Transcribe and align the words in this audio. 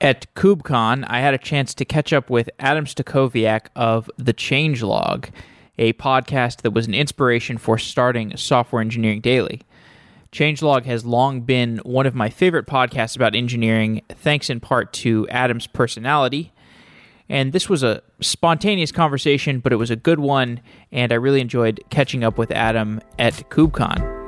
At 0.00 0.34
KubeCon, 0.34 1.04
I 1.08 1.20
had 1.20 1.34
a 1.34 1.38
chance 1.38 1.74
to 1.74 1.84
catch 1.84 2.10
up 2.10 2.30
with 2.30 2.48
Adam 2.58 2.86
Stacoviak 2.86 3.66
of 3.76 4.10
The 4.16 4.32
Changelog, 4.32 5.28
a 5.76 5.92
podcast 5.94 6.62
that 6.62 6.70
was 6.70 6.86
an 6.86 6.94
inspiration 6.94 7.58
for 7.58 7.76
starting 7.76 8.34
Software 8.34 8.80
Engineering 8.80 9.20
Daily. 9.20 9.60
Changelog 10.32 10.86
has 10.86 11.04
long 11.04 11.42
been 11.42 11.78
one 11.84 12.06
of 12.06 12.14
my 12.14 12.30
favorite 12.30 12.66
podcasts 12.66 13.14
about 13.14 13.34
engineering, 13.34 14.00
thanks 14.08 14.48
in 14.48 14.58
part 14.58 14.94
to 14.94 15.28
Adam's 15.28 15.66
personality. 15.66 16.52
And 17.28 17.52
this 17.52 17.68
was 17.68 17.82
a 17.82 18.02
spontaneous 18.20 18.92
conversation, 18.92 19.60
but 19.60 19.70
it 19.70 19.76
was 19.76 19.90
a 19.90 19.96
good 19.96 20.18
one, 20.18 20.60
and 20.90 21.12
I 21.12 21.16
really 21.16 21.42
enjoyed 21.42 21.78
catching 21.90 22.24
up 22.24 22.38
with 22.38 22.50
Adam 22.52 23.02
at 23.18 23.34
KubeCon. 23.50 24.19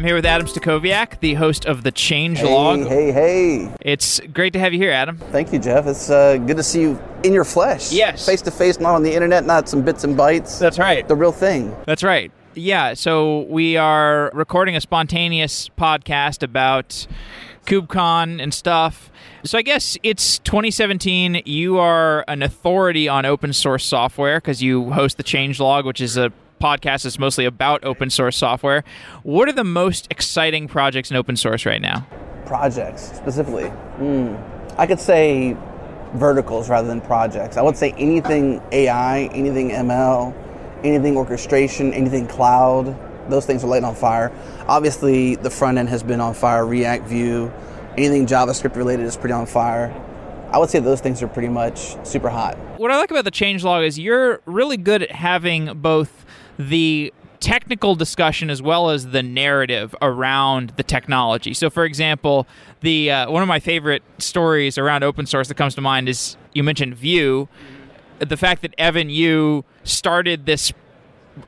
I'm 0.00 0.04
here 0.04 0.14
with 0.14 0.24
Adam 0.24 0.46
Stacoviak, 0.46 1.20
the 1.20 1.34
host 1.34 1.66
of 1.66 1.82
the 1.82 1.92
Changelog. 1.92 2.88
Hey, 2.88 3.12
hey, 3.12 3.66
hey. 3.66 3.74
It's 3.82 4.18
great 4.32 4.54
to 4.54 4.58
have 4.58 4.72
you 4.72 4.78
here, 4.78 4.92
Adam. 4.92 5.18
Thank 5.18 5.52
you, 5.52 5.58
Jeff. 5.58 5.86
It's 5.86 6.08
uh, 6.08 6.38
good 6.38 6.56
to 6.56 6.62
see 6.62 6.80
you 6.80 6.98
in 7.22 7.34
your 7.34 7.44
flesh. 7.44 7.92
Yes. 7.92 8.24
Face 8.24 8.40
to 8.40 8.50
face, 8.50 8.80
not 8.80 8.94
on 8.94 9.02
the 9.02 9.12
internet, 9.12 9.44
not 9.44 9.68
some 9.68 9.82
bits 9.82 10.02
and 10.04 10.16
bytes. 10.16 10.58
That's 10.58 10.78
right. 10.78 11.06
The 11.06 11.14
real 11.14 11.32
thing. 11.32 11.76
That's 11.84 12.02
right. 12.02 12.32
Yeah, 12.54 12.94
so 12.94 13.42
we 13.42 13.76
are 13.76 14.30
recording 14.32 14.74
a 14.74 14.80
spontaneous 14.80 15.68
podcast 15.76 16.42
about 16.42 17.06
KubeCon 17.66 18.42
and 18.42 18.54
stuff. 18.54 19.12
So 19.44 19.58
I 19.58 19.62
guess 19.62 19.98
it's 20.02 20.38
2017. 20.38 21.42
You 21.44 21.78
are 21.78 22.24
an 22.26 22.42
authority 22.42 23.06
on 23.06 23.26
open 23.26 23.52
source 23.52 23.84
software 23.84 24.38
because 24.38 24.62
you 24.62 24.92
host 24.92 25.18
the 25.18 25.24
Changelog, 25.24 25.84
which 25.84 26.00
is 26.00 26.16
a 26.16 26.32
podcast 26.60 27.06
is 27.06 27.18
mostly 27.18 27.46
about 27.46 27.82
open 27.84 28.10
source 28.10 28.36
software. 28.36 28.84
What 29.22 29.48
are 29.48 29.52
the 29.52 29.64
most 29.64 30.06
exciting 30.10 30.68
projects 30.68 31.10
in 31.10 31.16
open 31.16 31.36
source 31.36 31.64
right 31.66 31.80
now? 31.80 32.06
Projects, 32.46 33.12
specifically. 33.16 33.72
Mm. 33.98 34.38
I 34.78 34.86
could 34.86 35.00
say 35.00 35.56
verticals 36.14 36.68
rather 36.68 36.86
than 36.86 37.00
projects. 37.00 37.56
I 37.56 37.62
would 37.62 37.76
say 37.76 37.92
anything 37.92 38.62
AI, 38.72 39.22
anything 39.32 39.70
ML, 39.70 40.34
anything 40.84 41.16
orchestration, 41.16 41.92
anything 41.92 42.26
cloud. 42.26 42.96
Those 43.30 43.46
things 43.46 43.64
are 43.64 43.68
lighting 43.68 43.84
on 43.84 43.94
fire. 43.94 44.32
Obviously, 44.66 45.36
the 45.36 45.50
front 45.50 45.78
end 45.78 45.88
has 45.88 46.02
been 46.02 46.20
on 46.20 46.34
fire. 46.34 46.66
React, 46.66 47.06
Vue, 47.06 47.52
anything 47.96 48.26
JavaScript 48.26 48.76
related 48.76 49.06
is 49.06 49.16
pretty 49.16 49.32
on 49.32 49.46
fire. 49.46 49.94
I 50.52 50.58
would 50.58 50.68
say 50.68 50.80
those 50.80 51.00
things 51.00 51.22
are 51.22 51.28
pretty 51.28 51.48
much 51.48 52.04
super 52.04 52.28
hot. 52.28 52.58
What 52.76 52.90
I 52.90 52.96
like 52.98 53.12
about 53.12 53.24
the 53.24 53.30
changelog 53.30 53.86
is 53.86 54.00
you're 54.00 54.40
really 54.46 54.76
good 54.76 55.04
at 55.04 55.12
having 55.12 55.74
both 55.74 56.26
the 56.68 57.12
technical 57.40 57.94
discussion 57.94 58.50
as 58.50 58.60
well 58.60 58.90
as 58.90 59.08
the 59.08 59.22
narrative 59.22 59.94
around 60.02 60.74
the 60.76 60.82
technology. 60.82 61.54
So, 61.54 61.70
for 61.70 61.84
example, 61.84 62.46
the 62.80 63.10
uh, 63.10 63.30
one 63.30 63.42
of 63.42 63.48
my 63.48 63.60
favorite 63.60 64.02
stories 64.18 64.76
around 64.76 65.02
open 65.02 65.26
source 65.26 65.48
that 65.48 65.54
comes 65.54 65.74
to 65.76 65.80
mind 65.80 66.08
is 66.08 66.36
you 66.52 66.62
mentioned 66.62 66.94
Vue. 66.94 67.48
The 68.18 68.36
fact 68.36 68.60
that 68.62 68.74
Evan 68.76 69.08
You 69.08 69.64
started 69.84 70.44
this 70.44 70.72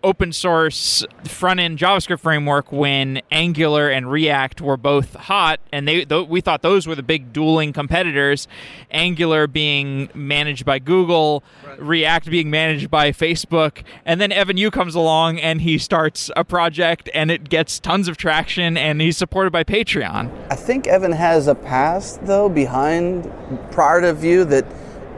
open 0.03 0.33
source 0.33 1.05
front 1.25 1.61
end 1.61 1.79
JavaScript 1.79 2.21
framework 2.21 2.73
when 2.73 3.21
Angular 3.31 3.89
and 3.89 4.11
React 4.11 4.61
were 4.61 4.77
both 4.77 5.15
hot, 5.15 5.61
and 5.73 5.87
they 5.87 6.05
th- 6.05 6.29
we 6.29 6.41
thought 6.41 6.63
those 6.63 6.87
were 6.87 6.95
the 6.95 7.03
big 7.03 7.33
dueling 7.33 7.73
competitors. 7.73 8.49
Angular 8.91 9.47
being 9.47 10.09
managed 10.15 10.65
by 10.65 10.79
Google, 10.79 11.43
right. 11.65 11.81
React 11.81 12.31
being 12.31 12.51
managed 12.51 12.91
by 12.91 13.11
Facebook, 13.13 13.83
and 14.05 14.21
then 14.21 14.33
Evan 14.33 14.57
You 14.57 14.71
comes 14.71 14.95
along 14.95 15.39
and 15.41 15.61
he 15.61 15.79
starts 15.79 16.31
a 16.37 16.45
project 16.45 17.09
and 17.15 17.31
it 17.31 17.49
gets 17.49 17.79
tons 17.79 18.09
of 18.09 18.17
traction 18.17 18.77
and 18.77 19.01
he's 19.01 19.17
supported 19.17 19.51
by 19.51 19.65
Patreon. 19.65 20.31
I 20.51 20.57
think 20.57 20.87
Evan 20.87 21.13
has 21.13 21.47
a 21.49 21.55
past 21.55 22.25
though 22.27 22.49
behind 22.49 23.31
prior 23.71 24.01
to 24.01 24.13
Vue 24.13 24.45
that 24.45 24.67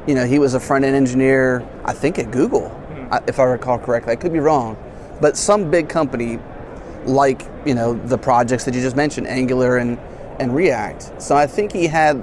you 0.07 0.15
know 0.15 0.27
he 0.27 0.39
was 0.39 0.55
a 0.55 0.61
front 0.61 0.85
end 0.85 0.97
engineer 0.97 1.67
I 1.85 1.93
think 1.93 2.19
at 2.19 2.31
Google 2.31 2.71
if 3.27 3.39
I 3.39 3.45
recall 3.45 3.79
correctly. 3.79 4.13
I 4.13 4.17
could 4.17 4.33
be 4.33 4.41
wrong, 4.41 4.77
but 5.21 5.37
some 5.37 5.71
big 5.71 5.89
company 5.89 6.39
like 7.07 7.43
you 7.67 7.75
know 7.75 7.95
the 7.95 8.19
projects 8.19 8.65
that 8.65 8.75
you 8.75 8.81
just 8.81 8.97
mentioned, 8.97 9.27
Angular 9.27 9.77
and 9.77 9.99
and 10.41 10.55
React. 10.55 11.23
So 11.23 11.37
I 11.37 11.47
think 11.47 11.73
he 11.73 11.87
had 11.87 12.21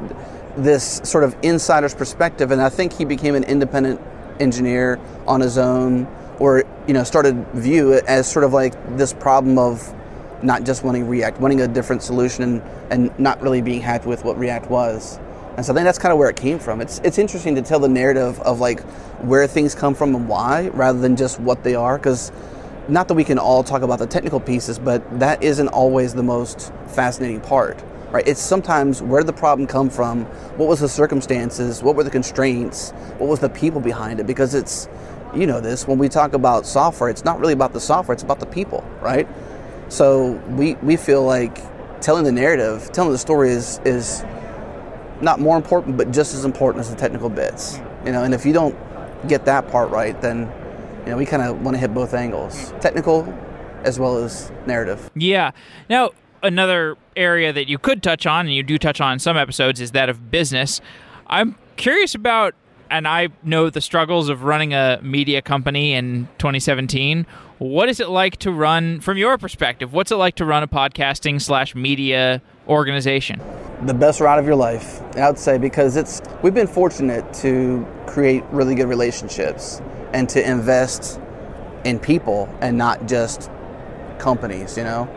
this 0.57 1.01
sort 1.03 1.23
of 1.23 1.35
insider's 1.43 1.95
perspective, 1.95 2.51
and 2.51 2.61
I 2.61 2.69
think 2.69 2.93
he 2.93 3.05
became 3.05 3.35
an 3.35 3.43
independent 3.45 4.01
engineer 4.39 4.99
on 5.27 5.41
his 5.41 5.57
own, 5.57 6.07
or 6.39 6.63
you 6.87 6.93
know 6.93 7.03
started 7.03 7.45
Vue 7.53 7.93
as 8.07 8.29
sort 8.29 8.43
of 8.43 8.53
like 8.53 8.73
this 8.97 9.13
problem 9.13 9.57
of 9.57 9.93
not 10.43 10.63
just 10.63 10.83
wanting 10.83 11.07
React, 11.07 11.39
wanting 11.39 11.61
a 11.61 11.67
different 11.67 12.01
solution, 12.01 12.43
and, 12.43 12.61
and 12.89 13.19
not 13.19 13.41
really 13.41 13.61
being 13.61 13.81
happy 13.81 14.07
with 14.07 14.23
what 14.23 14.37
React 14.37 14.69
was. 14.69 15.19
And 15.57 15.65
so 15.65 15.73
I 15.73 15.75
think 15.75 15.85
that's 15.85 15.99
kind 15.99 16.13
of 16.13 16.17
where 16.17 16.29
it 16.29 16.37
came 16.37 16.59
from. 16.59 16.81
It's 16.81 16.99
it's 17.03 17.17
interesting 17.17 17.55
to 17.55 17.61
tell 17.61 17.79
the 17.79 17.89
narrative 17.89 18.39
of 18.41 18.59
like 18.59 18.81
where 19.21 19.45
things 19.47 19.75
come 19.75 19.93
from 19.93 20.15
and 20.15 20.27
why, 20.27 20.69
rather 20.69 20.99
than 20.99 21.15
just 21.15 21.39
what 21.39 21.63
they 21.63 21.75
are. 21.75 21.97
Because 21.97 22.31
not 22.87 23.07
that 23.07 23.13
we 23.13 23.23
can 23.23 23.37
all 23.37 23.63
talk 23.63 23.81
about 23.81 23.99
the 23.99 24.07
technical 24.07 24.39
pieces, 24.39 24.79
but 24.79 25.19
that 25.19 25.43
isn't 25.43 25.67
always 25.69 26.13
the 26.13 26.23
most 26.23 26.71
fascinating 26.87 27.41
part, 27.41 27.81
right? 28.11 28.27
It's 28.27 28.41
sometimes 28.41 29.01
where 29.01 29.21
did 29.21 29.27
the 29.27 29.33
problem 29.33 29.67
come 29.67 29.89
from? 29.89 30.25
What 30.57 30.67
was 30.67 30.79
the 30.79 30.89
circumstances? 30.89 31.83
What 31.83 31.95
were 31.95 32.03
the 32.03 32.09
constraints? 32.09 32.91
What 33.17 33.29
was 33.29 33.39
the 33.39 33.49
people 33.49 33.81
behind 33.81 34.19
it? 34.19 34.27
Because 34.27 34.55
it's 34.55 34.87
you 35.35 35.47
know 35.47 35.61
this 35.61 35.87
when 35.87 35.97
we 35.97 36.09
talk 36.09 36.33
about 36.33 36.65
software, 36.65 37.09
it's 37.09 37.25
not 37.25 37.39
really 37.39 37.53
about 37.53 37.73
the 37.73 37.81
software; 37.81 38.13
it's 38.13 38.23
about 38.23 38.39
the 38.39 38.45
people, 38.45 38.83
right? 39.01 39.27
So 39.89 40.31
we 40.49 40.75
we 40.75 40.95
feel 40.95 41.23
like 41.23 41.59
telling 42.01 42.23
the 42.23 42.31
narrative, 42.31 42.89
telling 42.93 43.11
the 43.11 43.17
story 43.17 43.49
is 43.49 43.79
is 43.85 44.23
not 45.21 45.39
more 45.39 45.57
important, 45.57 45.97
but 45.97 46.11
just 46.11 46.33
as 46.33 46.45
important 46.45 46.81
as 46.81 46.89
the 46.89 46.95
technical 46.95 47.29
bits. 47.29 47.77
Hmm. 47.77 48.07
You 48.07 48.13
know, 48.13 48.23
and 48.23 48.33
if 48.33 48.45
you 48.45 48.53
don't 48.53 48.77
get 49.27 49.45
that 49.45 49.69
part 49.69 49.89
right, 49.89 50.19
then 50.21 50.51
you 51.05 51.11
know 51.11 51.17
we 51.17 51.25
kind 51.25 51.43
of 51.43 51.61
want 51.61 51.75
to 51.75 51.79
hit 51.79 51.93
both 51.93 52.13
angles, 52.13 52.69
hmm. 52.71 52.79
technical 52.79 53.33
as 53.83 53.99
well 53.99 54.17
as 54.17 54.51
narrative. 54.65 55.09
Yeah. 55.15 55.51
Now 55.89 56.11
another 56.43 56.97
area 57.15 57.53
that 57.53 57.67
you 57.67 57.77
could 57.77 58.03
touch 58.03 58.25
on, 58.25 58.45
and 58.45 58.55
you 58.55 58.63
do 58.63 58.77
touch 58.77 59.01
on 59.01 59.13
in 59.13 59.19
some 59.19 59.37
episodes, 59.37 59.79
is 59.79 59.91
that 59.91 60.09
of 60.09 60.31
business. 60.31 60.81
I'm 61.27 61.55
curious 61.77 62.15
about, 62.15 62.55
and 62.89 63.07
I 63.07 63.29
know 63.43 63.69
the 63.69 63.81
struggles 63.81 64.29
of 64.29 64.43
running 64.43 64.73
a 64.73 64.99
media 65.01 65.41
company 65.41 65.93
in 65.93 66.27
2017. 66.37 67.25
What 67.59 67.89
is 67.89 67.99
it 67.99 68.09
like 68.09 68.37
to 68.37 68.51
run, 68.51 69.01
from 69.01 69.17
your 69.17 69.37
perspective, 69.37 69.93
what's 69.93 70.11
it 70.11 70.15
like 70.15 70.35
to 70.35 70.45
run 70.45 70.63
a 70.63 70.67
podcasting 70.67 71.39
slash 71.41 71.75
media 71.75 72.41
organization? 72.71 73.41
The 73.85 73.93
best 73.93 74.19
ride 74.19 74.39
of 74.39 74.45
your 74.45 74.55
life, 74.55 75.01
I 75.15 75.29
would 75.29 75.39
say, 75.39 75.57
because 75.57 75.97
it's 75.97 76.21
we've 76.43 76.53
been 76.53 76.67
fortunate 76.67 77.33
to 77.35 77.85
create 78.07 78.43
really 78.51 78.75
good 78.75 78.87
relationships 78.87 79.81
and 80.13 80.29
to 80.29 80.49
invest 80.49 81.19
in 81.83 81.99
people 81.99 82.47
and 82.61 82.77
not 82.77 83.07
just 83.07 83.49
companies, 84.19 84.77
you 84.77 84.83
know. 84.83 85.09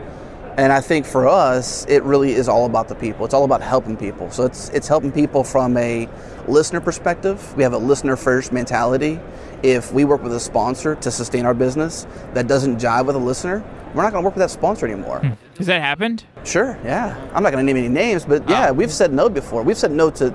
And 0.57 0.71
I 0.71 0.79
think 0.79 1.05
for 1.05 1.27
us, 1.27 1.85
it 1.89 2.01
really 2.03 2.31
is 2.31 2.47
all 2.47 2.65
about 2.65 2.87
the 2.87 2.95
people. 2.95 3.25
It's 3.25 3.33
all 3.33 3.43
about 3.43 3.61
helping 3.61 3.97
people. 3.97 4.31
So 4.31 4.45
it's 4.45 4.69
it's 4.69 4.87
helping 4.87 5.11
people 5.11 5.43
from 5.43 5.75
a 5.75 6.07
listener 6.47 6.79
perspective. 6.79 7.55
We 7.57 7.63
have 7.63 7.73
a 7.73 7.77
listener 7.77 8.15
first 8.15 8.53
mentality. 8.53 9.19
If 9.63 9.91
we 9.91 10.05
work 10.05 10.23
with 10.23 10.33
a 10.33 10.39
sponsor 10.39 10.95
to 10.95 11.11
sustain 11.11 11.45
our 11.45 11.53
business 11.53 12.07
that 12.33 12.47
doesn't 12.47 12.79
jive 12.79 13.05
with 13.05 13.15
a 13.15 13.19
listener, 13.19 13.63
we're 13.93 14.03
not 14.03 14.11
going 14.13 14.23
to 14.23 14.25
work 14.25 14.35
with 14.35 14.43
that 14.43 14.51
sponsor 14.51 14.85
anymore. 14.85 15.19
Hmm. 15.19 15.33
Has 15.57 15.67
that 15.67 15.81
happened? 15.81 16.23
Sure. 16.43 16.77
Yeah. 16.83 17.15
I'm 17.33 17.43
not 17.43 17.51
going 17.51 17.65
to 17.65 17.73
name 17.73 17.77
any 17.77 17.93
names, 17.93 18.25
but 18.25 18.47
yeah, 18.49 18.69
oh. 18.69 18.73
we've 18.73 18.91
said 18.91 19.13
no 19.13 19.29
before. 19.29 19.63
We've 19.63 19.77
said 19.77 19.91
no 19.91 20.09
to 20.11 20.33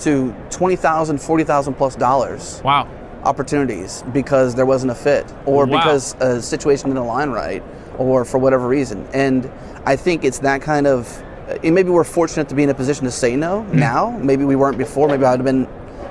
to 0.00 0.34
20,000, 0.50 1.18
40,000 1.18 1.74
plus 1.74 1.96
dollars. 1.96 2.60
Wow. 2.62 2.88
Opportunities 3.22 4.04
because 4.12 4.54
there 4.54 4.66
wasn't 4.66 4.92
a 4.92 4.94
fit 4.94 5.32
or 5.46 5.64
wow. 5.66 5.78
because 5.78 6.14
a 6.20 6.42
situation 6.42 6.90
didn't 6.90 7.02
align 7.02 7.30
right 7.30 7.62
or 7.98 8.24
for 8.24 8.38
whatever 8.38 8.68
reason. 8.68 9.06
And 9.12 9.50
I 9.84 9.96
think 9.96 10.24
it's 10.24 10.40
that 10.40 10.62
kind 10.62 10.86
of. 10.86 11.22
Maybe 11.62 11.90
we're 11.90 12.04
fortunate 12.04 12.48
to 12.48 12.56
be 12.56 12.64
in 12.64 12.70
a 12.70 12.74
position 12.74 13.04
to 13.04 13.10
say 13.10 13.36
no 13.36 13.62
mm 13.62 13.74
now. 13.74 14.10
Maybe 14.18 14.44
we 14.44 14.56
weren't 14.56 14.78
before. 14.78 15.08
Maybe 15.08 15.24
I 15.24 15.30
would 15.30 15.40
have 15.40 15.44
been. 15.44 15.66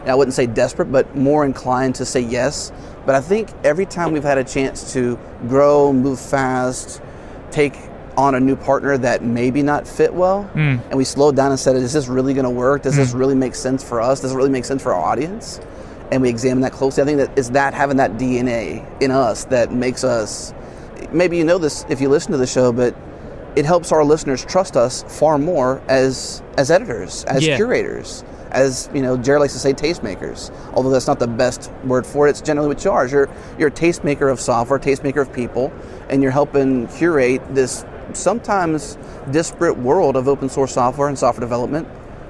I 0.07 0.13
wouldn't 0.15 0.35
say 0.35 0.45
desperate, 0.45 0.91
but 0.91 1.15
more 1.15 1.45
inclined 1.45 1.95
to 1.95 2.05
say 2.05 2.21
yes. 2.21 2.71
But 3.05 3.15
I 3.15 3.21
think 3.21 3.49
every 3.63 3.85
time 3.85 4.13
we've 4.13 4.23
had 4.23 4.37
a 4.37 4.43
chance 4.43 4.93
to 4.93 5.19
grow, 5.47 5.91
move 5.91 6.19
fast, 6.19 7.01
take 7.51 7.73
on 8.17 8.35
a 8.35 8.39
new 8.39 8.55
partner 8.55 8.97
that 8.97 9.23
maybe 9.23 9.61
not 9.61 9.87
fit 9.87 10.13
well, 10.13 10.49
mm. 10.53 10.81
and 10.89 10.93
we 10.95 11.03
slowed 11.03 11.35
down 11.35 11.51
and 11.51 11.59
said, 11.59 11.75
"Is 11.75 11.93
this 11.93 12.07
really 12.07 12.33
going 12.33 12.45
to 12.45 12.49
work? 12.49 12.83
Does 12.83 12.93
mm. 12.93 12.97
this 12.97 13.13
really 13.13 13.35
make 13.35 13.55
sense 13.55 13.83
for 13.83 14.01
us? 14.01 14.21
Does 14.21 14.31
it 14.31 14.35
really 14.35 14.49
make 14.49 14.65
sense 14.65 14.81
for 14.81 14.93
our 14.93 15.03
audience?" 15.03 15.59
And 16.11 16.21
we 16.21 16.29
examine 16.29 16.61
that 16.61 16.71
closely. 16.71 17.03
I 17.03 17.05
think 17.05 17.17
that 17.17 17.37
is 17.37 17.51
that 17.51 17.73
having 17.73 17.97
that 17.97 18.13
DNA 18.13 18.85
in 19.01 19.11
us 19.11 19.45
that 19.45 19.71
makes 19.71 20.03
us 20.03 20.53
maybe 21.11 21.37
you 21.37 21.43
know 21.43 21.57
this 21.57 21.85
if 21.89 21.99
you 22.01 22.09
listen 22.09 22.31
to 22.31 22.37
the 22.37 22.47
show, 22.47 22.71
but 22.71 22.95
it 23.55 23.65
helps 23.65 23.91
our 23.91 24.03
listeners 24.03 24.43
trust 24.43 24.75
us 24.75 25.03
far 25.07 25.37
more 25.37 25.81
as 25.87 26.41
as 26.57 26.71
editors, 26.71 27.23
as 27.25 27.45
yeah. 27.45 27.55
curators, 27.55 28.23
as 28.55 28.89
you 28.93 29.01
know, 29.01 29.17
Jerod 29.17 29.41
likes 29.41 29.53
to 29.53 29.59
say, 29.59 29.73
tastemakers. 29.73 30.51
Although 30.73 30.89
that's 30.89 31.07
not 31.07 31.19
the 31.19 31.27
best 31.27 31.71
word 31.83 32.05
for 32.05 32.27
it, 32.27 32.31
it's 32.31 32.41
generally 32.41 32.69
what 32.69 32.83
you 32.83 32.91
are. 32.91 33.05
You're 33.05 33.29
you're 33.59 33.67
a 33.67 33.71
tastemaker 33.71 34.31
of 34.31 34.39
software, 34.39 34.79
tastemaker 34.79 35.21
of 35.21 35.31
people, 35.33 35.71
and 36.09 36.23
you're 36.23 36.31
helping 36.31 36.87
curate 36.87 37.41
this 37.53 37.85
sometimes 38.15 38.97
disparate 39.31 39.77
world 39.77 40.15
of 40.15 40.27
open 40.27 40.49
source 40.49 40.73
software 40.73 41.07
and 41.07 41.17
software 41.17 41.41
development. 41.41 41.87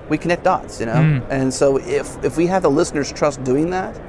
We 0.10 0.18
connect 0.18 0.44
dots, 0.44 0.80
you 0.80 0.86
know, 0.86 0.94
Mm. 0.94 1.24
and 1.30 1.54
so 1.54 1.78
if 1.78 2.24
if 2.24 2.38
we 2.38 2.48
have 2.48 2.62
the 2.62 2.70
listeners' 2.70 3.12
trust 3.12 3.44
doing 3.44 3.72
that, 3.72 4.00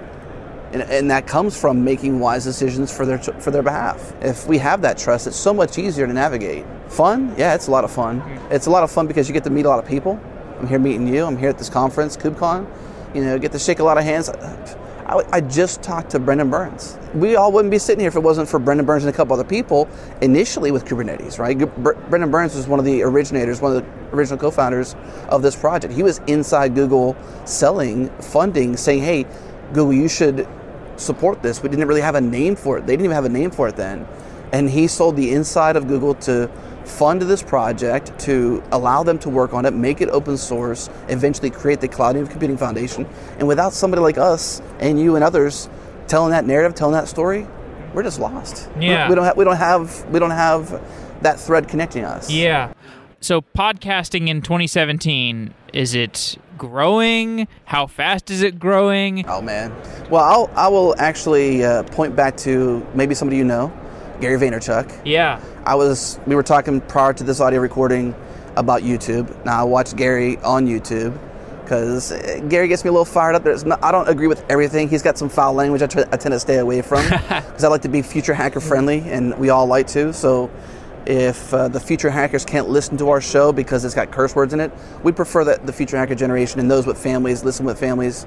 and, 0.73 0.83
and 0.83 1.11
that 1.11 1.27
comes 1.27 1.59
from 1.59 1.85
making 1.85 2.19
wise 2.21 2.45
decisions 2.45 2.93
for 2.95 3.07
their 3.07 3.19
for 3.19 3.51
their 3.51 3.63
behalf. 3.63 4.13
If 4.21 4.47
we 4.47 4.59
have 4.59 4.83
that 4.83 4.99
trust, 4.99 5.27
it's 5.27 5.37
so 5.37 5.55
much 5.55 5.79
easier 5.79 6.07
to 6.07 6.13
navigate. 6.13 6.65
Fun, 6.89 7.35
yeah, 7.39 7.55
it's 7.55 7.69
a 7.69 7.71
lot 7.71 7.85
of 7.85 7.91
fun. 7.91 8.23
It's 8.51 8.67
a 8.67 8.71
lot 8.71 8.83
of 8.85 8.91
fun 8.91 9.07
because 9.07 9.27
you 9.29 9.33
get 9.33 9.45
to 9.45 9.51
meet 9.51 9.65
a 9.65 9.69
lot 9.69 9.79
of 9.79 9.87
people. 9.89 10.19
I'm 10.61 10.67
here 10.67 10.79
meeting 10.79 11.07
you. 11.09 11.25
I'm 11.25 11.37
here 11.37 11.49
at 11.51 11.59
this 11.59 11.69
conference, 11.71 12.17
KubeCon. 12.17 12.67
You 13.15 13.25
know, 13.25 13.39
get 13.39 13.53
to 13.53 13.59
shake 13.59 13.79
a 13.79 13.85
lot 13.85 13.97
of 13.99 14.05
hands. 14.05 14.29
I, 15.07 15.25
I 15.33 15.41
just 15.41 15.83
talked 15.83 16.11
to 16.11 16.19
Brendan 16.19 16.51
Burns. 16.51 16.99
We 17.15 17.37
all 17.37 17.53
wouldn't 17.53 17.71
be 17.71 17.79
sitting 17.79 18.01
here 18.01 18.09
if 18.09 18.17
it 18.17 18.23
wasn't 18.23 18.49
for 18.49 18.59
Brendan 18.59 18.87
Burns 18.87 19.05
and 19.05 19.15
a 19.15 19.17
couple 19.17 19.35
other 19.35 19.45
people 19.49 19.89
initially 20.21 20.73
with 20.73 20.85
Kubernetes, 20.85 21.39
right? 21.39 21.57
Br- 21.57 21.93
Brendan 22.11 22.33
Burns 22.33 22.57
was 22.57 22.67
one 22.67 22.81
of 22.81 22.85
the 22.85 23.03
originators, 23.03 23.61
one 23.61 23.77
of 23.77 23.85
the 23.85 24.17
original 24.17 24.39
co-founders 24.39 24.97
of 25.29 25.43
this 25.43 25.55
project. 25.55 25.95
He 25.95 26.03
was 26.03 26.21
inside 26.27 26.75
Google 26.75 27.17
selling 27.45 28.09
funding, 28.21 28.77
saying, 28.77 29.03
"Hey, 29.03 29.27
Google, 29.73 29.93
you 29.93 30.09
should 30.09 30.49
support 30.97 31.41
this. 31.41 31.63
We 31.63 31.69
didn't 31.69 31.87
really 31.87 32.01
have 32.01 32.17
a 32.17 32.21
name 32.21 32.57
for 32.57 32.79
it. 32.79 32.87
They 32.87 32.95
didn't 32.95 33.05
even 33.05 33.15
have 33.15 33.25
a 33.27 33.31
name 33.31 33.51
for 33.53 33.69
it 33.69 33.77
then. 33.77 34.07
And 34.53 34.71
he 34.71 34.89
sold 34.89 35.17
the 35.17 35.33
inside 35.33 35.77
of 35.77 35.87
Google 35.87 36.15
to 36.15 36.51
fund 36.87 37.21
this 37.23 37.43
project, 37.43 38.19
to 38.21 38.63
allow 38.73 39.03
them 39.03 39.19
to 39.21 39.29
work 39.29 39.53
on 39.53 39.67
it, 39.67 39.73
make 39.75 40.01
it 40.01 40.09
open 40.09 40.37
source, 40.37 40.89
eventually 41.09 41.51
create 41.51 41.81
the 41.81 41.89
Cloud 41.89 42.15
Native 42.15 42.31
Computing 42.31 42.57
Foundation. 42.57 43.07
And 43.39 43.47
without 43.49 43.73
somebody 43.73 44.01
like 44.03 44.19
us 44.19 44.63
and 44.79 44.99
you 45.01 45.15
and 45.17 45.25
others 45.25 45.69
telling 46.07 46.31
that 46.31 46.47
narrative, 46.47 46.75
telling 46.75 46.95
that 46.95 47.09
story, 47.09 47.47
we're 47.93 48.03
just 48.03 48.21
lost. 48.21 48.69
We- 48.77 48.87
Yeah. 48.87 49.09
We 49.09 49.15
don't 49.15 49.25
have 49.25 49.37
we 49.37 49.45
don't 49.45 49.57
have 49.57 50.05
we 50.11 50.19
don't 50.21 50.31
have 50.31 50.81
that 51.23 51.41
thread 51.41 51.67
connecting 51.69 52.05
us. 52.05 52.31
Yeah. 52.31 52.73
So 53.21 53.41
podcasting 53.41 54.29
in 54.29 54.43
2017 54.43 55.53
is 55.73 55.95
it 55.95 56.37
growing? 56.59 57.49
How 57.65 57.87
fast 57.87 58.31
is 58.31 58.43
it 58.43 58.59
growing? 58.59 59.25
Oh 59.29 59.41
man. 59.43 59.73
Well, 60.11 60.23
I'll, 60.23 60.51
I 60.55 60.69
will 60.69 60.95
actually 60.99 61.65
uh, 61.65 61.83
point 61.85 62.15
back 62.15 62.37
to 62.39 62.87
maybe 62.95 63.15
somebody 63.15 63.39
you 63.39 63.45
know, 63.45 63.73
Gary 64.21 64.39
Vaynerchuk. 64.39 65.03
Yeah. 65.05 65.41
I 65.65 65.75
was 65.75 66.19
we 66.27 66.35
were 66.35 66.43
talking 66.43 66.81
prior 66.81 67.13
to 67.13 67.25
this 67.25 67.41
audio 67.41 67.61
recording 67.61 68.15
about 68.57 68.83
YouTube. 68.83 69.45
Now 69.45 69.61
I 69.61 69.65
watched 69.65 69.97
Gary 69.97 70.39
on 70.39 70.67
YouTube 70.67 71.19
because 71.63 72.13
Gary 72.49 72.69
gets 72.69 72.85
me 72.85 72.89
a 72.89 72.93
little 72.93 73.05
fired 73.05 73.35
up. 73.35 73.45
There's 73.45 73.65
I 73.65 73.91
don't 73.91 74.09
agree 74.09 74.29
with 74.29 74.45
everything. 74.49 74.89
He's 74.89 75.03
got 75.03 75.19
some 75.19 75.29
foul 75.29 75.53
language 75.53 75.83
I, 75.83 75.87
try, 75.87 76.05
I 76.13 76.17
tend 76.17 76.33
to 76.33 76.41
stay 76.41 76.59
away 76.59 76.81
from 76.83 77.03
because 77.11 77.65
I 77.65 77.69
like 77.69 77.83
to 77.83 77.89
be 77.89 78.03
future 78.03 78.35
hacker 78.35 78.61
friendly, 78.61 79.01
and 79.01 79.37
we 79.39 79.51
all 79.51 79.67
like 79.67 79.89
to. 79.89 80.13
So 80.13 80.51
if 81.07 81.53
uh, 81.53 81.69
the 81.69 81.81
future 81.81 82.11
hackers 82.11 82.45
can't 82.45 82.69
listen 82.69 82.97
to 82.99 83.11
our 83.11 83.21
show 83.21 83.53
because 83.53 83.85
it's 83.85 83.95
got 83.95 84.11
curse 84.11 84.35
words 84.35 84.55
in 84.55 84.61
it, 84.61 84.73
we 85.03 85.13
prefer 85.13 85.45
that 85.45 85.67
the 85.67 85.73
future 85.73 85.97
hacker 85.97 86.15
generation 86.15 86.61
and 86.61 86.71
those 86.71 86.87
with 86.87 86.99
families 86.99 87.45
listen 87.45 87.67
with 87.67 87.79
families 87.79 88.27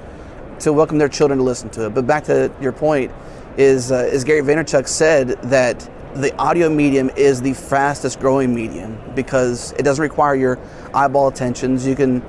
to 0.60 0.72
welcome 0.72 0.98
their 0.98 1.08
children 1.08 1.38
to 1.38 1.44
listen 1.44 1.70
to 1.70 1.86
it. 1.86 1.94
But 1.94 2.06
back 2.06 2.24
to 2.24 2.52
your 2.60 2.72
point, 2.72 3.10
is 3.56 3.92
uh, 3.92 4.08
is 4.10 4.24
Gary 4.24 4.42
Vaynerchuk 4.42 4.86
said 4.86 5.28
that 5.44 5.88
the 6.14 6.34
audio 6.36 6.68
medium 6.68 7.10
is 7.10 7.40
the 7.40 7.54
fastest 7.54 8.18
growing 8.18 8.54
medium 8.54 8.98
because 9.14 9.72
it 9.72 9.82
doesn't 9.82 10.02
require 10.02 10.34
your 10.34 10.58
eyeball 10.92 11.28
attentions. 11.28 11.86
You 11.86 11.94
can 11.94 12.22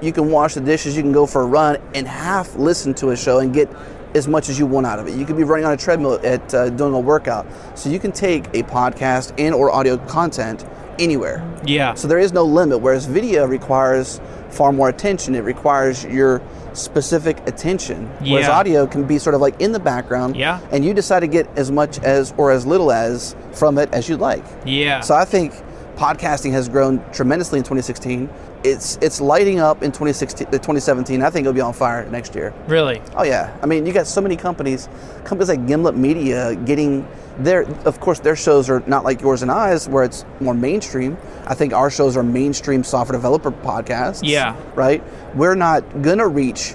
you 0.00 0.12
can 0.12 0.30
wash 0.30 0.54
the 0.54 0.60
dishes, 0.60 0.96
you 0.96 1.02
can 1.02 1.12
go 1.12 1.26
for 1.26 1.42
a 1.42 1.46
run, 1.46 1.78
and 1.94 2.06
half 2.06 2.54
listen 2.56 2.94
to 2.94 3.10
a 3.10 3.16
show 3.16 3.40
and 3.40 3.52
get 3.52 3.68
as 4.14 4.26
much 4.26 4.48
as 4.48 4.58
you 4.58 4.66
want 4.66 4.86
out 4.86 4.98
of 4.98 5.08
it. 5.08 5.14
You 5.14 5.26
could 5.26 5.36
be 5.36 5.44
running 5.44 5.66
on 5.66 5.72
a 5.72 5.76
treadmill 5.76 6.20
at 6.24 6.54
uh, 6.54 6.70
doing 6.70 6.94
a 6.94 7.00
workout, 7.00 7.46
so 7.74 7.90
you 7.90 7.98
can 7.98 8.12
take 8.12 8.46
a 8.48 8.62
podcast 8.62 9.34
and 9.38 9.54
or 9.54 9.70
audio 9.70 9.96
content 10.06 10.64
anywhere. 10.98 11.42
Yeah. 11.64 11.94
So 11.94 12.08
there 12.08 12.18
is 12.18 12.32
no 12.32 12.44
limit. 12.44 12.80
Whereas 12.80 13.06
video 13.06 13.46
requires 13.46 14.20
far 14.50 14.72
more 14.72 14.88
attention. 14.88 15.34
It 15.34 15.40
requires 15.44 16.04
your 16.04 16.40
specific 16.72 17.38
attention. 17.46 18.10
Yeah. 18.22 18.34
Whereas 18.34 18.48
audio 18.48 18.86
can 18.86 19.04
be 19.04 19.18
sort 19.18 19.34
of 19.34 19.40
like 19.40 19.60
in 19.60 19.72
the 19.72 19.80
background. 19.80 20.36
Yeah. 20.36 20.60
And 20.70 20.84
you 20.84 20.94
decide 20.94 21.20
to 21.20 21.26
get 21.26 21.46
as 21.56 21.70
much 21.70 21.98
as 22.00 22.34
or 22.36 22.50
as 22.50 22.66
little 22.66 22.92
as 22.92 23.34
from 23.52 23.78
it 23.78 23.92
as 23.92 24.08
you'd 24.08 24.20
like. 24.20 24.44
yeah. 24.64 25.00
So 25.00 25.14
I 25.14 25.24
think 25.24 25.54
podcasting 25.96 26.52
has 26.52 26.68
grown 26.68 27.02
tremendously 27.12 27.58
in 27.58 27.64
2016. 27.64 28.28
It's 28.64 28.98
it's 29.00 29.20
lighting 29.20 29.60
up 29.60 29.82
in 29.82 29.92
2016, 29.92 30.48
uh, 30.48 30.50
2017. 30.50 31.22
I 31.22 31.30
think 31.30 31.44
it'll 31.44 31.52
be 31.54 31.60
on 31.60 31.72
fire 31.72 32.08
next 32.10 32.34
year. 32.34 32.52
really? 32.66 33.00
Oh 33.16 33.22
yeah, 33.22 33.56
I 33.62 33.66
mean 33.66 33.86
you 33.86 33.92
got 33.92 34.06
so 34.06 34.20
many 34.20 34.36
companies, 34.36 34.88
companies 35.24 35.48
like 35.48 35.66
Gimlet 35.66 35.96
Media 35.96 36.54
getting 36.56 37.06
their, 37.38 37.62
of 37.84 38.00
course 38.00 38.18
their 38.20 38.34
shows 38.34 38.70
are 38.70 38.82
not 38.86 39.04
like 39.04 39.20
yours 39.20 39.42
and 39.42 39.50
I's 39.50 39.88
where 39.88 40.04
it's 40.04 40.24
more 40.40 40.54
mainstream. 40.54 41.16
I 41.46 41.54
think 41.54 41.72
our 41.74 41.90
shows 41.90 42.16
are 42.16 42.22
mainstream 42.22 42.82
software 42.82 43.16
developer 43.16 43.50
podcasts. 43.52 44.20
Yeah. 44.24 44.56
Right. 44.74 45.02
We're 45.36 45.54
not 45.54 46.02
gonna 46.02 46.26
reach 46.26 46.74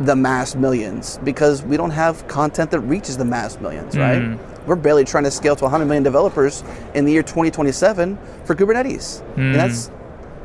the 0.00 0.14
mass 0.14 0.54
millions 0.54 1.18
because 1.24 1.62
we 1.64 1.76
don't 1.76 1.90
have 1.90 2.28
content 2.28 2.70
that 2.70 2.80
reaches 2.80 3.16
the 3.16 3.24
mass 3.24 3.58
millions. 3.60 3.96
Right. 3.98 4.20
Mhm. 4.22 4.38
We're 4.66 4.76
barely 4.76 5.04
trying 5.04 5.24
to 5.24 5.30
scale 5.30 5.56
to 5.56 5.64
100 5.64 5.86
million 5.86 6.02
developers 6.04 6.62
in 6.94 7.04
the 7.06 7.10
year 7.12 7.22
2027 7.22 8.18
for 8.44 8.54
Kubernetes, 8.54 9.22
and 9.36 9.54
that's 9.54 9.90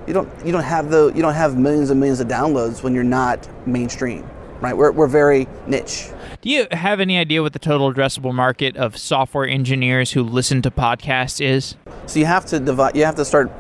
you 0.08 0.14
don't 0.14 0.30
you 0.46 0.52
don't 0.52 0.64
have 0.64 0.90
the 0.90 1.12
you 1.16 1.22
don't 1.22 1.34
have 1.34 1.58
millions 1.58 1.90
and 1.90 2.00
millions 2.00 2.20
of 2.20 2.28
downloads 2.28 2.84
when 2.84 2.94
you're 2.94 3.04
not 3.04 3.48
mainstream, 3.68 4.30
right? 4.62 4.76
We're, 4.76 4.92
we're 4.92 5.08
very 5.08 5.48
niche. 5.68 6.10
Do 6.42 6.50
you 6.50 6.68
have 6.72 7.00
any 7.00 7.18
idea 7.18 7.42
what 7.42 7.54
the 7.54 7.60
total 7.60 7.92
addressable 7.92 8.34
market 8.34 8.76
of 8.76 8.98
software 8.98 9.48
engineers 9.48 10.12
who 10.12 10.24
listen 10.24 10.62
to 10.64 10.72
podcasts 10.72 11.44
is? 11.44 11.76
So 12.06 12.20
you 12.20 12.26
have 12.26 12.46
to 12.48 12.60
divide. 12.60 12.96
You 12.96 13.06
have 13.06 13.16
to 13.16 13.26
start 13.26 13.52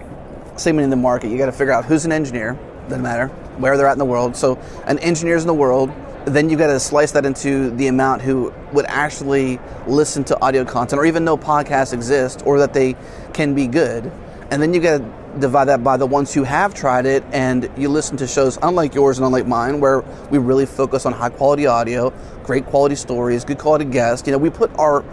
segmenting 0.56 0.90
the 0.90 0.95
market. 0.98 1.30
You 1.30 1.38
got 1.38 1.45
to 1.45 1.51
figure 1.51 1.74
out 1.74 1.86
who's 1.86 2.06
an 2.06 2.12
engineer. 2.12 2.57
Doesn't 2.84 3.01
matter 3.01 3.28
where 3.57 3.78
they're 3.78 3.88
at 3.88 3.94
in 3.94 4.00
the 4.00 4.06
world. 4.06 4.36
So 4.36 4.57
an 4.86 5.00
engineer's 5.00 5.44
in 5.44 5.48
the 5.48 5.54
world. 5.54 5.92
Then 6.25 6.50
you 6.50 6.57
got 6.57 6.68
to 6.68 6.80
slice 6.80 7.12
that 7.12 7.25
into 7.25 7.69
the 7.72 7.88
amount 7.88 8.22
who 8.22 8.54
would 8.72 8.86
actually 8.88 9.60
listen 9.88 10.24
to 10.25 10.42
audio 10.42 10.63
content 10.66 11.00
or 11.00 11.06
even 11.06 11.25
know 11.25 11.38
podcasts 11.38 11.94
exist 11.94 12.44
or 12.45 12.60
that 12.60 12.74
they 12.74 12.95
can 13.34 13.54
be 13.54 13.68
good. 13.68 14.12
And 14.51 14.62
then 14.62 14.74
you 14.74 14.80
got 14.80 15.00
to 15.00 15.23
divide 15.39 15.65
that 15.65 15.83
by 15.83 15.97
the 15.97 16.06
ones 16.06 16.33
who 16.33 16.44
have 16.44 16.74
tried 16.74 17.06
it 17.06 17.24
and 17.31 17.69
you 17.77 17.89
listen 17.89 18.18
to 18.18 18.27
shows 18.27 18.57
unlike 18.62 18.94
yours 18.94 19.18
and 19.18 19.25
unlike 19.25 19.47
mine 19.47 19.80
where 19.80 20.01
we 20.30 20.38
really 20.38 20.65
focus 20.65 21.06
on 21.06 21.13
high 21.13 21.30
quality 21.30 21.65
audio, 21.65 22.13
great 22.44 22.65
quality 22.65 22.95
stories, 22.95 23.44
good 23.44 23.57
quality 23.57 23.85
guests. 23.85 24.27
You 24.27 24.31
know, 24.31 24.38
we 24.38 24.50
put 24.50 24.71
our 24.77 25.03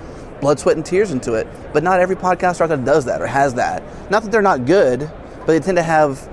blood, 0.41 0.59
sweat, 0.59 0.77
and 0.77 0.85
tears 0.85 1.11
into 1.11 1.35
it. 1.35 1.47
But 1.73 1.83
not 1.83 2.01
every 2.01 2.17
podcaster 2.17 2.63
out 2.63 2.69
there 2.69 2.77
does 2.77 3.05
that 3.07 3.21
or 3.21 3.27
has 3.27 3.55
that. 3.55 3.83
Not 4.11 4.23
that 4.23 4.33
they're 4.33 4.43
not 4.43 4.67
good, 4.67 5.01
but 5.41 5.47
they 5.47 5.61
tend 5.61 5.77
to 5.77 5.83
have 5.83 6.29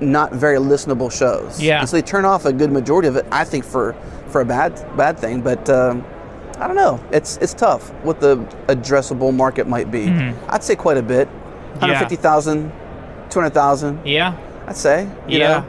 not 0.00 0.32
very 0.32 0.58
listenable 0.58 1.10
shows. 1.10 1.62
Yeah. 1.62 1.80
And 1.80 1.88
so 1.88 1.96
they 1.96 2.02
turn 2.02 2.24
off 2.24 2.44
a 2.44 2.52
good 2.52 2.72
majority 2.72 3.08
of 3.08 3.16
it. 3.16 3.26
I 3.30 3.44
think 3.44 3.64
for 3.64 3.94
for 4.28 4.40
a 4.40 4.44
bad 4.44 4.74
bad 4.96 5.18
thing, 5.18 5.40
but. 5.40 5.68
Um, 5.70 6.04
I 6.56 6.68
don't 6.68 6.76
know. 6.76 7.04
It's 7.10 7.36
it's 7.38 7.52
tough 7.52 7.90
what 8.04 8.20
the 8.20 8.36
addressable 8.68 9.34
market 9.34 9.66
might 9.66 9.90
be. 9.90 10.04
I'd 10.48 10.62
say 10.62 10.76
quite 10.76 10.96
a 10.96 11.02
bit. 11.02 11.26
150,000, 11.80 12.70
200,000, 13.34 14.00
Yeah. 14.04 14.34
I'd 14.66 14.76
say. 14.76 15.06
You 15.28 15.38
Yeah. 15.38 15.48
Know? 15.48 15.64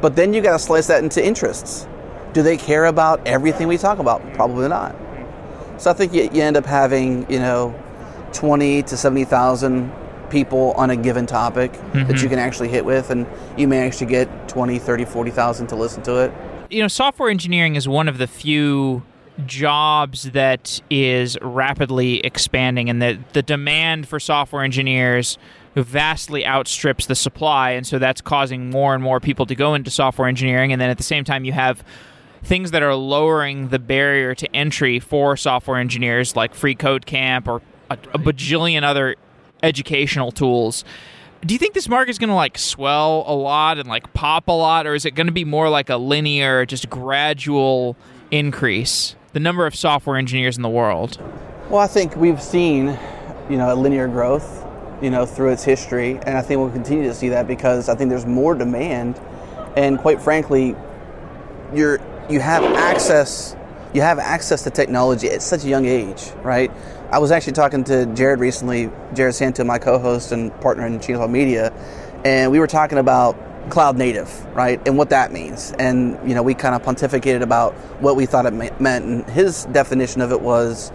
But 0.00 0.14
then 0.14 0.32
you 0.32 0.40
got 0.40 0.52
to 0.52 0.58
slice 0.58 0.86
that 0.86 1.02
into 1.02 1.24
interests. 1.24 1.88
Do 2.34 2.42
they 2.42 2.56
care 2.56 2.84
about 2.84 3.20
everything 3.26 3.66
we 3.66 3.78
talk 3.78 3.98
about? 3.98 4.22
Probably 4.34 4.68
not. 4.68 4.94
So 5.78 5.90
I 5.90 5.94
think 5.94 6.12
you, 6.12 6.28
you 6.32 6.42
end 6.42 6.56
up 6.56 6.66
having, 6.66 7.26
you 7.30 7.38
know, 7.38 7.74
20 8.32 8.82
to 8.84 8.96
70,000 8.96 9.90
people 10.30 10.72
on 10.72 10.90
a 10.90 10.96
given 10.96 11.24
topic 11.24 11.72
that 11.72 11.80
you 11.94 12.04
mm-hmm. 12.04 12.28
can 12.28 12.38
actually 12.38 12.68
hit 12.68 12.84
with, 12.84 13.10
and 13.10 13.26
you 13.56 13.66
may 13.66 13.86
actually 13.86 14.08
get 14.08 14.48
20, 14.48 14.78
30, 14.78 15.04
40,000 15.06 15.66
to 15.68 15.76
listen 15.76 16.02
to 16.02 16.16
it. 16.18 16.32
You 16.70 16.82
know, 16.82 16.88
software 16.88 17.30
engineering 17.30 17.76
is 17.76 17.88
one 17.88 18.08
of 18.08 18.18
the 18.18 18.26
few 18.26 19.02
jobs 19.46 20.24
that 20.32 20.80
is 20.90 21.38
rapidly 21.40 22.18
expanding 22.20 22.90
and 22.90 23.00
that 23.00 23.32
the 23.32 23.42
demand 23.42 24.08
for 24.08 24.20
software 24.20 24.62
engineers 24.62 25.38
vastly 25.82 26.44
outstrips 26.44 27.06
the 27.06 27.14
supply 27.14 27.70
and 27.70 27.86
so 27.86 27.98
that's 27.98 28.20
causing 28.20 28.70
more 28.70 28.94
and 28.94 29.02
more 29.02 29.20
people 29.20 29.46
to 29.46 29.54
go 29.54 29.74
into 29.74 29.90
software 29.90 30.28
engineering 30.28 30.72
and 30.72 30.80
then 30.80 30.90
at 30.90 30.96
the 30.96 31.02
same 31.02 31.24
time 31.24 31.44
you 31.44 31.52
have 31.52 31.84
things 32.42 32.70
that 32.70 32.82
are 32.82 32.94
lowering 32.94 33.68
the 33.68 33.78
barrier 33.78 34.34
to 34.34 34.54
entry 34.54 35.00
for 35.00 35.36
software 35.36 35.78
engineers 35.78 36.36
like 36.36 36.54
free 36.54 36.74
code 36.74 37.06
camp 37.06 37.48
or 37.48 37.60
a, 37.90 37.94
a 38.14 38.18
bajillion 38.18 38.82
other 38.82 39.16
educational 39.62 40.30
tools. 40.30 40.84
Do 41.44 41.54
you 41.54 41.58
think 41.58 41.74
this 41.74 41.88
market 41.88 42.10
is 42.10 42.18
going 42.18 42.28
to 42.28 42.34
like 42.34 42.58
swell 42.58 43.24
a 43.26 43.34
lot 43.34 43.78
and 43.78 43.88
like 43.88 44.12
pop 44.12 44.48
a 44.48 44.52
lot 44.52 44.86
or 44.86 44.94
is 44.94 45.04
it 45.04 45.12
going 45.12 45.26
to 45.26 45.32
be 45.32 45.44
more 45.44 45.68
like 45.68 45.88
a 45.88 45.96
linear 45.96 46.66
just 46.66 46.90
gradual 46.90 47.96
increase 48.30 49.14
the 49.32 49.40
number 49.40 49.66
of 49.66 49.74
software 49.74 50.16
engineers 50.16 50.56
in 50.56 50.62
the 50.62 50.68
world? 50.68 51.20
Well, 51.70 51.80
I 51.80 51.86
think 51.86 52.16
we've 52.16 52.42
seen, 52.42 52.98
you 53.50 53.56
know, 53.56 53.72
a 53.72 53.76
linear 53.76 54.08
growth, 54.08 54.64
you 55.00 55.10
know, 55.10 55.26
through 55.26 55.50
its 55.50 55.64
history, 55.64 56.18
and 56.26 56.36
I 56.36 56.42
think 56.42 56.60
we'll 56.60 56.70
continue 56.70 57.04
to 57.04 57.14
see 57.14 57.28
that 57.30 57.46
because 57.46 57.88
I 57.88 57.94
think 57.94 58.10
there's 58.10 58.26
more 58.26 58.54
demand, 58.54 59.20
and 59.76 59.98
quite 59.98 60.20
frankly, 60.20 60.74
you're 61.74 62.00
you 62.28 62.40
have 62.40 62.64
access 62.64 63.56
you 63.94 64.02
have 64.02 64.18
access 64.18 64.64
to 64.64 64.70
technology 64.70 65.30
at 65.30 65.40
such 65.40 65.64
a 65.64 65.68
young 65.68 65.86
age, 65.86 66.30
right? 66.42 66.70
I 67.10 67.18
was 67.20 67.30
actually 67.30 67.54
talking 67.54 67.84
to 67.84 68.04
Jared 68.14 68.38
recently, 68.38 68.88
Jerod 69.14 69.32
Santo, 69.32 69.64
my 69.64 69.78
co-host 69.78 70.30
and 70.30 70.58
partner 70.60 70.86
in 70.86 70.98
Changelog 70.98 71.30
Media, 71.30 71.72
and 72.24 72.50
we 72.52 72.58
were 72.58 72.66
talking 72.66 72.98
about 72.98 73.36
cloud 73.70 73.96
native, 73.96 74.44
right, 74.54 74.80
and 74.86 74.98
what 74.98 75.10
that 75.10 75.32
means. 75.32 75.72
And 75.78 76.18
you 76.28 76.34
know, 76.34 76.42
we 76.42 76.54
kind 76.54 76.74
of 76.74 76.82
pontificated 76.82 77.42
about 77.42 77.74
what 78.00 78.16
we 78.16 78.26
thought 78.26 78.46
it 78.46 78.52
meant, 78.52 79.04
and 79.04 79.28
his 79.30 79.64
definition 79.66 80.20
of 80.20 80.32
it 80.32 80.40
was 80.40 80.92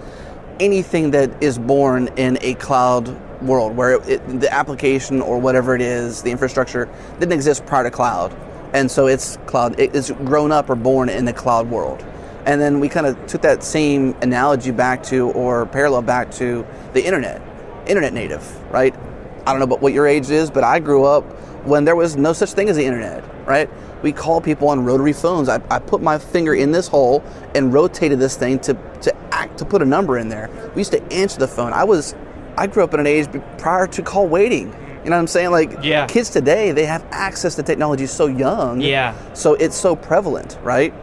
anything 0.59 1.11
that 1.11 1.43
is 1.43 1.57
born 1.57 2.09
in 2.17 2.37
a 2.41 2.53
cloud 2.55 3.09
world 3.41 3.75
where 3.75 3.93
it, 3.93 4.09
it, 4.09 4.39
the 4.39 4.53
application 4.53 5.21
or 5.21 5.39
whatever 5.39 5.75
it 5.75 5.81
is, 5.81 6.21
the 6.21 6.31
infrastructure 6.31 6.89
didn't 7.19 7.33
exist 7.33 7.65
prior 7.65 7.83
to 7.83 7.91
cloud, 7.91 8.35
and 8.73 8.89
so 8.89 9.07
it's 9.07 9.37
cloud. 9.45 9.79
It's 9.79 10.11
grown 10.11 10.51
up 10.51 10.69
or 10.69 10.75
born 10.75 11.09
in 11.09 11.25
the 11.25 11.33
cloud 11.33 11.69
world. 11.69 12.03
And 12.45 12.59
then 12.59 12.79
we 12.79 12.89
kind 12.89 13.05
of 13.05 13.25
took 13.27 13.41
that 13.43 13.63
same 13.63 14.15
analogy 14.21 14.71
back 14.71 15.03
to, 15.03 15.31
or 15.31 15.65
parallel 15.65 16.01
back 16.01 16.31
to 16.33 16.65
the 16.93 17.05
internet, 17.05 17.41
internet 17.87 18.13
native, 18.13 18.43
right? 18.71 18.93
I 19.45 19.51
don't 19.51 19.59
know 19.59 19.65
about 19.65 19.81
what 19.81 19.93
your 19.93 20.07
age 20.07 20.29
is, 20.29 20.49
but 20.51 20.63
I 20.63 20.79
grew 20.79 21.05
up 21.05 21.23
when 21.65 21.85
there 21.85 21.95
was 21.95 22.17
no 22.17 22.33
such 22.33 22.51
thing 22.51 22.67
as 22.69 22.75
the 22.75 22.85
internet, 22.85 23.23
right? 23.47 23.69
We 24.03 24.11
call 24.11 24.41
people 24.41 24.67
on 24.67 24.85
rotary 24.85 25.13
phones. 25.13 25.49
I, 25.49 25.61
I 25.71 25.79
put 25.79 26.01
my 26.01 26.19
finger 26.19 26.53
in 26.53 26.71
this 26.71 26.87
hole 26.87 27.23
and 27.55 27.73
rotated 27.73 28.19
this 28.19 28.35
thing 28.37 28.59
to, 28.59 28.73
to 29.01 29.15
act 29.31 29.57
to 29.59 29.65
put 29.65 29.81
a 29.81 29.85
number 29.85 30.17
in 30.19 30.29
there. 30.29 30.49
We 30.75 30.81
used 30.81 30.91
to 30.91 31.01
answer 31.11 31.39
the 31.39 31.47
phone. 31.47 31.73
I 31.73 31.85
was 31.85 32.13
I 32.57 32.67
grew 32.67 32.83
up 32.83 32.93
in 32.93 32.99
an 32.99 33.07
age 33.07 33.27
prior 33.57 33.87
to 33.87 34.01
call 34.03 34.27
waiting. 34.27 34.67
You 35.03 35.09
know 35.09 35.15
what 35.15 35.21
I'm 35.21 35.27
saying? 35.27 35.51
Like 35.51 35.83
yeah. 35.83 36.05
kids 36.05 36.29
today, 36.29 36.71
they 36.71 36.85
have 36.85 37.03
access 37.11 37.55
to 37.55 37.63
technology 37.63 38.05
so 38.05 38.27
young. 38.27 38.79
Yeah. 38.79 39.15
So 39.33 39.55
it's 39.55 39.75
so 39.75 39.95
prevalent, 39.95 40.57
right? 40.61 40.93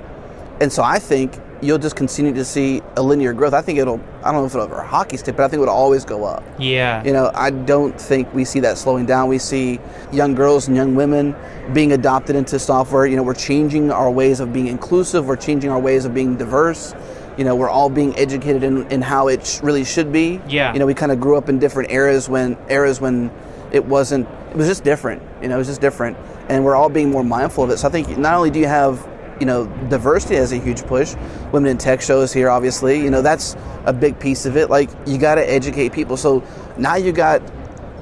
And 0.61 0.73
so 0.73 0.83
I 0.83 0.99
think 0.99 1.39
you'll 1.63 1.79
just 1.79 1.97
continue 1.97 2.33
to 2.35 2.45
see 2.45 2.83
a 2.97 3.03
linear 3.03 3.33
growth. 3.33 3.53
I 3.53 3.61
think 3.63 3.79
it'll, 3.79 4.01
I 4.23 4.33
don't 4.33 4.41
know 4.41 4.47
if 4.47 4.55
it'll 4.55 4.67
ever 4.67 4.83
hockey 4.83 5.17
stick, 5.17 5.37
but 5.37 5.45
I 5.45 5.49
think 5.49 5.63
it'll 5.63 5.75
always 5.75 6.05
go 6.05 6.25
up. 6.25 6.43
Yeah. 6.59 7.05
You 7.05 7.13
know, 7.13 7.31
I 7.35 7.51
don't 7.51 7.99
think 8.01 8.33
we 8.33 8.45
see 8.45 8.61
that 8.61 8.79
slowing 8.79 9.07
down. 9.07 9.29
We 9.29 9.39
see 9.39 9.79
young 10.13 10.35
girls 10.35 10.69
and 10.69 10.77
young 10.77 10.95
women 10.95 11.35
being 11.73 11.93
adopted 11.93 12.37
into 12.37 12.59
software. 12.59 13.07
You 13.07 13.17
know, 13.17 13.23
we're 13.23 13.35
changing 13.35 13.91
our 13.91 14.11
ways 14.11 14.41
of 14.41 14.53
being 14.53 14.69
inclusive, 14.69 15.27
we're 15.27 15.37
changing 15.37 15.71
our 15.71 15.79
ways 15.79 16.05
of 16.05 16.15
being 16.15 16.37
diverse. 16.37 16.95
You 17.37 17.45
know, 17.45 17.55
we're 17.55 17.71
all 17.71 17.89
being 17.89 18.17
educated 18.17 18.63
in, 18.63 18.87
in 18.89 19.01
how 19.01 19.29
it 19.29 19.47
sh- 19.47 19.61
really 19.63 19.85
should 19.85 20.13
be. 20.13 20.41
Yeah. 20.49 20.73
You 20.73 20.79
know, 20.79 20.87
we 20.87 20.95
kind 20.95 21.13
of 21.13 21.21
grew 21.21 21.37
up 21.37 21.49
in 21.49 21.59
different 21.59 21.91
eras 21.91 22.29
when 22.29 22.57
eras 22.69 23.01
when 23.01 23.31
it 23.73 23.85
wasn't. 23.85 24.29
It 24.51 24.57
was 24.57 24.67
just 24.67 24.85
different. 24.85 25.23
You 25.41 25.49
know, 25.49 25.55
it 25.55 25.59
was 25.59 25.69
just 25.69 25.81
different, 25.81 26.17
and 26.49 26.65
we're 26.65 26.75
all 26.75 26.89
being 26.89 27.11
more 27.11 27.23
mindful 27.25 27.65
of 27.65 27.71
it. 27.71 27.79
So 27.79 27.89
I 27.89 27.91
think 27.91 28.19
not 28.19 28.35
only 28.35 28.51
do 28.51 28.59
you 28.59 28.67
have 28.67 29.07
you 29.41 29.47
know, 29.47 29.67
diversity 29.89 30.37
has 30.37 30.53
a 30.53 30.59
huge 30.59 30.83
push. 30.83 31.15
Women 31.53 31.71
in 31.71 31.79
tech 31.79 32.01
shows 32.01 32.33
here, 32.33 32.51
obviously. 32.51 33.01
You 33.01 33.11
know, 33.11 33.23
that's 33.23 33.57
a 33.87 33.93
big 33.93 34.21
piece 34.21 34.47
of 34.47 34.57
it. 34.57 34.71
Like, 34.71 34.91
you 35.07 35.19
got 35.19 35.37
to 35.37 35.51
educate 35.51 35.93
people. 35.93 36.17
So 36.17 36.45
now 36.77 36.97
you 36.97 37.11
got 37.11 37.43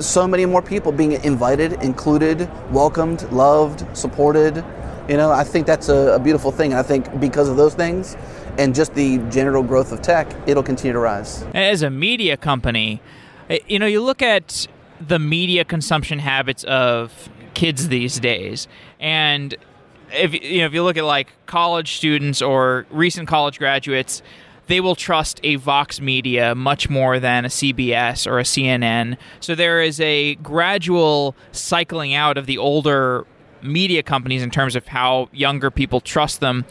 so 0.01 0.27
many 0.27 0.45
more 0.47 0.63
people 0.63 0.93
being 0.93 1.13
invited, 1.13 1.73
included, 1.83 2.51
welcomed, 2.73 3.31
loved, 3.33 3.85
supported. 3.97 4.65
You 5.09 5.17
know, 5.17 5.31
I 5.31 5.45
think 5.45 5.67
that's 5.67 5.89
a, 5.89 6.15
a 6.15 6.19
beautiful 6.19 6.53
thing. 6.53 6.73
And 6.73 6.79
I 6.79 6.83
think 6.83 7.21
because 7.21 7.49
of 7.49 7.57
those 7.57 7.75
things 7.75 8.17
and 8.59 8.75
just 8.75 8.95
the 8.95 9.19
general 9.31 9.63
growth 9.63 9.93
of 9.93 10.03
tech, 10.03 10.29
it'll 10.47 10.63
continue 10.63 10.93
to 10.93 10.99
rise. 10.99 11.45
As 11.55 11.83
a 11.83 11.91
media 11.91 12.37
company, 12.37 13.01
eh, 13.49 13.59
you 13.69 13.79
know, 13.79 13.87
you 13.87 14.03
look 14.03 14.23
at 14.23 14.67
the 15.01 15.19
media 15.19 15.65
consumption 15.65 16.19
habits 16.19 16.65
of 16.65 17.29
kids 17.55 17.89
these 17.89 18.21
days, 18.21 18.69
and 19.01 19.57
if 20.13 20.35
you 20.35 20.59
know 20.59 20.67
if 20.67 20.75
you 20.75 20.83
look 20.83 20.97
at 20.97 21.05
like 21.05 21.33
college 21.47 21.97
students 21.97 22.43
or 22.43 22.87
recent 22.91 23.29
college 23.29 23.59
graduates 23.59 24.23
they 24.69 24.81
will 24.81 24.95
trust 24.95 25.41
a 25.43 25.57
Vox 25.57 26.01
Media 26.01 26.55
much 26.55 26.89
more 26.89 27.19
than 27.19 27.47
a 27.47 27.49
CBS 27.49 28.27
or 28.27 28.39
a 28.39 28.43
CNN. 28.43 29.17
So 29.41 29.55
there 29.55 29.81
is 29.81 29.99
a 29.99 30.37
gradual 30.37 31.35
cycling 31.53 32.15
out 32.15 32.37
of 32.37 32.45
the 32.47 32.59
older 32.59 33.27
media 33.63 34.03
companies 34.03 34.43
in 34.43 34.51
terms 34.51 34.77
of 34.77 34.87
how 34.87 35.31
younger 35.33 35.71
people 35.71 36.01
trust 36.01 36.41
them. 36.41 36.65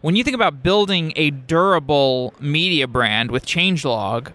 When 0.00 0.16
you 0.16 0.24
think 0.24 0.34
about 0.34 0.62
building 0.62 1.12
a 1.14 1.30
durable 1.30 2.34
media 2.40 2.86
brand 2.88 3.30
with 3.30 3.44
Changelog, 3.44 4.32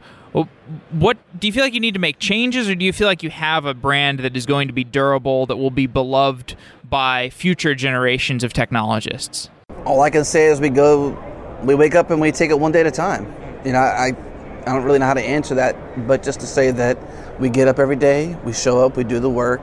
what 0.91 1.17
do 1.37 1.47
you 1.47 1.53
feel 1.53 1.63
like 1.63 1.73
you 1.73 1.79
need 1.79 1.93
to 1.93 1.99
make 1.99 2.19
changes, 2.19 2.69
or 2.69 2.75
do 2.75 2.85
you 2.85 2.93
feel 2.93 3.07
like 3.07 3.23
you 3.23 3.29
have 3.29 3.65
a 3.65 3.73
brand 3.73 4.19
that 4.19 4.35
is 4.35 4.45
going 4.45 4.67
to 4.67 4.73
be 4.73 4.83
durable, 4.83 5.45
that 5.47 5.57
will 5.57 5.71
be 5.71 5.87
beloved 5.87 6.55
by 6.89 7.29
future 7.31 7.75
generations 7.75 8.43
of 8.43 8.53
technologists? 8.53 9.49
All 9.85 10.01
I 10.01 10.09
can 10.09 10.23
say 10.23 10.45
is 10.45 10.61
we 10.61 10.69
go, 10.69 11.17
we 11.63 11.75
wake 11.75 11.95
up 11.95 12.11
and 12.11 12.21
we 12.21 12.31
take 12.31 12.49
it 12.49 12.59
one 12.59 12.71
day 12.71 12.81
at 12.81 12.87
a 12.87 12.91
time. 12.91 13.33
You 13.65 13.73
know, 13.73 13.79
I, 13.79 14.07
I 14.61 14.65
don't 14.65 14.83
really 14.83 14.99
know 14.99 15.05
how 15.05 15.13
to 15.13 15.21
answer 15.21 15.55
that, 15.55 15.75
but 16.07 16.23
just 16.23 16.39
to 16.41 16.47
say 16.47 16.71
that 16.71 16.97
we 17.39 17.49
get 17.49 17.67
up 17.67 17.79
every 17.79 17.95
day, 17.95 18.37
we 18.45 18.53
show 18.53 18.85
up, 18.85 18.95
we 18.95 19.03
do 19.03 19.19
the 19.19 19.29
work, 19.29 19.61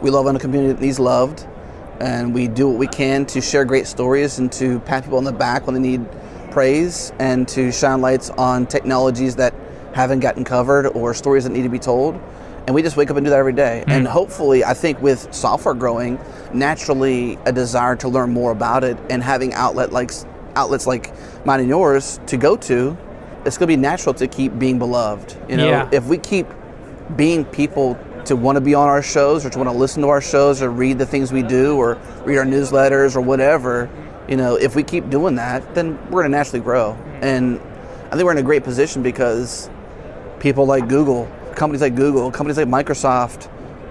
we 0.00 0.10
love 0.10 0.26
on 0.26 0.36
a 0.36 0.38
community 0.38 0.72
that 0.72 0.80
needs 0.80 0.98
loved, 0.98 1.46
and 2.00 2.34
we 2.34 2.48
do 2.48 2.68
what 2.68 2.78
we 2.78 2.86
can 2.86 3.26
to 3.26 3.40
share 3.40 3.64
great 3.64 3.86
stories 3.86 4.38
and 4.38 4.52
to 4.52 4.78
pat 4.80 5.02
people 5.04 5.18
on 5.18 5.24
the 5.24 5.32
back 5.32 5.66
when 5.66 5.74
they 5.74 5.80
need 5.80 6.06
praise 6.50 7.12
and 7.18 7.46
to 7.48 7.70
shine 7.72 8.00
lights 8.00 8.30
on 8.30 8.66
technologies 8.66 9.36
that 9.36 9.54
haven't 9.96 10.20
gotten 10.20 10.44
covered 10.44 10.86
or 10.88 11.14
stories 11.14 11.44
that 11.44 11.50
need 11.50 11.62
to 11.62 11.70
be 11.70 11.78
told. 11.78 12.20
And 12.66 12.74
we 12.74 12.82
just 12.82 12.98
wake 12.98 13.10
up 13.10 13.16
and 13.16 13.24
do 13.24 13.30
that 13.30 13.38
every 13.38 13.54
day. 13.54 13.82
Mm. 13.86 13.92
And 13.92 14.06
hopefully, 14.06 14.62
I 14.62 14.74
think 14.74 15.00
with 15.00 15.32
software 15.32 15.74
growing, 15.74 16.18
naturally 16.52 17.38
a 17.46 17.52
desire 17.52 17.96
to 17.96 18.08
learn 18.08 18.30
more 18.30 18.52
about 18.52 18.84
it 18.84 18.98
and 19.08 19.22
having 19.22 19.54
outlet 19.54 19.92
like 19.92 20.10
outlets 20.54 20.86
like 20.86 21.12
mine 21.46 21.60
and 21.60 21.68
yours 21.68 22.20
to 22.26 22.36
go 22.36 22.56
to, 22.56 22.96
it's 23.46 23.56
going 23.56 23.68
to 23.68 23.76
be 23.76 23.80
natural 23.80 24.14
to 24.14 24.26
keep 24.26 24.58
being 24.58 24.78
beloved. 24.78 25.34
You 25.48 25.56
know, 25.56 25.68
yeah. 25.68 25.88
if 25.92 26.04
we 26.06 26.18
keep 26.18 26.46
being 27.16 27.46
people 27.46 27.98
to 28.26 28.36
want 28.36 28.56
to 28.56 28.60
be 28.60 28.74
on 28.74 28.88
our 28.88 29.02
shows 29.02 29.46
or 29.46 29.50
to 29.50 29.58
want 29.58 29.70
to 29.70 29.76
listen 29.76 30.02
to 30.02 30.08
our 30.08 30.20
shows 30.20 30.60
or 30.60 30.70
read 30.70 30.98
the 30.98 31.06
things 31.06 31.32
we 31.32 31.42
do 31.42 31.76
or 31.78 31.96
read 32.24 32.36
our 32.36 32.44
newsletters 32.44 33.16
or 33.16 33.22
whatever, 33.22 33.88
you 34.28 34.36
know, 34.36 34.56
if 34.56 34.76
we 34.76 34.82
keep 34.82 35.08
doing 35.08 35.36
that, 35.36 35.74
then 35.74 35.96
we're 36.10 36.22
going 36.22 36.32
to 36.32 36.36
naturally 36.36 36.60
grow. 36.60 36.92
And 37.22 37.60
I 38.06 38.10
think 38.10 38.24
we're 38.24 38.32
in 38.32 38.38
a 38.38 38.42
great 38.42 38.64
position 38.64 39.02
because 39.02 39.70
people 40.40 40.66
like 40.66 40.88
Google, 40.88 41.30
companies 41.54 41.80
like 41.80 41.94
Google, 41.94 42.30
companies 42.30 42.56
like 42.56 42.68
Microsoft, 42.68 43.48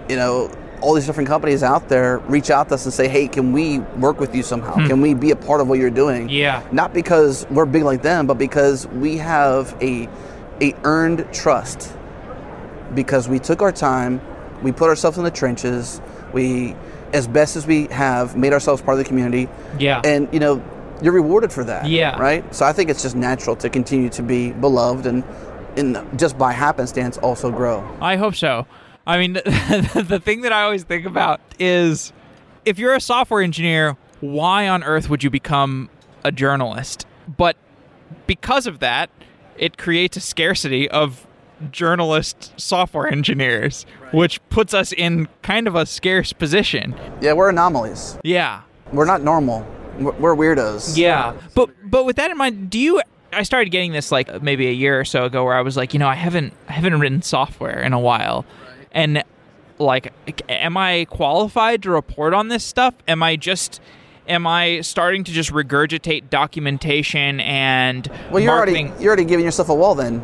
you 0.09 0.15
know, 0.15 0.51
all 0.81 0.93
these 0.93 1.05
different 1.05 1.27
companies 1.27 1.63
out 1.63 1.89
there 1.89 2.19
reach 2.19 2.49
out 2.49 2.69
to 2.69 2.75
us 2.75 2.85
and 2.85 2.93
say, 2.93 3.07
"Hey, 3.07 3.27
can 3.27 3.53
we 3.53 3.79
work 3.99 4.19
with 4.19 4.35
you 4.35 4.43
somehow? 4.43 4.73
Hmm. 4.73 4.87
Can 4.87 5.01
we 5.01 5.13
be 5.13 5.31
a 5.31 5.35
part 5.35 5.61
of 5.61 5.67
what 5.67 5.79
you're 5.79 5.89
doing?" 5.89 6.29
Yeah. 6.29 6.61
Not 6.71 6.93
because 6.93 7.47
we're 7.49 7.65
big 7.65 7.83
like 7.83 8.01
them, 8.01 8.27
but 8.27 8.37
because 8.37 8.87
we 8.87 9.17
have 9.17 9.75
a 9.81 10.07
a 10.61 10.73
earned 10.83 11.25
trust. 11.33 11.91
Because 12.93 13.27
we 13.27 13.39
took 13.39 13.61
our 13.61 13.71
time, 13.71 14.21
we 14.61 14.71
put 14.71 14.89
ourselves 14.89 15.17
in 15.17 15.23
the 15.23 15.31
trenches, 15.31 16.01
we 16.33 16.75
as 17.13 17.27
best 17.27 17.55
as 17.55 17.65
we 17.65 17.87
have 17.87 18.35
made 18.35 18.53
ourselves 18.53 18.81
part 18.81 18.97
of 18.97 19.03
the 19.03 19.07
community. 19.07 19.49
Yeah. 19.79 20.01
And 20.03 20.27
you 20.31 20.39
know, 20.39 20.61
you're 21.01 21.13
rewarded 21.13 21.51
for 21.51 21.63
that. 21.63 21.87
Yeah. 21.87 22.17
Right? 22.19 22.43
So 22.53 22.65
I 22.65 22.73
think 22.73 22.89
it's 22.89 23.01
just 23.01 23.15
natural 23.15 23.55
to 23.57 23.69
continue 23.69 24.09
to 24.09 24.21
be 24.21 24.51
beloved 24.51 25.05
and 25.07 25.23
in 25.75 26.05
just 26.17 26.37
by 26.37 26.51
happenstance 26.53 27.17
also 27.17 27.51
grow. 27.51 27.87
I 28.01 28.15
hope 28.15 28.35
so. 28.35 28.65
I 29.07 29.19
mean, 29.19 29.33
the 29.33 30.21
thing 30.23 30.41
that 30.41 30.51
I 30.51 30.63
always 30.63 30.83
think 30.83 31.05
about 31.05 31.39
is 31.59 32.11
if 32.65 32.79
you're 32.79 32.95
a 32.95 33.01
software 33.01 33.41
engineer, 33.41 33.97
why 34.21 34.67
on 34.67 34.83
earth 34.83 35.09
would 35.09 35.23
you 35.23 35.29
become 35.29 35.89
a 36.23 36.31
journalist? 36.31 37.05
But 37.37 37.55
because 38.27 38.67
of 38.67 38.79
that, 38.79 39.09
it 39.57 39.77
creates 39.77 40.17
a 40.17 40.19
scarcity 40.19 40.89
of 40.89 41.27
journalist 41.71 42.53
software 42.57 43.07
engineers, 43.07 43.85
right. 44.01 44.13
which 44.13 44.49
puts 44.49 44.73
us 44.73 44.91
in 44.91 45.27
kind 45.41 45.67
of 45.67 45.75
a 45.75 45.85
scarce 45.85 46.33
position. 46.33 46.95
Yeah, 47.21 47.33
we're 47.33 47.49
anomalies. 47.49 48.17
Yeah. 48.23 48.61
We're 48.91 49.05
not 49.05 49.21
normal. 49.21 49.65
We're 49.97 50.35
weirdos. 50.35 50.97
Yeah. 50.97 51.37
But 51.53 51.69
but 51.89 52.05
with 52.05 52.17
that 52.17 52.29
in 52.29 52.37
mind, 52.37 52.69
do 52.69 52.79
you 52.79 53.01
I 53.35 53.43
started 53.43 53.69
getting 53.69 53.91
this 53.91 54.11
like 54.11 54.41
maybe 54.41 54.67
a 54.67 54.71
year 54.71 54.99
or 54.99 55.05
so 55.05 55.25
ago 55.25 55.43
where 55.43 55.53
I 55.55 55.61
was 55.61 55.75
like, 55.77 55.93
you 55.93 55.99
know, 55.99 56.07
I 56.07 56.15
haven't 56.15 56.53
I 56.67 56.73
haven't 56.73 56.99
written 56.99 57.21
software 57.21 57.81
in 57.81 57.93
a 57.93 57.99
while. 57.99 58.45
Right. 58.67 58.87
And 58.91 59.23
like 59.77 60.13
am 60.49 60.77
I 60.77 61.05
qualified 61.09 61.83
to 61.83 61.91
report 61.91 62.33
on 62.33 62.47
this 62.47 62.63
stuff? 62.63 62.93
Am 63.07 63.21
I 63.21 63.35
just 63.35 63.81
am 64.27 64.47
I 64.47 64.81
starting 64.81 65.23
to 65.25 65.31
just 65.31 65.51
regurgitate 65.51 66.29
documentation 66.29 67.39
and 67.41 68.07
Well, 68.31 68.41
you're 68.41 68.55
marketing? 68.55 68.87
already 68.87 69.03
you're 69.03 69.09
already 69.11 69.25
giving 69.25 69.45
yourself 69.45 69.69
a 69.69 69.75
wall 69.75 69.95
then. 69.95 70.23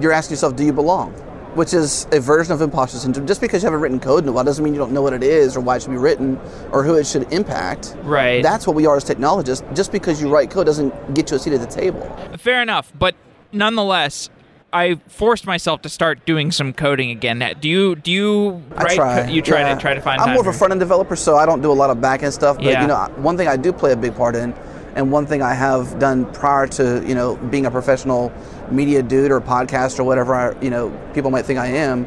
You're 0.00 0.12
asking 0.12 0.34
yourself, 0.34 0.56
do 0.56 0.64
you 0.64 0.72
belong? 0.72 1.14
Which 1.54 1.74
is 1.74 2.06
a 2.12 2.20
version 2.20 2.52
of 2.52 2.62
imposter 2.62 2.98
syndrome. 2.98 3.26
Just 3.26 3.40
because 3.40 3.62
you 3.62 3.66
haven't 3.66 3.80
written 3.80 4.00
code 4.00 4.22
in 4.22 4.28
a 4.28 4.32
while 4.32 4.44
doesn't 4.44 4.64
mean 4.64 4.74
you 4.74 4.80
don't 4.80 4.92
know 4.92 5.02
what 5.02 5.12
it 5.12 5.22
is 5.22 5.56
or 5.56 5.60
why 5.60 5.76
it 5.76 5.82
should 5.82 5.90
be 5.90 5.96
written 5.96 6.38
or 6.72 6.82
who 6.82 6.94
it 6.94 7.06
should 7.06 7.32
impact. 7.32 7.96
Right. 8.02 8.42
That's 8.42 8.66
what 8.66 8.76
we 8.76 8.86
are 8.86 8.96
as 8.96 9.04
technologists. 9.04 9.64
Just 9.74 9.92
because 9.92 10.20
you 10.20 10.28
write 10.28 10.50
code 10.50 10.66
doesn't 10.66 11.14
get 11.14 11.30
you 11.30 11.36
a 11.36 11.40
seat 11.40 11.52
at 11.52 11.60
the 11.60 11.66
table. 11.66 12.02
Fair 12.38 12.62
enough, 12.62 12.92
but 12.98 13.14
nonetheless, 13.52 14.30
I 14.72 15.00
forced 15.08 15.46
myself 15.46 15.82
to 15.82 15.88
start 15.88 16.24
doing 16.26 16.52
some 16.52 16.72
coding 16.72 17.10
again. 17.10 17.56
Do 17.60 17.68
you 17.68 17.96
do 17.96 18.12
you 18.12 18.50
write? 18.70 18.94
Try. 18.94 19.26
You 19.26 19.42
try 19.42 19.60
yeah. 19.60 19.74
to 19.74 19.80
try 19.80 19.94
to 19.94 20.00
find. 20.00 20.20
I'm 20.20 20.30
more 20.34 20.42
of 20.42 20.46
a 20.46 20.52
front 20.52 20.70
end 20.70 20.80
developer, 20.80 21.16
so 21.16 21.36
I 21.36 21.46
don't 21.46 21.60
do 21.60 21.72
a 21.72 21.74
lot 21.74 21.90
of 21.90 22.00
back 22.00 22.22
end 22.22 22.32
stuff. 22.32 22.56
But 22.56 22.66
yeah. 22.66 22.82
you 22.82 22.86
know, 22.86 22.96
one 23.16 23.36
thing 23.36 23.48
I 23.48 23.56
do 23.56 23.72
play 23.72 23.92
a 23.92 23.96
big 23.96 24.14
part 24.14 24.36
in 24.36 24.54
And 24.94 25.12
one 25.12 25.26
thing 25.26 25.42
I 25.42 25.54
have 25.54 25.98
done 25.98 26.32
prior 26.32 26.66
to 26.68 27.02
you 27.06 27.14
know 27.14 27.36
being 27.36 27.66
a 27.66 27.70
professional 27.70 28.32
media 28.70 29.02
dude 29.02 29.30
or 29.30 29.40
podcast 29.40 29.98
or 29.98 30.04
whatever 30.04 30.34
I, 30.34 30.60
you 30.60 30.70
know 30.70 30.90
people 31.14 31.30
might 31.30 31.44
think 31.44 31.58
I 31.58 31.66
am 31.68 32.06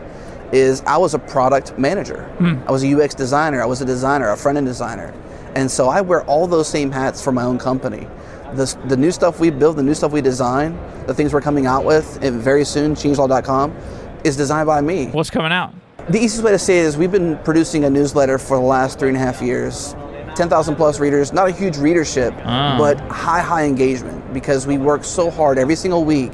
is 0.52 0.82
I 0.86 0.98
was 0.98 1.14
a 1.16 1.20
product 1.20 1.78
manager. 1.80 2.30
I 2.68 2.72
was 2.72 2.84
a 2.84 2.94
UX 3.04 3.16
designer. 3.16 3.62
I 3.62 3.66
was 3.66 3.82
a 3.82 3.86
designer, 3.86 4.30
a 4.30 4.38
front 4.38 4.58
end 4.58 4.68
designer, 4.68 5.12
and 5.56 5.70
so 5.70 5.90
I 5.90 6.02
wear 6.02 6.24
all 6.26 6.46
those 6.48 6.68
same 6.68 6.92
hats 6.92 7.24
for 7.24 7.32
my 7.32 7.44
own 7.44 7.58
company. 7.58 8.08
The, 8.54 8.78
the 8.86 8.96
new 8.96 9.10
stuff 9.12 9.40
we 9.40 9.50
build, 9.50 9.78
the 9.78 9.84
new 9.84 9.96
stuff 9.96 10.12
we 10.12 10.22
design, 10.22 10.78
the 11.08 11.14
things 11.16 11.34
we're 11.34 11.42
coming 11.42 11.66
out 11.66 11.86
with, 11.86 12.20
and 12.22 12.40
very 12.40 12.64
soon, 12.66 12.94
changelog.com, 12.94 13.76
is 14.24 14.38
designed 14.38 14.68
by 14.68 14.80
me. 14.80 15.08
What's 15.08 15.32
coming 15.32 15.52
out? 15.52 15.74
The 16.10 16.20
easiest 16.20 16.44
way 16.44 16.52
to 16.52 16.60
say 16.60 16.78
it 16.80 16.86
is 16.86 16.98
we've 16.98 17.12
been 17.12 17.40
producing 17.40 17.86
a 17.86 17.90
newsletter 17.90 18.38
for 18.38 18.58
the 18.58 18.64
last 18.64 19.00
three 19.00 19.08
and 19.08 19.18
a 19.18 19.20
half 19.20 19.42
years. 19.42 19.96
10,000 20.36 20.76
plus 20.76 21.00
readers, 21.00 21.34
not 21.34 21.48
a 21.48 21.52
huge 21.52 21.78
readership, 21.78 22.32
Ah. 22.46 22.76
but 22.78 23.00
high, 23.10 23.42
high 23.42 23.64
engagement 23.64 24.34
because 24.34 24.68
we 24.68 24.78
work 24.78 25.04
so 25.04 25.32
hard 25.32 25.58
every 25.58 25.76
single 25.76 26.04
week 26.06 26.32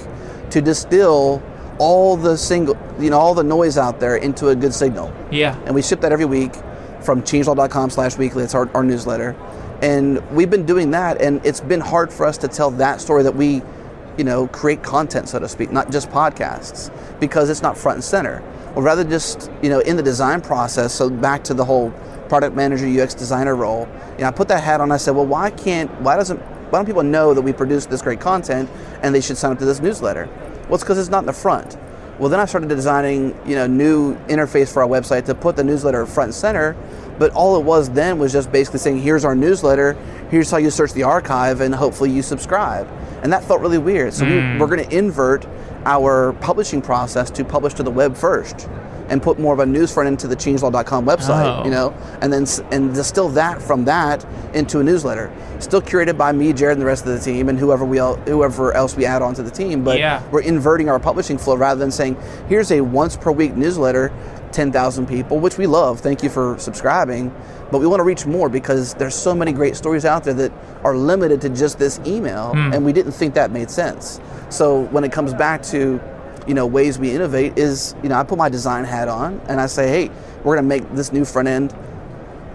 to 0.52 0.62
distill 0.62 1.42
all 1.80 2.18
the 2.18 2.38
single, 2.38 2.78
you 3.00 3.10
know, 3.10 3.18
all 3.18 3.34
the 3.34 3.44
noise 3.44 3.78
out 3.78 4.00
there 4.00 4.18
into 4.18 4.50
a 4.50 4.56
good 4.56 4.74
signal. 4.74 5.14
Yeah. 5.32 5.58
And 5.66 5.74
we 5.74 5.82
ship 5.82 6.02
that 6.02 6.12
every 6.12 6.26
week 6.26 6.54
from 7.02 7.22
changelog.com 7.22 7.90
slash 7.90 8.18
weekly. 8.18 8.44
It's 8.44 8.56
our, 8.56 8.70
our 8.76 8.84
newsletter. 8.84 9.36
And 9.82 10.20
we've 10.32 10.50
been 10.50 10.66
doing 10.66 10.92
that, 10.92 11.22
and 11.22 11.44
it's 11.46 11.62
been 11.62 11.80
hard 11.80 12.12
for 12.12 12.26
us 12.26 12.38
to 12.40 12.50
tell 12.50 12.70
that 12.72 13.00
story 13.00 13.24
that 13.24 13.36
we, 13.36 13.62
you 14.18 14.26
know, 14.26 14.48
create 14.48 14.84
content, 14.84 15.30
so 15.30 15.40
to 15.40 15.48
speak, 15.48 15.72
not 15.72 15.90
just 15.90 16.10
podcasts, 16.10 16.92
because 17.22 17.50
it's 17.50 17.62
not 17.62 17.78
front 17.78 17.96
and 17.96 18.04
center. 18.04 18.44
Or 18.76 18.84
rather 18.84 19.06
just, 19.06 19.50
you 19.62 19.70
know, 19.70 19.80
in 19.80 19.96
the 19.96 20.04
design 20.04 20.42
process, 20.42 20.94
so 20.94 21.10
back 21.10 21.46
to 21.46 21.54
the 21.54 21.64
whole 21.64 21.92
product 22.28 22.56
manager, 22.58 22.86
UX 22.86 23.14
designer 23.14 23.56
role, 23.56 23.88
you 24.18 24.24
know, 24.24 24.28
I 24.28 24.32
put 24.32 24.50
that 24.50 24.62
hat 24.62 24.82
on, 24.82 24.92
I 24.92 24.98
said, 24.98 25.16
well, 25.16 25.26
why 25.26 25.50
can't, 25.50 25.90
why 26.02 26.18
doesn't, 26.18 26.40
why 26.70 26.80
don't 26.80 26.86
people 26.86 27.04
know 27.04 27.34
that 27.34 27.42
we 27.42 27.54
produce 27.54 27.86
this 27.86 28.02
great 28.02 28.20
content 28.20 28.70
and 29.02 29.14
they 29.14 29.22
should 29.22 29.38
sign 29.38 29.52
up 29.52 29.60
to 29.60 29.66
this 29.66 29.80
newsletter? 29.80 30.28
Well, 30.64 30.76
it's 30.76 30.84
because 30.84 30.98
it's 30.98 31.10
not 31.10 31.20
in 31.20 31.26
the 31.26 31.34
front. 31.34 31.78
Well, 32.20 32.30
then 32.30 32.40
I 32.40 32.46
started 32.46 32.68
designing, 32.68 33.38
you 33.46 33.56
know, 33.56 33.66
new 33.66 34.16
interface 34.26 34.74
for 34.74 34.84
our 34.84 34.90
website 34.90 35.26
to 35.26 35.36
put 35.36 35.56
the 35.56 35.64
newsletter 35.64 36.06
front 36.06 36.28
and 36.28 36.36
center. 36.36 36.76
But 37.18 37.32
all 37.32 37.58
it 37.58 37.64
was 37.64 37.90
then 37.90 38.20
was 38.20 38.32
just 38.32 38.52
basically 38.52 38.80
saying, 38.80 39.00
"Here's 39.00 39.26
our 39.26 39.36
newsletter. 39.36 39.98
Here's 40.30 40.52
how 40.52 40.58
you 40.58 40.70
search 40.70 40.94
the 40.94 41.04
archive, 41.04 41.62
and 41.62 41.74
hopefully 41.74 42.12
you 42.12 42.22
subscribe." 42.22 42.88
And 43.24 43.32
that 43.34 43.44
felt 43.44 43.62
really 43.62 43.78
weird. 43.78 44.14
So 44.14 44.26
we, 44.26 44.36
we're 44.36 44.68
hmm. 44.68 44.76
going 44.76 44.88
to 44.88 44.98
invert 44.98 45.46
our 45.86 46.34
publishing 46.34 46.82
process 46.82 47.30
to 47.32 47.44
publish 47.44 47.74
to 47.76 47.84
the 47.84 47.92
web 47.92 48.16
first, 48.16 48.70
and 49.10 49.22
put 49.22 49.40
more 49.40 49.54
of 49.54 49.60
a 49.60 49.66
news 49.66 49.94
front 49.94 50.08
into 50.08 50.28
the 50.28 50.36
changelog.com 50.36 51.06
website. 51.06 51.60
Oh. 51.60 51.64
You 51.66 51.72
know, 51.72 51.94
and 52.22 52.32
then 52.32 52.46
and 52.72 52.94
distill 52.94 53.30
that 53.30 53.62
from 53.62 53.86
that 53.86 54.26
into 54.54 54.80
a 54.80 54.84
newsletter, 54.84 55.32
still 55.60 55.82
curated 55.82 56.18
by 56.18 56.32
me, 56.32 56.54
Jerod, 56.54 56.74
and 56.74 56.82
the 56.82 56.86
rest 56.86 57.06
of 57.06 57.14
the 57.14 57.20
team, 57.20 57.50
and 57.50 57.58
whoever 57.60 57.86
we 57.86 58.00
el- 58.00 58.18
whoever 58.18 58.74
else 58.74 58.96
we 58.96 59.06
add 59.06 59.22
onto 59.22 59.44
the 59.44 59.52
team. 59.52 59.84
But 59.84 60.00
Yeah. 60.00 60.22
we're 60.32 60.42
inverting 60.42 60.90
our 60.90 61.00
publishing 61.00 61.38
flow 61.38 61.56
rather 61.56 61.80
than 61.80 61.92
saying, 61.92 62.18
here's 62.48 62.72
a 62.72 62.82
once 62.82 63.16
per 63.18 63.32
week 63.32 63.56
newsletter, 63.56 64.12
10,000 64.52 65.06
people, 65.08 65.40
which 65.40 65.58
we 65.58 65.68
love. 65.68 66.00
Thank 66.00 66.24
you 66.24 66.30
for 66.30 66.56
subscribing. 66.58 67.32
But 67.72 67.80
we 67.80 67.88
want 67.88 68.00
to 68.00 68.04
reach 68.04 68.26
more 68.26 68.50
because 68.50 68.96
there's 68.96 69.14
so 69.14 69.36
many 69.36 69.52
great 69.52 69.76
stories 69.76 70.06
out 70.06 70.24
there 70.24 70.34
that 70.34 70.52
are 70.84 70.96
limited 70.96 71.40
to 71.42 71.50
just 71.50 71.78
this 71.78 72.00
email, 72.06 72.52
hmm. 72.54 72.74
and 72.74 72.84
we 72.84 72.92
didn't 72.94 73.12
think 73.12 73.36
that 73.36 73.52
made 73.52 73.70
sense. 73.70 74.20
So 74.50 74.82
when 74.86 75.04
it 75.04 75.12
comes 75.12 75.34
back 75.36 75.62
to, 75.64 76.00
you 76.50 76.54
know, 76.54 76.66
ways 76.66 77.00
we 77.00 77.12
innovate, 77.12 77.58
is 77.58 77.96
you 78.04 78.10
know 78.10 78.16
I 78.16 78.24
put 78.24 78.38
my 78.38 78.50
design 78.50 78.84
hat 78.84 79.08
on 79.08 79.40
and 79.48 79.62
I 79.62 79.68
say, 79.68 79.88
hey, 79.88 80.12
we're 80.44 80.56
going 80.56 80.68
to 80.68 80.76
make 80.76 80.96
this 80.96 81.14
new 81.14 81.24
front 81.24 81.48
end 81.48 81.74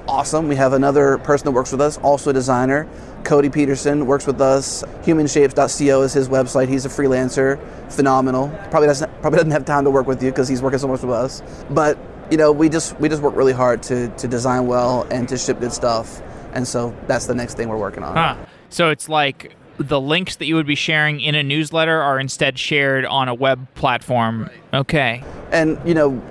awesome. 0.09 0.49
We 0.49 0.57
have 0.57 0.73
another 0.73 1.19
person 1.19 1.47
that 1.47 1.53
works 1.53 1.73
with 1.73 1.81
us, 1.81 1.99
also 1.99 2.31
a 2.31 2.33
designer. 2.33 2.89
Cody 3.25 3.49
Peterson 3.49 4.07
works 4.07 4.27
with 4.27 4.41
us. 4.41 4.83
Humanshapes.co 5.03 6.03
is 6.03 6.13
his 6.13 6.29
website. 6.29 6.69
He's 6.69 6.85
a 6.85 6.89
freelancer, 6.89 7.59
phenomenal. 7.91 8.49
Probably 8.71 8.87
doesn't 8.87 9.11
probably 9.21 9.39
doesn't 9.39 9.53
have 9.53 9.65
time 9.65 9.85
to 9.85 9.91
work 9.91 10.07
with 10.07 10.23
you 10.23 10.31
because 10.31 10.49
he's 10.49 10.61
working 10.61 10.79
so 10.79 10.89
much 10.89 11.01
with 11.01 11.11
us. 11.11 11.43
But 11.71 11.99
you 12.31 12.37
know, 12.37 12.53
we 12.53 12.69
just 12.69 12.99
we 13.01 13.09
just 13.09 13.23
work 13.23 13.37
really 13.37 13.53
hard 13.53 13.83
to 13.85 14.09
to 14.09 14.29
design 14.29 14.67
well 14.67 15.07
and 15.11 15.29
to 15.29 15.39
ship 15.39 15.61
good 15.61 15.73
stuff. 15.73 16.21
And 16.53 16.69
so 16.69 16.95
that's 17.07 17.27
the 17.27 17.35
next 17.35 17.55
thing 17.55 17.69
we're 17.69 17.79
working 17.79 18.03
on. 18.03 18.15
Huh. 18.17 18.47
So 18.69 18.91
it's 18.91 19.09
like 19.09 19.57
the 19.79 20.01
links 20.01 20.37
that 20.37 20.47
you 20.47 20.55
would 20.55 20.67
be 20.67 20.75
sharing 20.75 21.21
in 21.21 21.35
a 21.35 21.43
newsletter 21.43 22.01
are 22.01 22.19
instead 22.21 22.59
shared 22.59 23.05
on 23.05 23.29
a 23.29 23.35
web 23.35 23.67
platform. 23.75 24.49
Okay. 24.73 25.23
And 25.53 25.79
you 25.85 25.95
know, 25.95 26.23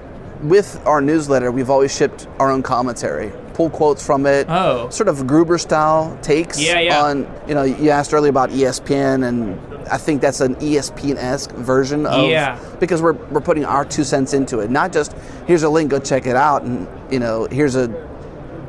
with 0.41 0.81
our 0.85 1.01
newsletter, 1.01 1.51
we've 1.51 1.69
always 1.69 1.95
shipped 1.95 2.27
our 2.39 2.49
own 2.51 2.63
commentary, 2.63 3.31
pull 3.53 3.69
quotes 3.69 4.05
from 4.05 4.25
it, 4.25 4.47
Oh. 4.49 4.89
sort 4.89 5.07
of 5.07 5.25
Gruber 5.27 5.57
style 5.57 6.17
takes 6.21 6.59
Yeah, 6.61 6.79
yeah. 6.79 7.01
on. 7.03 7.27
You 7.47 7.55
know, 7.55 7.63
you 7.63 7.89
asked 7.89 8.13
earlier 8.13 8.29
about 8.29 8.49
ESPN, 8.51 9.23
and 9.27 9.59
I 9.91 9.97
think 9.97 10.21
that's 10.21 10.41
an 10.41 10.55
ESPN 10.55 11.17
esque 11.17 11.51
version 11.51 12.05
of 12.05 12.29
Yeah. 12.29 12.57
because 12.79 13.01
we're 13.01 13.13
we're 13.31 13.41
putting 13.41 13.65
our 13.65 13.85
two 13.85 14.03
cents 14.03 14.33
into 14.33 14.59
it, 14.59 14.69
not 14.69 14.91
just 14.93 15.13
here's 15.47 15.63
a 15.63 15.69
link, 15.69 15.91
go 15.91 15.99
check 15.99 16.25
it 16.27 16.35
out, 16.35 16.63
and 16.63 16.87
you 17.11 17.19
know 17.19 17.47
here's 17.51 17.75
a 17.75 17.89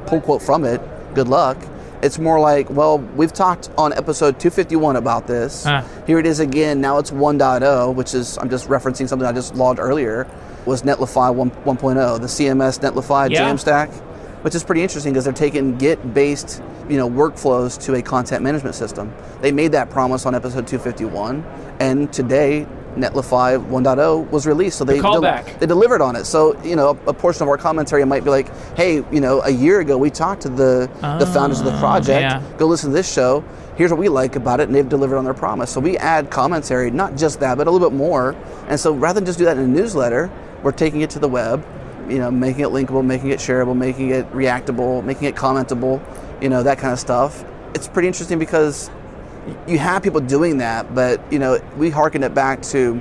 pull 0.06 0.20
quote 0.20 0.42
from 0.42 0.64
it. 0.64 0.80
Good 1.14 1.28
luck. 1.28 1.56
It's 2.04 2.18
more 2.18 2.38
like, 2.38 2.68
well, 2.68 2.98
we've 2.98 3.32
talked 3.32 3.70
on 3.78 3.94
episode 3.94 4.38
251 4.38 4.96
about 4.96 5.26
this. 5.26 5.66
Here 6.06 6.18
it 6.18 6.26
is 6.26 6.38
again. 6.38 6.78
Now 6.78 6.98
it's 6.98 7.10
1.0, 7.10 7.94
which 7.94 8.12
is, 8.12 8.36
I'm 8.36 8.50
just 8.50 8.68
referencing 8.68 9.08
something 9.08 9.26
I 9.26 9.32
just 9.32 9.54
logged 9.54 9.78
earlier, 9.78 10.26
was 10.66 10.82
Netlify 10.82 11.34
1, 11.34 11.50
1.0, 11.50 12.20
the 12.20 12.26
CMS 12.26 12.78
Netlify 12.78 13.30
Yeah. 13.30 13.50
Jamstack, 13.50 13.90
which 14.42 14.54
is 14.54 14.62
pretty 14.62 14.82
interesting 14.82 15.14
because 15.14 15.24
they're 15.24 15.32
taking 15.32 15.78
Git-based, 15.78 16.62
you 16.90 16.98
know, 16.98 17.08
workflows 17.08 17.82
to 17.86 17.94
a 17.94 18.02
content 18.02 18.42
management 18.42 18.74
system. 18.74 19.10
They 19.40 19.50
made 19.50 19.72
that 19.72 19.88
promise 19.88 20.26
on 20.26 20.34
episode 20.34 20.66
251, 20.66 21.42
and 21.80 22.12
today 22.12 22.66
Netlify 22.96 23.58
1.0 23.68 24.30
was 24.30 24.46
released, 24.46 24.78
so 24.78 24.84
they 24.84 24.98
callback. 24.98 25.58
they 25.58 25.66
delivered 25.66 26.00
on 26.00 26.16
it. 26.16 26.24
So 26.24 26.60
you 26.62 26.76
know, 26.76 26.90
a, 27.06 27.10
a 27.10 27.14
portion 27.14 27.42
of 27.42 27.48
our 27.48 27.58
commentary 27.58 28.04
might 28.04 28.24
be 28.24 28.30
like, 28.30 28.48
"Hey, 28.76 28.96
you 29.10 29.20
know, 29.20 29.40
a 29.42 29.50
year 29.50 29.80
ago 29.80 29.96
we 29.98 30.10
talked 30.10 30.42
to 30.42 30.48
the 30.48 30.88
the 31.18 31.26
founders 31.26 31.60
of 31.60 31.66
the 31.66 31.72
Ah, 31.72 31.80
project. 31.80 32.20
yeah. 32.20 32.42
Go 32.58 32.66
listen 32.66 32.90
to 32.90 32.96
this 32.96 33.10
show. 33.12 33.44
Here's 33.76 33.90
what 33.90 33.98
we 33.98 34.08
like 34.08 34.36
about 34.36 34.60
it, 34.60 34.68
and 34.68 34.74
they've 34.74 34.88
delivered 34.88 35.16
on 35.16 35.24
their 35.24 35.34
promise. 35.34 35.68
So 35.70 35.80
we 35.80 35.96
add 35.98 36.30
commentary, 36.30 36.90
not 36.92 37.16
just 37.16 37.40
that, 37.40 37.58
but 37.58 37.66
a 37.66 37.70
little 37.70 37.90
bit 37.90 37.96
more. 37.96 38.36
And 38.68 38.78
so 38.78 38.92
rather 38.92 39.18
than 39.18 39.26
just 39.26 39.38
do 39.38 39.44
that 39.46 39.56
in 39.56 39.64
a 39.64 39.66
newsletter, 39.66 40.30
we're 40.62 40.70
taking 40.70 41.00
it 41.00 41.10
to 41.10 41.18
the 41.18 41.26
web, 41.28 41.66
you 42.08 42.18
know, 42.18 42.30
making 42.30 42.62
it 42.62 42.68
linkable, 42.68 43.04
making 43.04 43.30
it 43.30 43.40
shareable, 43.40 43.76
making 43.76 44.10
it 44.10 44.30
reactable, 44.32 45.02
making 45.04 45.26
it 45.26 45.34
commentable, 45.34 46.00
you 46.40 46.48
know, 46.48 46.62
that 46.62 46.78
kind 46.78 46.92
of 46.92 47.00
stuff. 47.00 47.44
It's 47.74 47.88
pretty 47.88 48.06
interesting 48.06 48.38
because 48.38 48.90
you 49.66 49.78
have 49.78 50.02
people 50.02 50.20
doing 50.20 50.58
that, 50.58 50.94
but 50.94 51.20
you 51.32 51.38
know, 51.38 51.58
we 51.76 51.90
harken 51.90 52.22
it 52.22 52.34
back 52.34 52.62
to, 52.62 53.00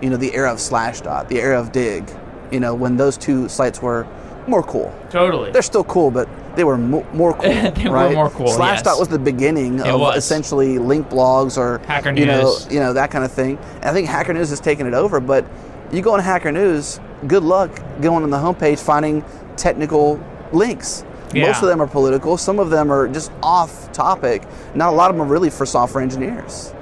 you 0.00 0.10
know, 0.10 0.16
the 0.16 0.34
era 0.34 0.52
of 0.52 0.58
Slashdot, 0.58 1.28
the 1.28 1.40
era 1.40 1.58
of 1.58 1.72
Digg, 1.72 2.10
you 2.50 2.60
know, 2.60 2.74
when 2.74 2.96
those 2.96 3.16
two 3.16 3.48
sites 3.48 3.80
were 3.82 4.06
more 4.46 4.62
cool. 4.62 4.94
Totally. 5.10 5.52
They're 5.52 5.62
still 5.62 5.84
cool, 5.84 6.10
but 6.10 6.28
they 6.56 6.64
were 6.64 6.78
mo- 6.78 7.06
more 7.12 7.34
cool. 7.38 7.52
They 7.52 7.88
were 7.88 7.94
right? 7.94 8.14
more 8.14 8.30
cool, 8.30 8.48
Slashdot 8.48 8.84
yes. 8.84 8.98
was 8.98 9.08
the 9.08 9.18
beginning 9.18 9.80
of 9.80 10.00
was. 10.00 10.16
essentially 10.16 10.78
link 10.78 11.08
blogs 11.08 11.56
or 11.58 11.78
Hacker 11.86 12.12
you 12.12 12.26
know, 12.26 12.42
News. 12.42 12.68
you 12.70 12.80
know 12.80 12.92
that 12.92 13.10
kind 13.10 13.24
of 13.24 13.32
thing. 13.32 13.58
And 13.76 13.84
I 13.86 13.92
think 13.92 14.08
Hacker 14.08 14.32
News 14.32 14.50
has 14.50 14.60
taken 14.60 14.86
it 14.86 14.94
over, 14.94 15.20
but 15.20 15.44
you 15.92 16.02
go 16.02 16.14
on 16.14 16.20
Hacker 16.20 16.52
News, 16.52 17.00
good 17.26 17.42
luck 17.42 17.70
going 18.00 18.22
on 18.22 18.30
the 18.30 18.36
homepage 18.38 18.78
finding 18.78 19.24
technical 19.56 20.20
links. 20.52 21.04
Yeah. 21.32 21.46
Most 21.46 21.62
of 21.62 21.68
them 21.68 21.80
are 21.80 21.86
political. 21.86 22.36
Some 22.36 22.58
of 22.58 22.70
them 22.70 22.90
are 22.90 23.08
just 23.08 23.30
off 23.42 23.92
topic. 23.92 24.42
Not 24.74 24.92
a 24.92 24.96
lot 24.96 25.10
of 25.10 25.16
them 25.16 25.26
are 25.26 25.30
really 25.30 25.50
for 25.50 25.66
software 25.66 26.02
engineers. 26.02 26.72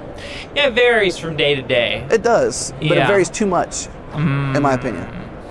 Yeah, 0.55 0.67
it 0.67 0.73
varies 0.73 1.17
from 1.17 1.35
day 1.35 1.55
to 1.55 1.61
day. 1.61 2.07
It 2.11 2.23
does, 2.23 2.71
but 2.79 2.97
it 2.97 3.07
varies 3.07 3.29
too 3.29 3.45
much, 3.45 3.87
in 4.13 4.61
my 4.61 4.75
mm. 4.75 4.75
opinion. 4.75 5.05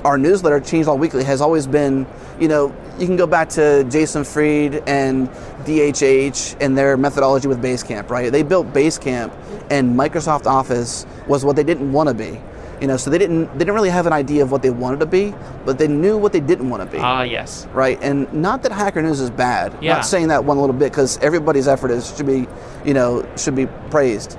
Our 0.04 0.18
newsletter, 0.18 0.60
Changelog 0.60 0.98
Weekly, 0.98 1.24
has 1.24 1.40
always 1.40 1.66
been, 1.66 2.06
you 2.40 2.48
know, 2.48 2.74
you 2.98 3.06
can 3.06 3.16
go 3.16 3.26
back 3.26 3.48
to 3.50 3.84
Jason 3.84 4.24
Fried 4.24 4.82
and 4.88 5.28
DHH 5.64 6.56
and 6.60 6.78
their 6.78 6.96
methodology 6.96 7.48
with 7.48 7.60
Basecamp, 7.60 8.08
right? 8.08 8.30
They 8.30 8.42
built 8.42 8.72
Basecamp, 8.72 9.32
and 9.70 9.98
Microsoft 9.98 10.46
Office 10.46 11.06
was 11.26 11.44
what 11.44 11.56
they 11.56 11.64
didn't 11.64 11.92
want 11.92 12.08
to 12.08 12.14
be. 12.14 12.40
You 12.80 12.86
know, 12.86 12.96
so 12.98 13.08
they 13.10 13.16
didn't 13.18 13.46
they 13.54 13.60
didn't 13.60 13.74
really 13.74 13.88
have 13.90 14.06
an 14.06 14.12
idea 14.12 14.42
of 14.42 14.50
what 14.52 14.62
they 14.62 14.70
wanted 14.70 15.00
to 15.00 15.06
be, 15.06 15.34
but 15.64 15.78
they 15.78 15.88
knew 15.88 16.18
what 16.18 16.32
they 16.32 16.40
didn't 16.40 16.68
want 16.68 16.82
to 16.82 16.90
be 16.90 16.98
Ah, 17.02 17.22
yes. 17.22 17.66
right? 17.72 17.98
And 18.02 18.30
not 18.32 18.62
that 18.64 18.72
Hacker 18.72 19.00
News 19.00 19.20
is 19.20 19.30
bad. 19.30 19.76
Yeah. 19.80 19.94
Not 19.94 20.04
saying 20.06 20.28
that 20.28 20.44
one 20.44 20.58
little 20.58 20.74
bit 20.76 20.92
because 20.92 21.16
everybody's 21.18 21.68
effort 21.68 21.90
is 21.90 22.14
should 22.16 22.26
be, 22.26 22.46
you 22.84 22.92
know, 22.92 23.26
should 23.36 23.54
be 23.54 23.66
praised, 23.90 24.36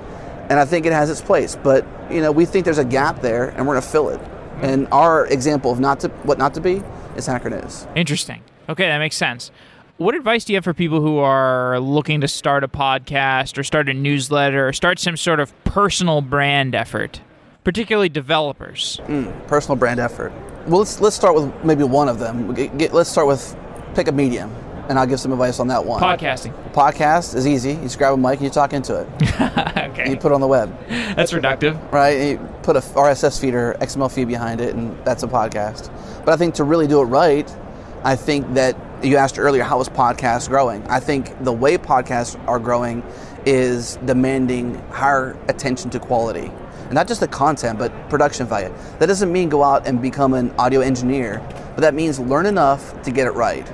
and 0.50 0.60
I 0.60 0.64
think 0.64 0.86
it 0.86 0.92
has 0.92 1.10
its 1.10 1.20
place. 1.20 1.56
But 1.56 1.84
you 2.10 2.20
know, 2.20 2.30
we 2.30 2.44
think 2.46 2.64
there's 2.64 2.78
a 2.78 2.84
gap 2.84 3.20
there, 3.22 3.48
and 3.48 3.66
we're 3.66 3.74
going 3.74 3.82
to 3.82 3.88
fill 3.88 4.08
it. 4.10 4.20
And 4.62 4.86
our 4.92 5.26
example 5.26 5.70
of 5.72 5.80
not 5.80 6.00
to 6.00 6.08
what 6.24 6.38
not 6.38 6.54
to 6.54 6.60
be 6.60 6.82
is 7.16 7.26
Hacker 7.26 7.50
News. 7.50 7.86
Interesting. 7.96 8.42
Okay, 8.68 8.86
that 8.86 8.98
makes 8.98 9.16
sense. 9.16 9.50
What 9.96 10.14
advice 10.14 10.44
do 10.44 10.52
you 10.52 10.56
have 10.58 10.64
for 10.64 10.74
people 10.74 11.00
who 11.00 11.18
are 11.18 11.80
looking 11.80 12.20
to 12.20 12.28
start 12.28 12.62
a 12.62 12.68
podcast 12.68 13.58
or 13.58 13.64
start 13.64 13.88
a 13.88 13.94
newsletter 13.94 14.68
or 14.68 14.72
start 14.72 15.00
some 15.00 15.16
sort 15.16 15.40
of 15.40 15.52
personal 15.64 16.20
brand 16.22 16.76
effort, 16.76 17.20
particularly 17.68 18.08
developers? 18.08 18.98
Hmm, 19.04 19.26
personal 19.46 19.76
brand 19.76 20.00
effort. 20.00 20.32
Well, 20.66 20.78
let's 20.78 21.02
let's 21.02 21.14
start 21.14 21.34
with 21.34 21.52
maybe 21.62 21.84
one 21.84 22.08
of 22.08 22.18
them. 22.18 22.54
Get, 22.54 22.78
get- 22.78 22.94
let's 22.94 23.10
start 23.10 23.26
with 23.26 23.54
pick 23.94 24.08
a 24.08 24.12
medium. 24.12 24.50
and 24.88 24.98
I'll 24.98 25.06
give 25.06 25.20
some 25.20 25.32
advice 25.32 25.60
on 25.60 25.68
that 25.68 25.84
one. 25.84 26.00
Podcasting. 26.02 26.54
Podcast 26.72 27.34
is 27.34 27.46
easy. 27.46 27.72
You 27.74 27.82
just 27.82 27.98
grab 27.98 28.14
a 28.14 28.16
mic 28.16 28.36
and 28.38 28.44
you 28.44 28.48
talk 28.50 28.72
into 28.72 28.94
it. 29.02 29.06
okay. 29.90 30.08
You 30.08 30.16
put 30.16 30.32
it 30.32 30.34
on 30.34 30.40
the 30.40 30.46
web, 30.46 30.74
That's 31.14 31.32
reductive. 31.34 31.74
right? 31.92 32.16
And 32.16 32.28
you 32.30 32.38
put 32.62 32.74
a 32.76 32.80
RSS 32.80 33.38
feed 33.38 33.52
or 33.52 33.74
XML 33.82 34.10
feed 34.10 34.28
behind 34.28 34.62
it, 34.62 34.74
and 34.74 34.96
that's 35.04 35.22
a 35.22 35.28
podcast. 35.28 35.90
But 36.24 36.32
I 36.32 36.36
think 36.38 36.54
to 36.54 36.64
really 36.64 36.86
do 36.86 37.02
it 37.02 37.04
right, 37.04 37.54
I 38.02 38.16
think 38.16 38.54
that 38.54 38.76
you 39.02 39.18
asked 39.18 39.38
earlier 39.38 39.62
how 39.62 39.78
is 39.82 39.90
podcast 39.90 40.48
growing. 40.48 40.82
I 40.86 41.00
think 41.00 41.22
the 41.44 41.52
way 41.52 41.76
podcasts 41.76 42.34
are 42.48 42.58
growing 42.58 43.02
is 43.44 43.96
demanding 44.06 44.74
higher 44.90 45.36
attention 45.48 45.90
to 45.90 46.00
quality. 46.00 46.50
And 46.88 46.94
not 46.94 47.06
just 47.06 47.20
the 47.20 47.28
content, 47.28 47.78
but 47.78 47.92
production 48.08 48.46
value. 48.46 48.72
That 48.98 49.06
doesn't 49.06 49.30
mean 49.30 49.48
go 49.48 49.62
out 49.62 49.86
and 49.86 50.00
become 50.00 50.32
an 50.32 50.50
audio 50.58 50.80
engineer, 50.80 51.42
but 51.74 51.82
that 51.82 51.94
means 51.94 52.18
learn 52.18 52.46
enough 52.46 53.02
to 53.02 53.10
get 53.10 53.26
it 53.26 53.32
right, 53.32 53.70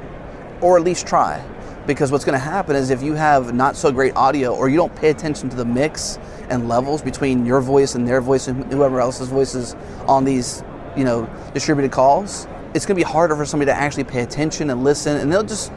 or 0.61 0.77
at 0.77 0.83
least 0.83 1.07
try. 1.07 1.45
Because 1.87 2.11
what's 2.11 2.25
going 2.25 2.39
to 2.39 2.45
happen 2.45 2.75
is 2.75 2.91
if 2.91 3.03
you 3.03 3.15
have 3.15 3.55
not 3.55 3.77
so 3.77 3.93
great 3.93 4.17
audio, 4.17 4.55
or 4.55 4.69
you 4.69 4.77
don't 4.77 4.95
pay 4.97 5.11
attention 5.11 5.49
to 5.51 5.57
the 5.57 5.65
mix 5.65 6.19
and 6.49 6.69
levels 6.69 7.03
between 7.03 7.47
your 7.47 7.61
voice 7.61 7.95
and 7.95 8.09
their 8.09 8.21
voice 8.21 8.49
and 8.49 8.73
whoever 8.73 9.01
else's 9.01 9.29
voices 9.29 9.77
on 10.07 10.25
these, 10.25 10.65
you 10.97 11.05
know, 11.05 11.29
distributed 11.53 11.93
calls, 11.93 12.49
it's 12.75 12.85
going 12.85 12.99
to 12.99 13.05
be 13.05 13.09
harder 13.09 13.37
for 13.37 13.47
somebody 13.47 13.71
to 13.71 13.77
actually 13.77 14.05
pay 14.05 14.23
attention 14.23 14.71
and 14.71 14.83
listen, 14.83 15.17
and 15.19 15.31
they'll 15.31 15.45
just 15.45 15.71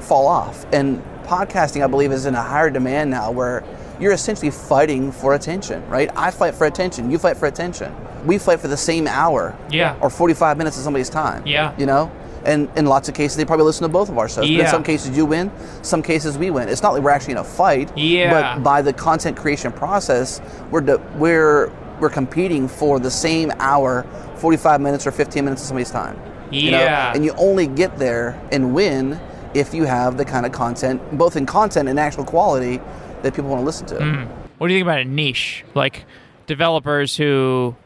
fall 0.00 0.26
off. 0.26 0.66
And 0.72 1.02
podcasting, 1.24 1.84
I 1.84 1.86
believe, 1.86 2.12
is 2.12 2.26
in 2.26 2.34
a 2.34 2.42
higher 2.42 2.70
demand 2.70 3.10
now 3.10 3.30
where 3.30 3.62
you're 4.00 4.12
essentially 4.12 4.50
fighting 4.50 5.12
for 5.12 5.34
attention, 5.34 5.86
right? 5.88 6.10
I 6.16 6.30
fight 6.30 6.54
for 6.54 6.66
attention, 6.66 7.10
you 7.10 7.18
fight 7.18 7.36
for 7.36 7.46
attention. 7.46 7.94
We 8.26 8.38
fight 8.38 8.60
for 8.60 8.68
the 8.68 8.76
same 8.76 9.06
hour 9.06 9.54
Yeah. 9.70 9.94
or 10.00 10.10
45 10.10 10.58
minutes 10.58 10.76
of 10.76 10.82
somebody's 10.84 11.08
time. 11.10 11.42
Yeah. 11.46 11.72
You 11.78 11.86
know? 11.86 12.10
And 12.44 12.68
in 12.76 12.86
lots 12.86 13.08
of 13.08 13.14
cases, 13.14 13.36
they 13.36 13.44
probably 13.44 13.64
listen 13.64 13.82
to 13.82 13.88
both 13.88 14.08
of 14.08 14.18
our 14.18 14.28
shows. 14.28 14.46
But 14.48 14.60
in 14.60 14.66
some 14.68 14.84
cases, 14.84 15.16
you 15.16 15.26
win, 15.26 15.50
some 15.82 16.02
cases, 16.02 16.38
we 16.38 16.50
win. 16.50 16.68
It's 16.68 16.82
not 16.82 16.92
like 16.92 17.02
we're 17.02 17.10
actually 17.10 17.32
in 17.32 17.38
a 17.38 17.44
fight, 17.44 17.90
Yeah. 17.96 18.30
but 18.54 18.62
by 18.62 18.82
the 18.82 18.92
content 18.92 19.36
creation 19.36 19.72
process, 19.72 20.40
we're, 20.70 20.80
de- 20.82 20.98
we're, 21.16 21.72
we're 22.00 22.10
competing 22.10 22.68
for 22.68 23.00
the 23.00 23.10
same 23.10 23.50
hour, 23.58 24.04
45 24.36 24.80
minutes 24.80 25.06
or 25.06 25.10
15 25.12 25.44
minutes 25.44 25.62
of 25.62 25.68
somebody's 25.68 25.90
time. 25.90 26.16
you 26.50 26.70
know? 26.70 26.78
Yeah. 26.78 27.12
And 27.12 27.24
you 27.24 27.32
only 27.38 27.66
get 27.66 27.98
there 27.98 28.40
and 28.52 28.72
win 28.72 29.18
if 29.54 29.74
you 29.74 29.82
have 29.84 30.16
the 30.16 30.24
kind 30.24 30.46
of 30.46 30.52
content, 30.52 31.00
both 31.18 31.34
in 31.36 31.46
content 31.46 31.88
and 31.88 31.98
actual 31.98 32.24
quality, 32.24 32.80
that 33.26 33.34
people 33.34 33.50
want 33.50 33.60
to 33.60 33.66
listen 33.66 33.86
to. 33.88 33.96
Mm. 33.96 34.28
What 34.58 34.68
do 34.68 34.74
you 34.74 34.78
think 34.78 34.86
about 34.86 35.00
a 35.00 35.04
niche? 35.04 35.64
Like 35.74 36.04
developers 36.46 37.16
who 37.16 37.76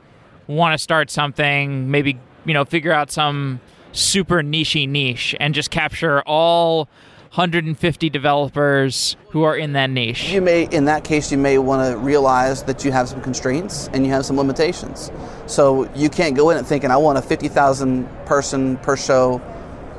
want 0.47 0.75
to 0.75 0.79
start 0.79 1.11
something, 1.11 1.91
maybe, 1.91 2.19
you 2.45 2.55
know, 2.55 2.65
figure 2.65 2.93
out 2.93 3.11
some 3.11 3.61
super 3.93 4.43
nichey 4.43 4.89
niche 4.89 5.35
and 5.41 5.55
just 5.55 5.71
capture 5.71 6.23
all 6.23 6.89
150 7.35 8.11
developers 8.11 9.17
who 9.31 9.45
are 9.45 9.57
in 9.57 9.73
that 9.73 9.89
niche. 9.89 10.31
You 10.31 10.41
may, 10.41 10.65
in 10.65 10.85
that 10.87 11.05
case, 11.05 11.31
you 11.31 11.39
may 11.39 11.59
want 11.59 11.91
to 11.91 11.97
realize 11.97 12.65
that 12.65 12.85
you 12.85 12.91
have 12.91 13.09
some 13.09 13.21
constraints 13.21 13.89
and 13.93 14.05
you 14.05 14.13
have 14.13 14.27
some 14.27 14.37
limitations. 14.37 15.13
So 15.47 15.89
you 15.95 16.11
can't 16.11 16.37
go 16.37 16.51
in 16.51 16.57
and 16.59 16.67
thinking, 16.67 16.91
I 16.91 16.97
want 16.97 17.19
a 17.19 17.23
50,000 17.23 18.07
person 18.27 18.77
per 18.79 18.97
show 18.97 19.41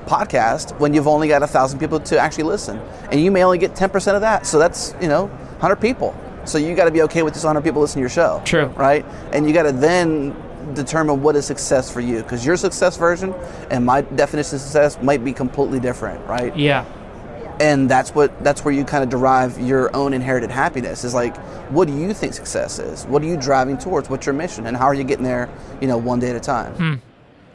podcast 0.06 0.78
when 0.80 0.94
you've 0.94 1.08
only 1.08 1.28
got 1.28 1.44
a 1.44 1.48
thousand 1.48 1.80
people 1.80 2.00
to 2.00 2.18
actually 2.18 2.46
listen. 2.46 2.78
And 3.12 3.22
you 3.22 3.32
may 3.32 3.44
only 3.44 3.58
get 3.58 3.74
10% 3.74 4.16
of 4.16 4.22
that. 4.22 4.46
So 4.46 4.60
that's, 4.60 4.94
you 5.02 5.08
know, 5.08 5.26
100 5.26 5.76
people. 5.78 6.16
So 6.46 6.58
you 6.58 6.76
got 6.76 6.86
to 6.86 6.92
be 6.92 7.02
okay 7.04 7.24
with 7.24 7.34
just 7.34 7.46
100 7.46 7.64
people 7.64 7.82
listening 7.82 8.02
to 8.02 8.04
your 8.04 8.10
show. 8.10 8.42
True. 8.46 8.66
Right? 8.68 9.06
And 9.32 9.48
you 9.48 9.54
got 9.54 9.64
to 9.64 9.72
then 9.72 10.36
determine 10.74 11.22
what 11.22 11.36
is 11.36 11.46
success 11.46 11.92
for 11.92 12.02
you 12.02 12.22
because 12.24 12.46
your 12.46 12.56
success 12.56 12.96
version 12.98 13.34
and 13.70 13.86
my 13.86 14.02
definition 14.02 14.56
of 14.56 14.62
success 14.62 15.02
might 15.02 15.24
be 15.24 15.34
completely 15.34 15.80
different, 15.80 16.26
right? 16.28 16.56
Yeah. 16.56 16.86
and 17.60 17.90
that's 17.90 18.16
what 18.16 18.44
that's 18.44 18.64
where 18.64 18.74
you 18.74 18.86
kind 18.86 19.04
of 19.04 19.10
derive 19.10 19.60
your 19.60 19.94
own 19.96 20.14
inherited 20.14 20.50
happiness 20.50 21.04
is 21.04 21.14
like 21.14 21.36
what 21.72 21.88
do 21.88 21.98
you 21.98 22.14
think 22.14 22.34
success 22.34 22.80
is 22.80 23.06
what 23.06 23.22
are 23.22 23.26
you 23.26 23.36
driving 23.36 23.78
towards 23.78 24.10
what's 24.10 24.26
your 24.26 24.34
mission 24.34 24.66
and 24.66 24.78
how 24.78 24.86
are 24.86 24.94
you 24.94 25.04
getting 25.04 25.26
there 25.26 25.50
you 25.82 25.88
know 25.88 25.98
one 25.98 26.20
day 26.20 26.30
at 26.30 26.36
a 26.36 26.40
time 26.40 26.74
hmm. 26.76 26.94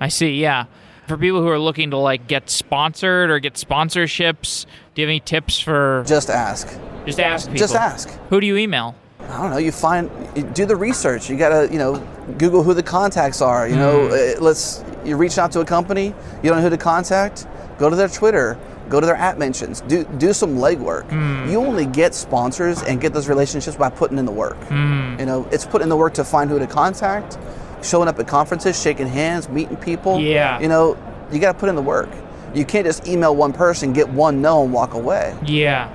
I 0.00 0.08
see, 0.08 0.32
yeah. 0.40 0.66
For 1.06 1.16
people 1.16 1.40
who 1.40 1.48
are 1.48 1.58
looking 1.58 1.90
to 1.90 1.96
like 1.96 2.26
get 2.26 2.50
sponsored 2.50 3.30
or 3.30 3.38
get 3.38 3.54
sponsorships, 3.54 4.66
do 4.94 5.02
you 5.02 5.06
have 5.06 5.10
any 5.10 5.20
tips 5.20 5.60
for 5.60 6.04
just 6.06 6.30
ask. 6.30 6.68
Just 7.04 7.20
ask 7.20 7.46
people? 7.46 7.58
just 7.58 7.74
ask. 7.74 8.10
Who 8.30 8.40
do 8.40 8.46
you 8.46 8.56
email? 8.56 8.94
i 9.20 9.38
don't 9.38 9.50
know. 9.50 9.58
You 9.58 9.72
find 9.72 10.10
you 10.36 10.42
do 10.42 10.66
the 10.66 10.76
research. 10.76 11.30
You 11.30 11.36
gotta 11.36 11.72
you 11.72 11.78
know 11.78 11.96
google 12.38 12.62
who 12.62 12.74
the 12.74 12.82
contacts 12.82 13.40
are 13.40 13.68
you 13.68 13.76
know? 13.76 14.08
Hmm. 14.08 14.12
Uh, 14.12 14.44
let's 14.44 14.84
you 15.04 15.16
reach 15.16 15.38
out 15.38 15.52
to 15.52 15.60
a 15.60 15.64
company 15.64 16.06
you 16.42 16.50
don't 16.50 16.56
know 16.56 16.62
who 16.62 16.70
to 16.70 16.76
contact 16.76 17.46
go 17.78 17.88
to 17.88 17.94
their 17.94 18.08
twitter 18.08 18.58
go 18.88 19.00
to 19.00 19.06
their 19.06 19.16
app 19.16 19.38
mentions. 19.38 19.80
Do 19.82 20.04
do 20.18 20.32
some 20.32 20.56
legwork. 20.56 21.08
Hmm. 21.10 21.50
You 21.50 21.58
only 21.58 21.86
get 21.86 22.14
sponsors 22.14 22.82
and 22.82 23.00
get 23.00 23.12
those 23.12 23.28
relationships 23.28 23.76
by 23.76 23.90
putting 23.90 24.18
in 24.18 24.24
the 24.24 24.32
work. 24.32 24.56
Hmm. 24.64 25.16
You 25.18 25.26
know 25.26 25.48
it's 25.50 25.66
putting 25.66 25.84
in 25.84 25.88
the 25.88 25.96
work 25.96 26.14
to 26.14 26.24
find 26.24 26.50
who 26.50 26.58
to 26.58 26.66
contact 26.66 27.38
showing 27.86 28.08
up 28.08 28.18
at 28.18 28.26
conferences 28.28 28.80
shaking 28.80 29.06
hands 29.06 29.48
meeting 29.48 29.76
people 29.76 30.18
Yeah. 30.20 30.58
you 30.60 30.68
know 30.68 30.96
you 31.32 31.38
got 31.38 31.52
to 31.52 31.58
put 31.58 31.68
in 31.68 31.74
the 31.76 31.82
work 31.82 32.08
you 32.54 32.64
can't 32.64 32.86
just 32.86 33.06
email 33.06 33.34
one 33.34 33.52
person 33.52 33.92
get 33.92 34.08
one 34.08 34.40
no 34.42 34.64
and 34.64 34.72
walk 34.72 34.94
away 34.94 35.36
Yeah. 35.44 35.94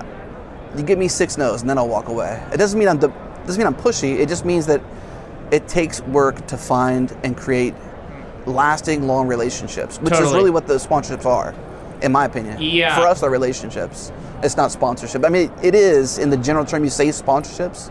you 0.76 0.82
give 0.82 0.98
me 0.98 1.08
six 1.08 1.36
no's 1.36 1.60
and 1.62 1.68
then 1.70 1.76
I'll 1.78 1.88
walk 1.88 2.08
away. 2.08 2.42
It 2.52 2.56
doesn't 2.58 2.78
mean 2.78 2.88
I'm 2.88 2.98
de- 2.98 3.12
doesn't 3.46 3.58
mean 3.58 3.66
I'm 3.66 3.74
pushy. 3.74 4.18
It 4.18 4.28
just 4.28 4.44
means 4.44 4.66
that 4.66 4.80
it 5.50 5.66
takes 5.68 6.00
work 6.02 6.46
to 6.46 6.56
find 6.56 7.14
and 7.24 7.36
create 7.36 7.74
lasting, 8.46 9.06
long 9.06 9.26
relationships, 9.28 9.98
which 9.98 10.14
is 10.14 10.32
really 10.32 10.50
what 10.50 10.66
the 10.66 10.74
sponsorships 10.74 11.26
are, 11.26 11.54
in 12.02 12.12
my 12.12 12.24
opinion. 12.24 12.60
Yeah. 12.60 12.94
For 12.96 13.06
us, 13.06 13.20
they're 13.20 13.30
relationships. 13.30 14.12
It's 14.42 14.56
not 14.56 14.72
sponsorship. 14.72 15.24
I 15.24 15.28
mean, 15.28 15.50
it 15.62 15.74
is 15.74 16.18
in 16.18 16.30
the 16.30 16.36
general 16.36 16.64
term 16.64 16.84
you 16.84 16.90
say 16.90 17.08
sponsorships, 17.08 17.90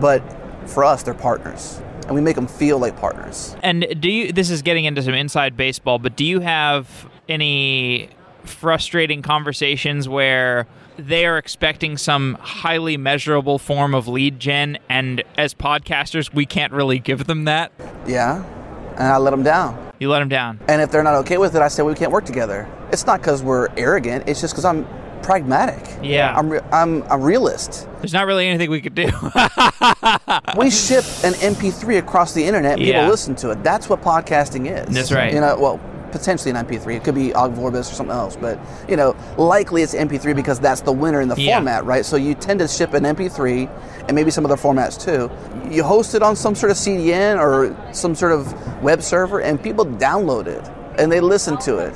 but 0.00 0.22
for 0.66 0.84
us, 0.84 1.02
they're 1.02 1.14
partners, 1.14 1.80
and 2.12 2.14
we 2.14 2.20
make 2.20 2.36
them 2.36 2.46
feel 2.46 2.78
like 2.78 2.94
partners. 2.98 3.56
And 3.62 3.86
do 3.98 4.10
you? 4.10 4.32
This 4.32 4.50
is 4.50 4.60
getting 4.60 4.84
into 4.84 5.02
some 5.02 5.14
inside 5.14 5.56
baseball, 5.56 5.98
but 5.98 6.14
do 6.14 6.26
you 6.26 6.40
have 6.40 7.08
any 7.26 8.10
frustrating 8.44 9.22
conversations 9.22 10.08
where 10.08 10.66
they 10.98 11.24
are 11.24 11.38
expecting 11.38 11.96
some 11.96 12.34
highly 12.34 12.98
measurable 12.98 13.58
form 13.58 13.94
of 13.94 14.08
lead 14.08 14.38
gen, 14.38 14.78
and 14.90 15.24
as 15.38 15.54
podcasters, 15.54 16.34
we 16.34 16.44
can't 16.44 16.72
really 16.72 16.98
give 16.98 17.26
them 17.26 17.44
that? 17.44 17.72
Yeah, 18.06 18.44
and 18.90 19.04
I 19.04 19.16
let 19.16 19.30
them 19.30 19.42
down. 19.42 19.92
You 19.98 20.10
let 20.10 20.18
them 20.18 20.28
down. 20.28 20.60
And 20.68 20.82
if 20.82 20.90
they're 20.90 21.02
not 21.02 21.14
okay 21.14 21.38
with 21.38 21.56
it, 21.56 21.62
I 21.62 21.68
say 21.68 21.82
we 21.82 21.94
can't 21.94 22.12
work 22.12 22.26
together. 22.26 22.68
It's 22.92 23.06
not 23.06 23.20
because 23.20 23.42
we're 23.42 23.68
arrogant. 23.78 24.28
It's 24.28 24.42
just 24.42 24.52
because 24.52 24.66
I'm 24.66 24.86
pragmatic. 25.22 25.84
Yeah. 26.02 26.34
I'm, 26.36 26.50
re- 26.50 26.60
I'm 26.72 27.02
a 27.10 27.18
realist. 27.18 27.88
There's 28.00 28.12
not 28.12 28.26
really 28.26 28.46
anything 28.48 28.70
we 28.70 28.80
could 28.80 28.94
do. 28.94 29.04
we 30.56 30.70
ship 30.70 31.04
an 31.24 31.34
MP3 31.34 31.98
across 31.98 32.34
the 32.34 32.44
internet. 32.44 32.74
and 32.78 32.82
Yeah. 32.82 33.00
People 33.00 33.10
listen 33.10 33.34
to 33.36 33.50
it. 33.50 33.62
That's 33.62 33.88
what 33.88 34.02
podcasting 34.02 34.66
is. 34.70 34.94
That's 34.94 35.12
right. 35.12 35.32
You 35.32 35.40
know, 35.40 35.56
well, 35.58 35.80
potentially 36.10 36.50
an 36.50 36.56
MP3. 36.66 36.96
It 36.96 37.04
could 37.04 37.14
be 37.14 37.32
Ogg 37.32 37.54
Vorbis 37.54 37.80
or 37.90 37.94
something 37.94 38.14
else, 38.14 38.36
but 38.36 38.58
you 38.88 38.96
know, 38.96 39.16
likely 39.38 39.80
it's 39.82 39.94
MP3 39.94 40.36
because 40.36 40.60
that's 40.60 40.82
the 40.82 40.92
winner 40.92 41.20
in 41.22 41.28
the 41.28 41.36
Yeah. 41.36 41.56
format, 41.56 41.86
right? 41.86 42.04
So 42.04 42.16
you 42.16 42.34
tend 42.34 42.60
to 42.60 42.68
ship 42.68 42.92
an 42.92 43.04
MP3 43.04 43.68
and 44.08 44.14
maybe 44.14 44.30
some 44.30 44.44
other 44.44 44.56
formats 44.56 45.02
too. 45.02 45.30
You 45.74 45.82
host 45.84 46.14
it 46.14 46.22
on 46.22 46.36
some 46.36 46.54
sort 46.54 46.70
of 46.70 46.76
CDN 46.76 47.38
or 47.40 47.74
some 47.94 48.14
sort 48.14 48.32
of 48.32 48.82
web 48.82 49.00
server, 49.02 49.40
and 49.40 49.62
people 49.62 49.86
download 49.86 50.46
it 50.48 50.68
and 50.98 51.10
they 51.10 51.20
listen 51.20 51.56
to 51.58 51.78
it. 51.78 51.94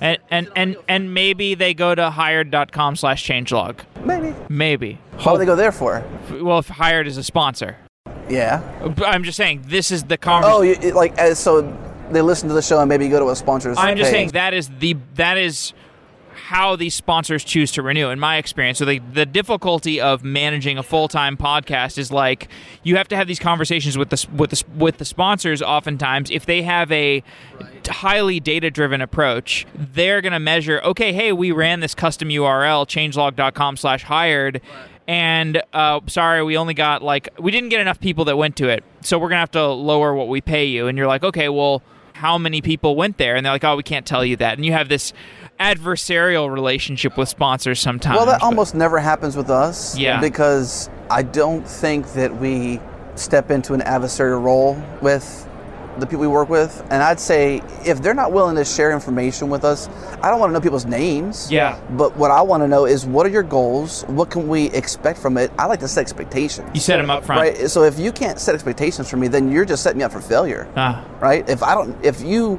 And, 0.00 0.18
and 0.30 0.50
and 0.56 0.76
and 0.88 1.14
maybe 1.14 1.54
they 1.54 1.74
go 1.74 1.94
to 1.94 2.10
hired.com 2.10 2.96
slash 2.96 3.26
changelog. 3.26 3.80
Maybe. 4.04 4.34
Maybe. 4.48 4.98
What 5.22 5.32
would 5.32 5.40
they 5.40 5.46
go 5.46 5.56
there 5.56 5.72
for? 5.72 6.04
Well, 6.40 6.58
if 6.58 6.68
hired 6.68 7.06
is 7.06 7.16
a 7.16 7.24
sponsor. 7.24 7.76
Yeah. 8.28 8.62
I'm 9.04 9.24
just 9.24 9.36
saying 9.36 9.64
this 9.66 9.90
is 9.90 10.04
the 10.04 10.16
conversation. 10.16 10.82
Oh, 10.82 10.88
you, 10.88 10.94
like 10.94 11.18
so 11.34 11.76
they 12.10 12.22
listen 12.22 12.48
to 12.48 12.54
the 12.54 12.62
show 12.62 12.80
and 12.80 12.88
maybe 12.88 13.08
go 13.08 13.20
to 13.20 13.30
a 13.30 13.36
sponsor's. 13.36 13.76
I'm 13.78 13.96
just 13.96 14.10
page. 14.10 14.16
saying 14.16 14.28
that 14.30 14.54
is 14.54 14.70
the 14.78 14.96
that 15.14 15.36
is 15.36 15.72
how 16.50 16.74
these 16.74 16.96
sponsors 16.96 17.44
choose 17.44 17.70
to 17.70 17.80
renew 17.80 18.08
in 18.08 18.18
my 18.18 18.36
experience. 18.36 18.78
So 18.78 18.84
the, 18.84 18.98
the 18.98 19.24
difficulty 19.24 20.00
of 20.00 20.24
managing 20.24 20.78
a 20.78 20.82
full-time 20.82 21.36
podcast 21.36 21.96
is 21.96 22.10
like 22.10 22.48
you 22.82 22.96
have 22.96 23.06
to 23.06 23.16
have 23.16 23.28
these 23.28 23.38
conversations 23.38 23.96
with 23.96 24.10
the 24.10 24.26
with 24.34 24.50
the 24.50 24.64
with 24.74 24.98
the 24.98 25.04
sponsors 25.04 25.62
oftentimes. 25.62 26.28
If 26.28 26.46
they 26.46 26.62
have 26.62 26.90
a 26.90 27.22
highly 27.86 28.40
data-driven 28.40 29.00
approach 29.00 29.66
they're 29.74 30.20
going 30.20 30.32
to 30.32 30.38
measure 30.38 30.80
okay 30.84 31.12
hey 31.12 31.32
we 31.32 31.50
ran 31.50 31.80
this 31.80 31.94
custom 31.94 32.28
url 32.28 32.86
changelog.com 32.86 33.76
slash 33.76 34.04
hired 34.04 34.60
and 35.08 35.60
uh, 35.72 35.98
sorry 36.06 36.42
we 36.44 36.56
only 36.56 36.74
got 36.74 37.02
like 37.02 37.28
we 37.38 37.50
didn't 37.50 37.68
get 37.68 37.80
enough 37.80 37.98
people 37.98 38.24
that 38.24 38.36
went 38.36 38.54
to 38.54 38.68
it 38.68 38.84
so 39.00 39.18
we're 39.18 39.28
going 39.28 39.36
to 39.36 39.40
have 39.40 39.50
to 39.50 39.66
lower 39.66 40.14
what 40.14 40.28
we 40.28 40.40
pay 40.40 40.64
you. 40.66 40.86
And 40.86 40.96
you're 40.96 41.08
like 41.08 41.24
okay 41.24 41.48
well 41.48 41.82
how 42.12 42.36
many 42.36 42.60
people 42.60 42.96
went 42.96 43.16
there? 43.16 43.34
And 43.34 43.46
they're 43.46 43.52
like 43.52 43.64
oh 43.64 43.76
we 43.76 43.82
can't 43.82 44.06
tell 44.06 44.24
you 44.24 44.36
that. 44.36 44.56
And 44.56 44.64
you 44.64 44.72
have 44.72 44.88
this 44.88 45.12
adversarial 45.60 46.50
relationship 46.52 47.16
with 47.16 47.28
sponsors 47.28 47.78
sometimes 47.80 48.16
Well, 48.16 48.26
that 48.26 48.40
but- 48.40 48.44
almost 48.46 48.74
never 48.74 48.98
happens 48.98 49.36
with 49.36 49.50
us. 49.50 49.96
Yeah. 49.96 50.20
Because 50.20 50.88
I 51.10 51.22
don't 51.22 51.66
think 51.66 52.12
that 52.14 52.40
we 52.40 52.80
step 53.14 53.50
into 53.50 53.74
an 53.74 53.80
adversarial 53.80 54.42
role 54.42 54.82
with 55.02 55.46
the 55.98 56.06
people 56.06 56.20
we 56.20 56.28
work 56.28 56.48
with, 56.48 56.82
and 56.90 57.02
I'd 57.02 57.20
say 57.20 57.60
if 57.84 58.00
they're 58.00 58.14
not 58.14 58.32
willing 58.32 58.56
to 58.56 58.64
share 58.64 58.90
information 58.92 59.50
with 59.50 59.64
us, 59.64 59.88
I 60.22 60.30
don't 60.30 60.38
want 60.40 60.48
to 60.50 60.54
know 60.54 60.60
people's 60.60 60.86
names. 60.86 61.50
Yeah. 61.52 61.78
But 61.90 62.16
what 62.16 62.30
I 62.30 62.40
want 62.40 62.62
to 62.62 62.68
know 62.68 62.86
is 62.86 63.04
what 63.04 63.26
are 63.26 63.28
your 63.28 63.42
goals? 63.42 64.02
What 64.06 64.30
can 64.30 64.48
we 64.48 64.70
expect 64.70 65.18
from 65.18 65.36
it? 65.36 65.50
I 65.58 65.66
like 65.66 65.80
to 65.80 65.88
set 65.88 66.00
expectations. 66.00 66.70
You 66.72 66.80
set 66.80 66.96
them 66.98 67.10
up 67.10 67.24
front. 67.24 67.40
Right. 67.40 67.68
So 67.68 67.82
if 67.82 67.98
you 67.98 68.12
can't 68.12 68.38
set 68.38 68.54
expectations 68.54 69.10
for 69.10 69.18
me, 69.18 69.28
then 69.28 69.50
you're 69.52 69.64
just 69.66 69.82
setting 69.82 69.98
me 69.98 70.04
up 70.04 70.12
for 70.12 70.20
failure. 70.22 70.68
Ah. 70.76 71.04
Right. 71.20 71.46
If 71.50 71.62
I 71.62 71.74
don't, 71.74 72.02
if 72.04 72.22
you 72.22 72.58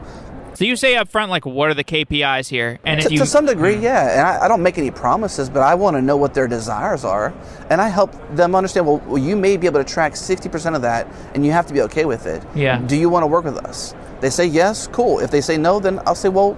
So 0.54 0.66
you 0.66 0.76
say 0.76 0.96
up 0.96 1.08
front, 1.10 1.32
like, 1.32 1.46
what 1.46 1.70
are 1.70 1.74
the 1.74 1.84
KPIs 1.84 2.48
here? 2.50 2.80
And 2.86 3.00
to, 3.02 3.06
if 3.08 3.12
you 3.12 3.18
to 3.20 3.26
some 3.26 3.46
degree, 3.46 3.76
mm. 3.76 3.82
yeah. 3.84 4.12
And 4.12 4.22
I, 4.22 4.46
I 4.46 4.48
don't 4.48 4.62
make 4.62 4.78
any 4.78 4.92
promises, 4.92 5.50
but 5.50 5.62
I 5.62 5.76
want 5.76 5.96
to 5.98 6.02
know 6.02 6.18
what 6.18 6.34
their 6.34 6.48
desires 6.48 7.04
are, 7.06 7.34
and 7.70 7.82
I 7.82 7.88
help 7.88 8.12
them 8.36 8.54
understand. 8.54 8.86
Well, 8.86 9.02
well, 9.08 9.18
you 9.18 9.36
may 9.36 9.58
be 9.58 9.66
able 9.68 9.84
to 9.84 9.90
track 9.94 10.16
sixty 10.16 10.50
percent 10.50 10.76
of 10.76 10.82
that, 10.84 11.08
and 11.34 11.46
you 11.46 11.52
have 11.52 11.66
to 11.68 11.74
be 11.74 11.82
okay 11.84 12.06
with 12.06 12.26
it. 12.26 12.44
Yeah. 12.54 12.80
Do 12.80 12.96
you 12.98 13.10
want 13.10 13.24
to 13.24 13.28
work 13.28 13.46
with 13.46 13.58
us? 13.58 13.96
They 14.20 14.30
say 14.30 14.46
yes, 14.46 14.88
cool. 14.88 15.20
If 15.20 15.32
they 15.32 15.42
say 15.42 15.58
no, 15.58 15.80
then 15.80 16.00
I'll 16.06 16.16
say, 16.16 16.30
well, 16.30 16.56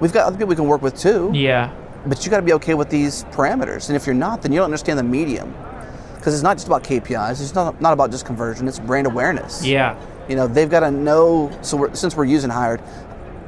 we've 0.00 0.12
got 0.12 0.26
other 0.26 0.36
people 0.36 0.48
we 0.48 0.56
can 0.56 0.66
work 0.66 0.82
with 0.82 0.98
too. 0.98 1.30
yeah, 1.32 1.72
But 2.06 2.24
you 2.24 2.30
got 2.30 2.38
to 2.38 2.42
be 2.46 2.54
okay 2.54 2.74
with 2.74 2.90
these 2.90 3.24
parameters, 3.24 3.88
and 3.88 3.94
if 3.96 4.04
you're 4.06 4.14
not, 4.16 4.42
then 4.42 4.52
you 4.52 4.58
don't 4.58 4.64
understand 4.64 4.98
the 4.98 5.04
medium, 5.04 5.54
because 6.16 6.34
it's 6.34 6.42
not 6.42 6.56
just 6.56 6.66
about 6.66 6.82
KPIs. 6.82 7.40
It's 7.42 7.54
not 7.54 7.80
not 7.80 7.92
about 7.92 8.10
just 8.10 8.24
conversion. 8.26 8.66
It's 8.66 8.80
brand 8.80 9.06
awareness. 9.06 9.64
yeah, 9.64 9.96
You 10.28 10.34
know, 10.34 10.48
they've 10.48 10.68
got 10.70 10.80
to 10.80 10.90
know. 10.90 11.56
So 11.62 11.76
we're, 11.76 11.94
since 11.94 12.16
we're 12.16 12.24
using 12.24 12.50
Hired, 12.50 12.80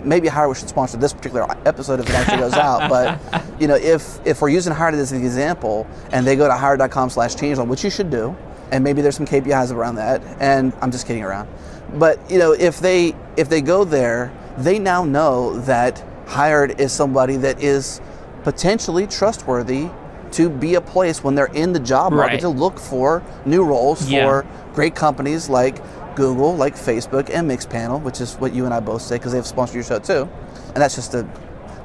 maybe 0.05 0.29
Hired 0.29 0.57
should 0.57 0.69
sponsor 0.69 0.97
this 0.97 1.13
particular 1.13 1.47
episode 1.67 2.01
if 2.01 2.09
it 2.09 2.15
actually 2.15 2.39
goes 2.39 2.55
out. 2.55 2.89
But 2.89 3.19
you 3.61 3.67
know, 3.69 3.75
if 3.77 4.19
if 4.27 4.41
we're 4.43 4.49
using 4.51 4.73
Hired 4.73 4.95
as 4.95 5.13
an 5.13 5.23
example, 5.23 5.87
and 6.13 6.27
they 6.27 6.37
go 6.37 6.47
to 6.49 6.55
hired.com/changelog, 6.55 7.67
which 7.69 7.85
you 7.85 7.91
should 7.91 8.11
do, 8.11 8.35
and 8.73 8.83
maybe 8.85 9.03
there's 9.03 9.17
some 9.17 9.27
KPIs 9.27 9.73
around 9.73 9.97
that. 9.97 10.23
And 10.41 10.73
I'm 10.81 10.91
just 10.91 11.07
kidding 11.07 11.25
around. 11.25 11.49
But 11.95 12.19
you 12.31 12.39
know, 12.39 12.53
if 12.53 12.81
they 12.81 13.15
if 13.37 13.49
they 13.49 13.61
go 13.61 13.85
there, 13.85 14.33
they 14.59 14.79
now 14.79 15.05
know 15.05 15.59
that 15.61 16.03
Hired 16.27 16.81
is 16.81 16.93
somebody 16.93 17.37
that 17.39 17.63
is 17.63 18.01
potentially 18.45 19.07
trustworthy 19.07 19.89
to 20.33 20.49
be 20.49 20.77
a 20.77 20.81
place 20.81 21.25
when 21.25 21.35
they're 21.35 21.47
in 21.47 21.73
the 21.73 21.81
job 21.81 22.13
market 22.13 22.35
Right. 22.35 22.41
to 22.43 22.49
look 22.49 22.79
for 22.79 23.21
new 23.45 23.65
roles 23.65 24.07
Yeah. 24.09 24.25
for 24.27 24.47
great 24.75 24.95
companies 24.95 25.49
like 25.49 25.83
Google, 26.17 26.55
like 26.57 26.75
Facebook, 26.75 27.31
and 27.33 27.51
Mixpanel, 27.51 28.03
which 28.03 28.21
is 28.21 28.35
what 28.37 28.53
you 28.55 28.65
and 28.65 28.75
I 28.75 28.81
both 28.81 29.03
say 29.03 29.17
because 29.17 29.33
they've 29.33 29.47
sponsored 29.47 29.75
your 29.77 29.85
show 29.85 29.99
too. 29.99 30.29
And 30.69 30.77
that's 30.77 30.95
just 30.95 31.15
a 31.15 31.25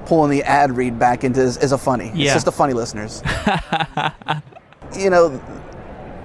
pulling 0.05 0.29
the 0.31 0.43
ad 0.43 0.75
read 0.75 0.99
back 0.99 1.23
into 1.23 1.41
is, 1.41 1.57
as 1.57 1.71
a 1.71 1.77
funny. 1.77 2.11
It's 2.13 2.33
just 2.33 2.47
a 2.47 2.51
funny 2.51 2.73
listeners. 2.73 3.23
you 4.97 5.09
know, 5.09 5.41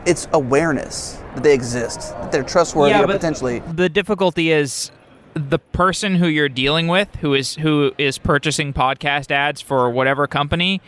it's 0.07 0.29
awareness 0.33 1.19
that 1.35 1.43
they 1.43 1.55
exist, 1.55 2.01
that 2.01 2.33
they're 2.33 2.43
trustworthy 2.43 2.91
Yeah, 2.93 3.03
or 3.03 3.07
but- 3.07 3.15
potentially. 3.15 3.61
the 3.73 3.89
difficulty 3.89 4.51
is 4.51 4.91
the 5.35 5.59
person 5.59 6.17
who 6.17 6.27
you're 6.27 6.49
dealing 6.49 6.89
with 6.89 7.09
who 7.21 7.35
is 7.35 7.55
who 7.55 7.93
is 7.99 8.19
purchasing 8.19 8.73
podcast 8.73 9.31
ads 9.31 9.61
for 9.61 9.89
whatever 9.89 10.27
company 10.27 10.83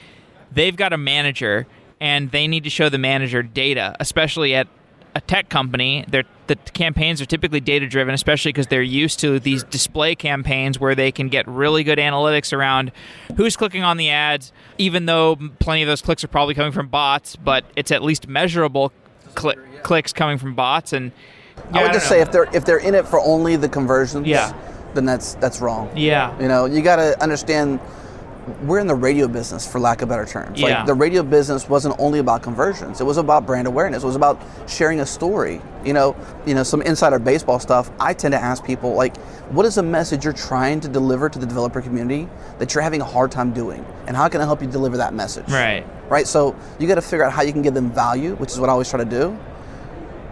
they've 0.51 0.75
got 0.75 0.93
a 0.93 0.99
manager 0.99 1.65
and 2.01 2.33
they 2.33 2.49
need 2.49 2.65
to 2.65 2.69
show 2.69 2.89
the 2.89 2.99
manager 2.99 3.41
data 3.45 3.95
especially 4.01 4.53
at 4.53 4.67
a 5.15 5.21
tech 5.21 5.49
company 5.49 6.05
the 6.09 6.25
campaigns 6.75 7.21
are 7.21 7.27
typically 7.27 7.61
data 7.61 7.87
driven 7.87 8.15
especially 8.15 8.51
because 8.51 8.67
they're 8.67 8.83
used 8.83 9.19
to 9.21 9.39
these 9.41 9.63
display 9.65 10.15
campaigns 10.15 10.79
where 10.81 10.95
they 10.95 11.11
can 11.13 11.29
get 11.29 11.47
really 11.49 11.85
good 11.85 11.99
analytics 11.99 12.53
around 12.53 12.93
who's 13.37 13.57
clicking 13.57 13.83
on 13.83 13.97
the 13.97 14.09
ads 14.11 14.53
even 14.79 15.07
though 15.07 15.37
plenty 15.61 15.83
of 15.83 15.89
those 15.89 16.03
clicks 16.03 16.23
are 16.25 16.29
probably 16.29 16.55
coming 16.55 16.73
from 16.73 16.89
bots 16.89 17.37
but 17.37 17.65
it's 17.77 17.91
at 17.91 18.03
least 18.03 18.27
measurable 18.29 18.93
cli 19.35 19.55
clicks 19.83 20.13
coming 20.13 20.39
from 20.39 20.55
bots 20.55 20.93
and 20.93 21.13
yeah, 21.73 21.79
I 21.81 21.83
would 21.83 21.89
don't 21.89 21.93
just 21.95 22.07
know. 22.07 22.17
say 22.17 22.21
if 22.23 22.33
they're 22.33 22.49
if 22.57 22.65
they're 22.65 22.79
in 22.79 22.95
it 22.95 23.07
for 23.07 23.21
only 23.21 23.57
the 23.57 23.69
conversions, 23.69 24.27
Yeah. 24.27 24.53
then 24.95 25.05
that's 25.05 25.35
that's 25.35 25.61
wrong. 25.61 25.91
yeah 25.97 26.39
You 26.41 26.49
know, 26.49 26.65
you 26.65 26.81
got 26.83 26.97
to 26.97 27.21
understand 27.23 27.79
we're 28.63 28.81
in 28.81 28.87
the 28.87 28.95
radio 28.95 29.29
business, 29.29 29.71
for 29.71 29.79
lack 29.79 30.03
of 30.03 30.09
better 30.09 30.27
terms. 30.27 30.61
Yeah. 30.61 30.79
Like 30.79 30.87
the 30.87 30.95
radio 30.95 31.23
business 31.23 31.69
wasn't 31.69 31.95
only 31.99 32.19
about 32.19 32.43
conversions; 32.43 33.01
it 33.01 33.05
was 33.05 33.17
about 33.17 33.47
brand 33.47 33.69
awareness. 33.69 34.03
It 34.03 34.07
was 34.07 34.17
about 34.17 34.41
sharing 34.67 35.01
a 35.01 35.07
story. 35.07 35.61
You 35.85 35.93
know, 35.93 36.17
you 36.47 36.55
know, 36.55 36.63
some 36.63 36.83
insider 36.83 37.19
baseball 37.19 37.59
stuff. 37.59 37.91
I 38.01 38.15
tend 38.15 38.33
to 38.33 38.39
ask 38.39 38.65
people 38.65 38.95
like, 38.95 39.17
"What 39.51 39.67
is 39.67 39.77
the 39.77 39.83
message 39.83 40.25
you're 40.25 40.33
trying 40.33 40.81
to 40.81 40.89
deliver 40.89 41.29
to 41.29 41.39
the 41.39 41.47
developer 41.47 41.81
community 41.81 42.29
that 42.59 42.75
you're 42.75 42.83
having 42.83 43.01
a 43.01 43.05
hard 43.05 43.31
time 43.31 43.53
doing, 43.53 43.85
and 44.07 44.17
how 44.17 44.29
can 44.29 44.41
I 44.41 44.45
help 44.45 44.61
you 44.61 44.69
deliver 44.69 44.97
that 44.97 45.15
message?" 45.15 45.49
Right. 45.49 45.87
Right. 46.09 46.27
So 46.27 46.57
you 46.79 46.89
got 46.89 46.97
to 46.97 47.03
figure 47.03 47.25
out 47.25 47.33
how 47.33 47.43
you 47.43 47.53
can 47.53 47.63
give 47.63 47.75
them 47.75 47.91
value, 47.91 48.35
which 48.37 48.51
is 48.51 48.61
what 48.61 48.69
I 48.69 48.73
always 48.73 48.91
try 48.91 48.99
to 48.99 49.09
do 49.09 49.39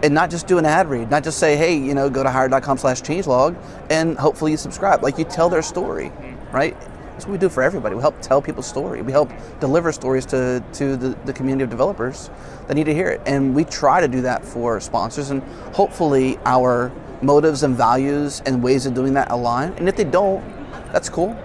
and 0.03 0.13
not 0.13 0.29
just 0.29 0.47
do 0.47 0.57
an 0.57 0.65
ad 0.65 0.89
read, 0.89 1.09
not 1.11 1.23
just 1.23 1.37
say, 1.37 1.55
hey, 1.55 1.75
you 1.75 1.93
know, 1.93 2.09
go 2.09 2.23
to 2.23 2.29
hire.com 2.29 2.77
slash 2.77 3.01
changelog 3.01 3.55
and 3.89 4.17
hopefully 4.17 4.51
you 4.51 4.57
subscribe. 4.57 5.03
Like 5.03 5.17
you 5.17 5.25
tell 5.25 5.49
their 5.49 5.61
story, 5.61 6.05
mm-hmm. 6.05 6.55
right? 6.55 6.77
That's 7.21 7.27
what 7.27 7.33
we 7.33 7.37
do 7.37 7.49
for 7.49 7.61
everybody. 7.61 7.93
We 7.93 8.01
help 8.01 8.19
tell 8.19 8.41
people's 8.41 8.65
story. 8.65 9.03
We 9.03 9.11
help 9.11 9.31
deliver 9.59 9.91
stories 9.91 10.25
to, 10.25 10.63
to 10.73 10.97
the, 10.97 11.09
the 11.25 11.31
community 11.31 11.63
of 11.63 11.69
developers 11.69 12.31
that 12.67 12.73
need 12.73 12.85
to 12.85 12.95
hear 12.95 13.09
it. 13.09 13.21
And 13.27 13.53
we 13.53 13.63
try 13.63 14.01
to 14.01 14.07
do 14.07 14.21
that 14.21 14.43
for 14.43 14.79
sponsors 14.79 15.29
and 15.29 15.43
hopefully 15.75 16.39
our 16.45 16.91
motives 17.21 17.61
and 17.61 17.77
values 17.77 18.41
and 18.47 18.63
ways 18.63 18.87
of 18.87 18.95
doing 18.95 19.13
that 19.13 19.29
align. 19.29 19.73
And 19.73 19.87
if 19.87 19.95
they 19.95 20.03
don't, 20.03 20.43
that's 20.91 21.09
cool. 21.09 21.35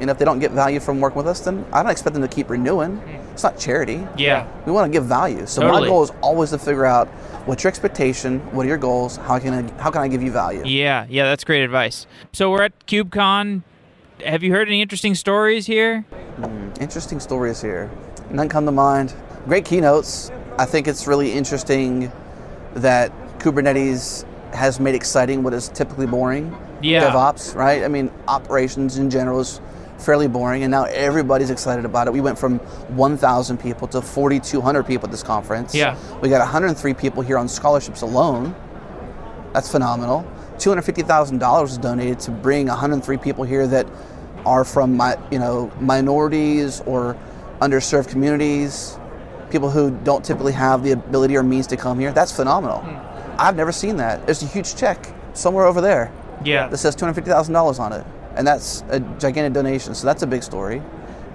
Know, 0.00 0.10
if 0.10 0.18
they 0.18 0.24
don't 0.24 0.40
get 0.40 0.50
value 0.50 0.80
from 0.80 0.98
working 0.98 1.18
with 1.18 1.28
us, 1.28 1.38
then 1.38 1.64
I 1.72 1.84
don't 1.84 1.92
expect 1.92 2.14
them 2.14 2.22
to 2.22 2.28
keep 2.28 2.50
renewing. 2.50 3.00
It's 3.30 3.44
not 3.44 3.56
charity. 3.56 4.04
Yeah. 4.16 4.48
We 4.66 4.72
want 4.72 4.92
to 4.92 4.98
give 4.98 5.06
value. 5.06 5.46
So 5.46 5.60
Totally. 5.60 5.82
my 5.82 5.86
goal 5.86 6.02
is 6.02 6.10
always 6.20 6.50
to 6.50 6.58
figure 6.58 6.84
out 6.84 7.06
what's 7.46 7.62
your 7.62 7.68
expectation, 7.68 8.40
what 8.52 8.66
are 8.66 8.68
your 8.68 8.76
goals, 8.76 9.18
how 9.18 9.38
can 9.38 9.54
I, 9.54 9.80
how 9.80 9.92
can 9.92 10.02
I 10.02 10.08
give 10.08 10.20
you 10.20 10.32
value? 10.32 10.64
Yeah, 10.66 11.06
yeah, 11.08 11.26
that's 11.26 11.44
great 11.44 11.62
advice. 11.62 12.08
So 12.32 12.50
we're 12.50 12.62
at 12.62 12.86
KubeCon. 12.88 13.62
Have 14.20 14.42
you 14.42 14.52
heard 14.52 14.68
any 14.68 14.82
interesting 14.82 15.14
stories 15.14 15.66
here? 15.66 16.02
Hmm, 16.36 16.70
interesting 16.80 17.18
stories 17.18 17.60
here. 17.60 17.90
None 18.30 18.48
come 18.48 18.66
to 18.66 18.72
mind. 18.72 19.14
Great 19.46 19.64
keynotes. 19.64 20.30
I 20.58 20.64
think 20.64 20.86
it's 20.86 21.06
really 21.06 21.32
interesting 21.32 22.12
that 22.74 23.10
Kubernetes 23.38 24.24
has 24.54 24.78
made 24.78 24.94
exciting 24.94 25.42
what 25.42 25.54
is 25.54 25.68
typically 25.68 26.06
boring. 26.06 26.56
Yeah. 26.82 27.10
DevOps, 27.10 27.54
right? 27.54 27.82
I 27.82 27.88
mean, 27.88 28.10
operations 28.28 28.98
in 28.98 29.10
general 29.10 29.40
is 29.40 29.60
fairly 29.98 30.28
boring, 30.28 30.62
and 30.62 30.70
now 30.70 30.84
everybody's 30.84 31.50
excited 31.50 31.84
about 31.84 32.06
it. 32.06 32.12
We 32.12 32.20
went 32.20 32.38
from 32.38 32.58
1,000 32.58 33.58
people 33.58 33.88
to 33.88 34.02
4,200 34.02 34.84
people 34.84 35.06
at 35.06 35.10
this 35.10 35.22
conference. 35.22 35.74
Yeah. 35.74 35.96
We 36.20 36.28
got 36.28 36.40
103 36.40 36.94
people 36.94 37.22
here 37.22 37.38
on 37.38 37.48
scholarships 37.48 38.02
alone. 38.02 38.54
That's 39.52 39.70
phenomenal. 39.70 40.26
$250,000 40.58 41.62
was 41.62 41.78
donated 41.78 42.20
to 42.20 42.30
bring 42.30 42.66
103 42.68 43.16
people 43.18 43.44
here 43.44 43.66
that 43.66 43.86
are 44.44 44.64
from 44.64 44.96
my, 44.96 45.16
you 45.30 45.38
know, 45.38 45.70
minorities 45.80 46.80
or 46.86 47.16
underserved 47.60 48.08
communities, 48.08 48.98
people 49.50 49.70
who 49.70 49.90
don't 50.04 50.24
typically 50.24 50.52
have 50.52 50.82
the 50.82 50.92
ability 50.92 51.36
or 51.36 51.42
means 51.42 51.66
to 51.68 51.76
come 51.76 51.98
here. 51.98 52.12
That's 52.12 52.32
phenomenal. 52.32 52.84
I've 53.38 53.56
never 53.56 53.72
seen 53.72 53.96
that. 53.98 54.24
There's 54.26 54.42
a 54.42 54.46
huge 54.46 54.74
check 54.76 55.06
somewhere 55.34 55.64
over 55.66 55.80
there 55.80 56.10
Yeah. 56.44 56.68
that 56.68 56.78
says 56.78 56.96
$250,000 56.96 57.78
on 57.78 57.92
it. 57.92 58.04
And 58.34 58.46
that's 58.46 58.82
a 58.90 58.98
gigantic 59.18 59.52
donation. 59.52 59.94
So 59.94 60.06
that's 60.06 60.22
a 60.22 60.26
big 60.26 60.42
story. 60.42 60.82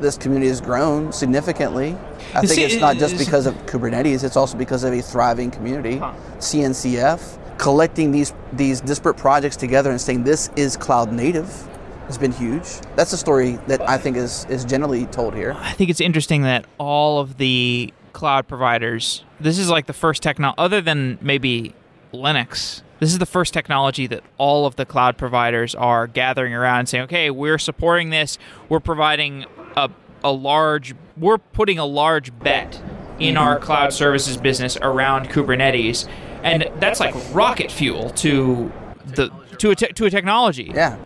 This 0.02 0.18
community 0.18 0.50
has 0.50 0.62
grown 0.62 1.12
significantly. 1.12 1.96
I 2.36 2.42
think 2.42 2.52
see, 2.52 2.64
it's 2.64 2.76
not 2.82 2.98
just 2.98 3.18
because 3.18 3.46
of 3.46 3.56
Kubernetes, 3.66 4.24
it's 4.24 4.36
also 4.38 4.58
because 4.58 4.84
of 4.84 4.94
a 4.94 5.02
thriving 5.02 5.50
community. 5.50 5.98
Huh. 5.98 6.12
CNCF, 6.40 7.38
collecting 7.58 8.12
these, 8.12 8.34
these 8.54 8.82
disparate 8.82 9.18
projects 9.18 9.56
together 9.56 9.92
and 9.92 10.00
saying 10.00 10.24
this 10.24 10.50
is 10.56 10.78
cloud 10.78 11.12
native 11.12 11.68
has 12.06 12.18
been 12.18 12.32
huge. 12.32 12.80
That's 12.96 13.12
a 13.14 13.18
story 13.18 13.60
that 13.68 13.82
I 13.88 13.98
think 13.98 14.16
is, 14.16 14.46
is 14.46 14.64
generally 14.64 15.06
told 15.08 15.34
here. 15.34 15.56
I 15.58 15.74
think 15.74 15.90
it's 15.90 16.02
interesting 16.02 16.44
that 16.44 16.66
all 16.78 17.20
of 17.20 17.38
the 17.38 17.94
cloud 18.14 18.48
providers, 18.48 19.24
this 19.40 19.60
is 19.60 19.70
like 19.70 19.88
the 19.88 19.94
first 19.94 20.24
technology, 20.24 20.56
other 20.58 20.82
than 20.82 21.20
maybe 21.22 21.76
Linux, 22.14 22.82
this 23.00 23.12
is 23.12 23.20
the 23.20 23.26
first 23.26 23.54
technology 23.54 24.08
that 24.08 24.24
all 24.38 24.66
of 24.66 24.76
the 24.76 24.86
cloud 24.86 25.18
providers 25.18 25.76
are 25.76 26.08
gathering 26.08 26.54
around 26.54 26.88
saying, 26.88 27.04
okay, 27.04 27.30
we're 27.30 27.60
supporting 27.60 28.10
this, 28.10 28.38
we're 28.70 28.80
providing 28.80 29.46
a, 29.76 29.90
a 30.24 30.32
large, 30.32 30.96
we're 31.18 31.38
putting 31.38 31.78
a 31.78 31.86
large 31.86 32.38
bet 32.40 32.82
in 33.20 33.38
our 33.38 33.60
cloud 33.60 33.94
services 33.94 34.38
business 34.38 34.78
around 34.82 35.30
Kubernetes. 35.30 36.08
And 36.52 36.82
that's 36.82 37.00
like 37.00 37.16
rocket 37.34 37.72
fuel 37.72 38.10
to 38.12 38.72
the 39.06 39.30
to 39.60 39.72
a, 39.72 39.76
te- 39.76 39.94
to 39.94 40.06
a 40.06 40.10
technology. 40.10 40.72
Yeah. 40.74 40.98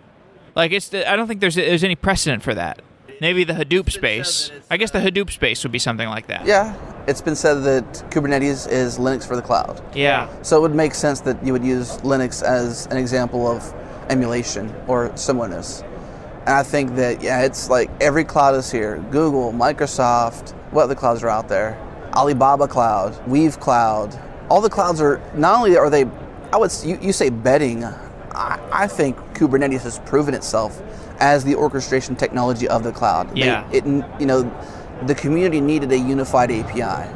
Like 0.55 0.71
it's, 0.71 0.89
the, 0.89 1.09
I 1.09 1.15
don't 1.15 1.27
think 1.27 1.39
there's 1.39 1.55
there's 1.55 1.83
any 1.83 1.95
precedent 1.95 2.43
for 2.43 2.53
that. 2.53 2.81
Maybe 3.21 3.43
the 3.43 3.53
Hadoop 3.53 3.91
space. 3.91 4.51
I 4.69 4.77
guess 4.77 4.91
the 4.91 4.99
Hadoop 4.99 5.29
space 5.29 5.63
would 5.63 5.71
be 5.71 5.79
something 5.79 6.09
like 6.09 6.27
that. 6.27 6.45
Yeah. 6.45 6.75
It's 7.07 7.21
been 7.21 7.35
said 7.35 7.63
that 7.63 7.85
Kubernetes 8.09 8.67
is 8.69 8.97
Linux 8.97 9.27
for 9.27 9.35
the 9.35 9.41
cloud. 9.41 9.81
Yeah. 9.95 10.27
So 10.41 10.57
it 10.57 10.61
would 10.61 10.75
make 10.75 10.95
sense 10.95 11.21
that 11.21 11.43
you 11.45 11.53
would 11.53 11.63
use 11.63 11.97
Linux 11.97 12.41
as 12.43 12.87
an 12.87 12.97
example 12.97 13.47
of 13.47 13.73
emulation 14.09 14.73
or 14.87 15.15
similarness. 15.15 15.83
And 16.41 16.49
I 16.49 16.63
think 16.63 16.95
that, 16.95 17.21
yeah, 17.21 17.43
it's 17.43 17.69
like 17.69 17.91
every 18.01 18.23
cloud 18.23 18.55
is 18.55 18.71
here 18.71 18.97
Google, 19.11 19.53
Microsoft, 19.53 20.53
what 20.71 20.83
other 20.83 20.95
clouds 20.95 21.21
are 21.23 21.29
out 21.29 21.47
there? 21.47 21.77
Alibaba 22.13 22.67
Cloud, 22.67 23.27
Weave 23.27 23.59
Cloud. 23.59 24.19
All 24.51 24.59
the 24.59 24.69
clouds 24.69 24.99
are, 24.99 25.21
not 25.33 25.55
only 25.55 25.77
are 25.77 25.89
they, 25.89 26.03
I 26.51 26.57
would, 26.57 26.73
you, 26.83 26.99
you 27.01 27.13
say 27.13 27.29
betting, 27.29 27.85
I, 27.85 28.59
I 28.69 28.85
think 28.85 29.15
Kubernetes 29.33 29.83
has 29.83 29.99
proven 29.99 30.33
itself 30.33 30.81
as 31.21 31.45
the 31.45 31.55
orchestration 31.55 32.17
technology 32.17 32.67
of 32.67 32.83
the 32.83 32.91
cloud. 32.91 33.33
They- 33.33 33.45
Yeah. 33.45 33.63
it 33.71 33.85
you 33.85 34.25
know, 34.25 34.41
the 35.05 35.15
community 35.15 35.61
needed 35.61 35.89
a 35.93 35.97
unified 35.97 36.51
API, 36.51 37.07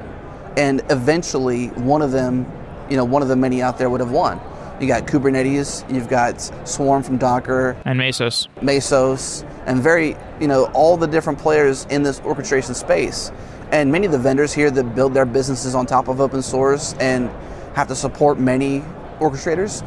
and 0.56 0.82
eventually 0.90 1.68
one 1.72 2.02
of 2.02 2.14
them, 2.14 2.46
you 2.90 2.96
know, 2.96 3.04
one 3.04 3.22
of 3.22 3.28
the 3.28 3.36
many 3.36 3.62
out 3.62 3.78
there 3.78 3.90
would 3.90 4.00
have 4.00 4.12
won. 4.12 4.40
You 4.80 4.88
got 4.88 5.06
Kubernetes, 5.06 5.84
you've 5.94 6.08
got 6.08 6.40
Swarm 6.64 7.04
from 7.04 7.18
Docker, 7.18 7.76
And 7.84 8.00
Mesos. 8.00 8.48
Mesos, 8.62 9.44
and 9.66 9.84
very, 9.84 10.16
you 10.40 10.48
know, 10.48 10.66
all 10.74 10.96
the 10.96 11.08
different 11.08 11.38
players 11.40 11.86
in 11.90 12.02
this 12.04 12.22
orchestration 12.22 12.74
space. 12.76 13.30
And 13.72 13.92
many 13.92 14.06
of 14.06 14.12
the 14.12 14.20
vendors 14.20 14.54
here 14.54 14.70
that 14.72 14.96
build 14.96 15.14
their 15.14 15.26
businesses 15.26 15.76
on 15.76 15.86
top 15.86 16.08
of 16.08 16.22
open 16.22 16.42
source 16.42 16.94
and 17.00 17.30
have 17.76 17.88
to 17.90 17.96
support 17.96 18.40
many 18.40 18.84
orchestrators, 19.20 19.84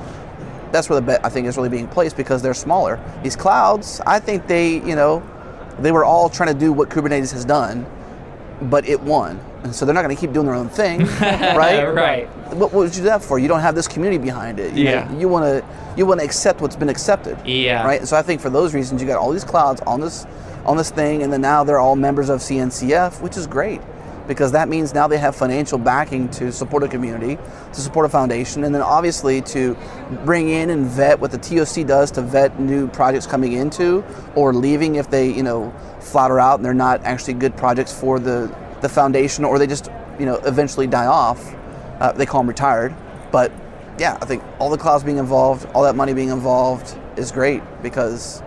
that's 0.72 0.88
where 0.90 1.00
the 1.00 1.06
bet 1.06 1.24
I 1.24 1.28
think 1.28 1.46
is 1.46 1.56
really 1.56 1.68
being 1.68 1.88
placed 1.88 2.16
because 2.16 2.42
they're 2.42 2.54
smaller. 2.54 3.00
These 3.22 3.36
clouds, 3.36 4.00
I 4.06 4.18
think 4.20 4.46
they, 4.46 4.74
you 4.80 4.96
know, 4.96 5.22
they 5.78 5.92
were 5.92 6.04
all 6.04 6.28
trying 6.28 6.52
to 6.52 6.58
do 6.58 6.72
what 6.72 6.90
Kubernetes 6.90 7.32
has 7.32 7.44
done, 7.44 7.86
but 8.62 8.86
it 8.88 9.00
won. 9.00 9.40
And 9.62 9.74
so 9.74 9.84
they're 9.84 9.94
not 9.94 10.02
going 10.02 10.14
to 10.14 10.20
keep 10.20 10.32
doing 10.32 10.46
their 10.46 10.54
own 10.54 10.68
thing, 10.68 11.00
right? 11.20 11.84
right. 11.92 12.28
What, 12.48 12.72
what 12.72 12.74
would 12.74 12.90
you 12.94 13.02
do 13.02 13.04
that 13.04 13.22
for? 13.22 13.38
You 13.38 13.48
don't 13.48 13.60
have 13.60 13.74
this 13.74 13.88
community 13.88 14.22
behind 14.22 14.58
it. 14.60 14.74
You 14.74 14.84
Yeah. 14.84 15.10
know, 15.10 15.18
you 15.18 15.28
want 15.28 15.44
to 15.44 15.64
you 15.96 16.06
want 16.06 16.20
to 16.20 16.24
accept 16.26 16.60
what's 16.60 16.76
been 16.76 16.88
accepted. 16.88 17.36
Yeah. 17.44 17.84
Right. 17.84 18.06
So 18.06 18.16
I 18.16 18.22
think 18.22 18.40
for 18.40 18.50
those 18.50 18.72
reasons, 18.72 19.00
you 19.02 19.08
got 19.08 19.18
all 19.18 19.32
these 19.32 19.44
clouds 19.44 19.80
on 19.80 20.00
this 20.00 20.26
on 20.68 20.76
this 20.76 20.90
thing, 20.90 21.22
and 21.22 21.33
then 21.33 21.40
now 21.40 21.64
they're 21.64 21.78
all 21.78 21.96
members 21.96 22.28
of 22.28 22.40
CNCF, 22.40 23.22
which 23.22 23.37
is 23.37 23.46
great 23.46 23.81
because 24.26 24.52
that 24.52 24.68
means 24.68 24.92
now 24.92 25.09
they 25.09 25.16
have 25.16 25.35
financial 25.35 25.78
backing 25.78 26.28
to 26.28 26.52
support 26.52 26.83
a 26.83 26.88
community, 26.88 27.37
to 27.72 27.81
support 27.81 28.04
a 28.04 28.09
foundation, 28.11 28.62
and 28.62 28.74
then 28.74 28.83
obviously 28.83 29.40
to 29.40 29.74
bring 30.26 30.50
in 30.50 30.68
and 30.68 30.85
vet 30.85 31.18
what 31.18 31.31
the 31.31 31.38
TOC 31.38 31.87
does 31.87 32.11
to 32.11 32.20
vet 32.20 32.61
new 32.61 32.87
projects 32.88 33.26
coming 33.26 33.54
into 33.54 34.04
or 34.37 34.52
leaving 34.52 34.96
if 34.96 35.11
they 35.11 35.33
you 35.33 35.42
know 35.42 35.74
flatter 36.00 36.38
out 36.38 36.57
and 36.57 36.64
they're 36.64 36.74
not 36.74 37.02
actually 37.04 37.35
good 37.35 37.57
projects 37.57 37.98
for 37.98 38.18
the 38.18 38.54
the 38.83 38.88
foundation 38.88 39.44
or 39.44 39.59
they 39.59 39.66
just 39.66 39.90
you 40.18 40.26
know 40.26 40.37
eventually 40.44 40.87
die 40.87 41.07
off. 41.07 41.54
Uh, 41.98 42.12
they 42.12 42.26
call 42.26 42.40
them 42.40 42.48
retired, 42.48 42.94
but 43.33 43.50
yeah, 43.98 44.16
I 44.20 44.26
think 44.26 44.44
all 44.61 44.70
the 44.70 44.78
clouds 44.78 45.02
being 45.02 45.16
involved, 45.16 45.66
all 45.74 45.83
that 45.85 45.96
money 45.96 46.12
being 46.12 46.28
involved 46.28 46.96
is 47.16 47.33
great 47.33 47.62
because 47.83 48.42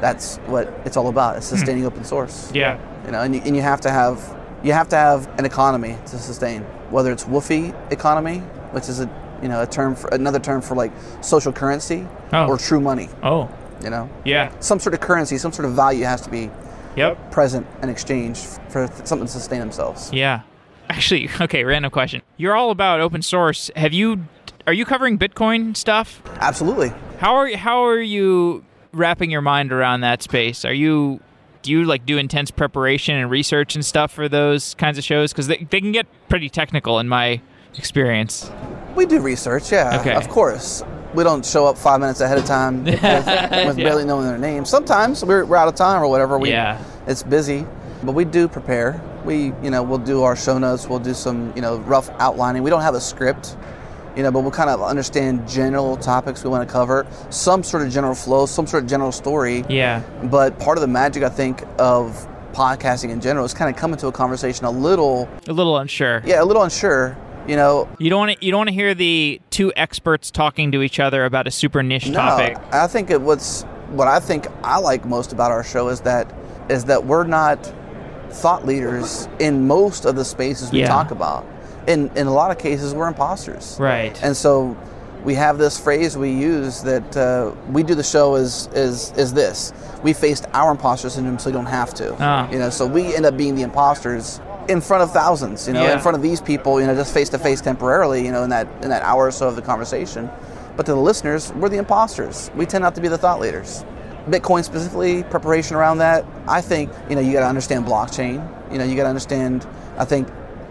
that's 0.00 0.36
what 0.46 0.72
it's 0.84 0.96
all 0.96 1.08
about. 1.08 1.36
It's 1.36 1.48
hmm. 1.50 1.56
sustaining 1.56 1.86
open 1.86 2.04
source. 2.04 2.50
Yeah. 2.52 2.78
You 3.04 3.12
know, 3.12 3.22
and 3.22 3.34
you, 3.34 3.42
and 3.44 3.54
you 3.56 3.62
have 3.62 3.80
to 3.82 3.90
have 3.90 4.18
you 4.62 4.72
have 4.72 4.88
to 4.88 4.96
have 4.96 5.28
an 5.38 5.44
economy 5.44 5.96
to 6.06 6.18
sustain. 6.18 6.62
Whether 6.90 7.12
it's 7.12 7.24
whuffie 7.24 7.74
economy, 7.92 8.38
which 8.72 8.88
is 8.88 9.00
a 9.00 9.10
you 9.42 9.48
know 9.48 9.62
a 9.62 9.66
term 9.66 9.94
for 9.94 10.08
another 10.08 10.38
term 10.38 10.62
for 10.62 10.74
like 10.74 10.92
social 11.20 11.52
currency, 11.52 12.06
Oh. 12.32 12.48
or 12.48 12.58
true 12.58 12.80
money. 12.80 13.08
Oh. 13.22 13.48
You 13.82 13.90
know, 13.90 14.08
Yeah. 14.24 14.50
some 14.60 14.78
sort 14.80 14.94
of 14.94 15.00
currency, 15.00 15.36
some 15.36 15.52
sort 15.52 15.66
of 15.66 15.72
value 15.74 16.04
has 16.04 16.20
to 16.22 16.30
be 16.30 16.50
Yep. 16.96 17.32
present 17.32 17.66
and 17.82 17.90
exchanged 17.90 18.60
for 18.68 18.88
something 19.04 19.26
to 19.26 19.32
sustain 19.32 19.58
themselves. 19.58 20.10
Yeah. 20.12 20.42
Actually, 20.88 21.28
okay, 21.40 21.64
random 21.64 21.90
question. 21.90 22.22
You're 22.36 22.54
all 22.54 22.70
about 22.70 23.00
open 23.00 23.20
source. 23.20 23.70
Have 23.76 23.92
you 23.92 24.26
are 24.66 24.72
you 24.72 24.84
covering 24.84 25.18
Bitcoin 25.18 25.76
stuff? 25.76 26.22
Absolutely. 26.40 26.92
How 27.18 27.34
are 27.34 27.54
how 27.56 27.84
are 27.84 28.00
you 28.00 28.64
wrapping 28.94 29.30
your 29.30 29.42
mind 29.42 29.72
around 29.72 30.00
that 30.02 30.22
space? 30.22 30.64
Are 30.64 30.72
you 30.72 31.20
do 31.62 31.70
you 31.70 31.84
like 31.84 32.04
do 32.04 32.18
intense 32.18 32.50
preparation 32.50 33.14
and 33.16 33.30
research 33.30 33.74
and 33.74 33.84
stuff 33.84 34.12
for 34.12 34.28
those 34.28 34.74
kinds 34.74 34.98
of 34.98 35.04
shows 35.04 35.32
because 35.32 35.46
they, 35.46 35.66
they 35.70 35.80
can 35.80 35.92
get 35.92 36.06
pretty 36.28 36.50
technical 36.50 36.98
in 36.98 37.08
my 37.08 37.40
experience. 37.78 38.50
We 38.94 39.06
do 39.06 39.20
research, 39.20 39.72
yeah, 39.72 39.98
Okay. 40.00 40.14
of 40.14 40.28
course. 40.28 40.82
We 41.14 41.24
don't 41.24 41.44
show 41.44 41.66
up 41.66 41.78
five 41.78 42.00
minutes 42.00 42.20
ahead 42.20 42.38
of 42.38 42.44
time 42.44 42.84
with, 42.84 43.02
with 43.02 43.76
barely 43.76 44.04
knowing 44.04 44.26
their 44.26 44.36
name. 44.38 44.64
Sometimes 44.64 45.24
we're, 45.24 45.44
we're 45.46 45.56
out 45.56 45.68
of 45.68 45.74
time 45.74 46.02
or 46.02 46.08
whatever. 46.08 46.38
We, 46.38 46.50
Yeah. 46.50 46.82
It's 47.06 47.22
busy, 47.22 47.66
but 48.02 48.12
we 48.12 48.24
do 48.24 48.46
prepare. 48.46 49.00
We, 49.24 49.52
you 49.62 49.70
know, 49.70 49.82
we'll 49.82 49.98
do 49.98 50.22
our 50.22 50.36
show 50.36 50.58
notes. 50.58 50.86
We'll 50.86 50.98
do 50.98 51.14
some, 51.14 51.52
you 51.56 51.62
know, 51.62 51.78
rough 51.78 52.10
outlining. 52.18 52.62
We 52.62 52.70
don't 52.70 52.82
have 52.82 52.94
a 52.94 53.00
script, 53.00 53.56
you 54.16 54.22
know, 54.22 54.30
but 54.30 54.40
we'll 54.40 54.50
kind 54.50 54.70
of 54.70 54.82
understand 54.82 55.48
general 55.48 55.96
topics 55.96 56.44
we 56.44 56.50
want 56.50 56.66
to 56.66 56.72
cover, 56.72 57.06
some 57.30 57.62
sort 57.62 57.82
of 57.84 57.92
general 57.92 58.14
flow, 58.14 58.46
some 58.46 58.66
sort 58.66 58.82
of 58.84 58.88
general 58.88 59.12
story. 59.12 59.64
Yeah. 59.68 60.02
But 60.24 60.58
part 60.58 60.78
of 60.78 60.82
the 60.82 60.88
magic, 60.88 61.22
I 61.22 61.28
think, 61.28 61.62
of 61.78 62.28
podcasting 62.52 63.10
in 63.10 63.20
general 63.20 63.44
is 63.44 63.52
kind 63.54 63.68
of 63.74 63.76
coming 63.80 63.96
to 63.98 64.06
a 64.06 64.12
conversation 64.12 64.64
a 64.64 64.70
little, 64.70 65.28
A 65.48 65.52
little 65.52 65.76
unsure. 65.76 66.22
yeah, 66.24 66.42
a 66.42 66.44
little 66.44 66.62
unsure. 66.62 67.16
You 67.48 67.56
know, 67.56 67.88
You 67.98 68.08
don't 68.08 68.20
want 68.20 68.38
to, 68.38 68.44
you 68.46 68.52
don't 68.52 68.58
want 68.60 68.68
to 68.68 68.74
hear 68.74 68.94
the 68.94 69.40
two 69.50 69.72
experts 69.76 70.30
talking 70.30 70.72
to 70.72 70.80
each 70.82 70.98
other 71.00 71.24
about 71.26 71.46
a 71.46 71.50
super 71.50 71.82
niche 71.82 72.10
topic. 72.12 72.56
No, 72.56 72.68
I 72.72 72.86
think 72.86 73.10
it 73.10 73.20
what's 73.20 73.62
what 73.90 74.08
I 74.08 74.18
think 74.18 74.46
I 74.62 74.78
like 74.78 75.04
most 75.04 75.32
about 75.32 75.50
our 75.52 75.62
show 75.62 75.88
is 75.88 76.00
that 76.02 76.32
is 76.70 76.86
that 76.86 77.04
we're 77.04 77.24
not 77.24 77.70
thought 78.30 78.64
leaders 78.64 79.28
in 79.38 79.66
most 79.66 80.06
of 80.06 80.16
the 80.16 80.24
spaces 80.24 80.72
we 80.72 80.80
Yeah. 80.80 80.88
talk 80.88 81.10
about. 81.10 81.44
In 81.86 82.10
in 82.16 82.26
a 82.26 82.32
lot 82.32 82.50
of 82.50 82.58
cases, 82.58 82.94
we're 82.94 83.08
imposters. 83.08 83.76
Right. 83.78 84.18
And 84.22 84.36
so 84.36 84.76
we 85.24 85.34
have 85.34 85.56
this 85.58 85.78
phrase 85.78 86.16
we 86.18 86.30
use 86.30 86.82
that 86.82 87.16
uh, 87.16 87.52
we 87.70 87.82
do 87.82 87.94
the 87.94 88.02
show 88.04 88.34
as 88.34 88.68
is 88.74 89.12
is 89.16 89.32
this. 89.34 89.72
We 90.02 90.12
faced 90.12 90.46
our 90.52 90.70
imposter 90.70 91.08
syndrome, 91.10 91.38
so 91.38 91.48
you 91.50 91.54
don't 91.54 91.66
have 91.66 91.94
to. 91.94 92.14
Ah. 92.20 92.50
You 92.50 92.58
know, 92.58 92.70
so 92.70 92.86
we 92.86 93.14
end 93.14 93.24
up 93.26 93.36
being 93.36 93.54
the 93.54 93.62
imposters 93.62 94.40
in 94.68 94.80
front 94.80 95.02
of 95.02 95.10
thousands. 95.12 95.66
You 95.66 95.74
know, 95.74 95.82
Yeah. 95.82 95.94
in 95.94 96.00
front 96.00 96.16
of 96.16 96.22
these 96.22 96.40
people. 96.40 96.80
You 96.80 96.86
know, 96.86 96.94
just 96.94 97.12
face 97.14 97.28
to 97.30 97.38
face 97.38 97.60
temporarily. 97.60 98.24
You 98.24 98.32
know, 98.32 98.42
in 98.44 98.50
that 98.50 98.66
in 98.82 98.88
that 98.90 99.02
hour 99.02 99.26
or 99.26 99.30
so 99.30 99.48
of 99.48 99.56
the 99.56 99.62
conversation. 99.62 100.28
But 100.76 100.86
to 100.86 100.92
the 100.92 101.00
listeners, 101.00 101.52
we're 101.54 101.68
the 101.68 101.78
imposters. 101.78 102.50
We 102.56 102.66
tend 102.66 102.82
not 102.82 102.94
to 102.96 103.00
be 103.00 103.08
the 103.08 103.18
thought 103.18 103.40
leaders. 103.40 103.84
Bitcoin 104.28 104.64
specifically, 104.64 105.22
preparation 105.24 105.76
around 105.76 105.98
that. 105.98 106.24
I 106.48 106.60
think 106.62 106.90
you 107.08 107.14
know 107.14 107.20
you 107.22 107.32
got 107.32 107.40
to 107.40 107.46
understand 107.46 107.84
blockchain. 107.86 108.42
You 108.72 108.78
know, 108.78 108.84
you 108.84 108.96
got 108.96 109.02
to 109.04 109.08
understand. 109.10 109.66
I 109.98 110.04
think 110.04 110.28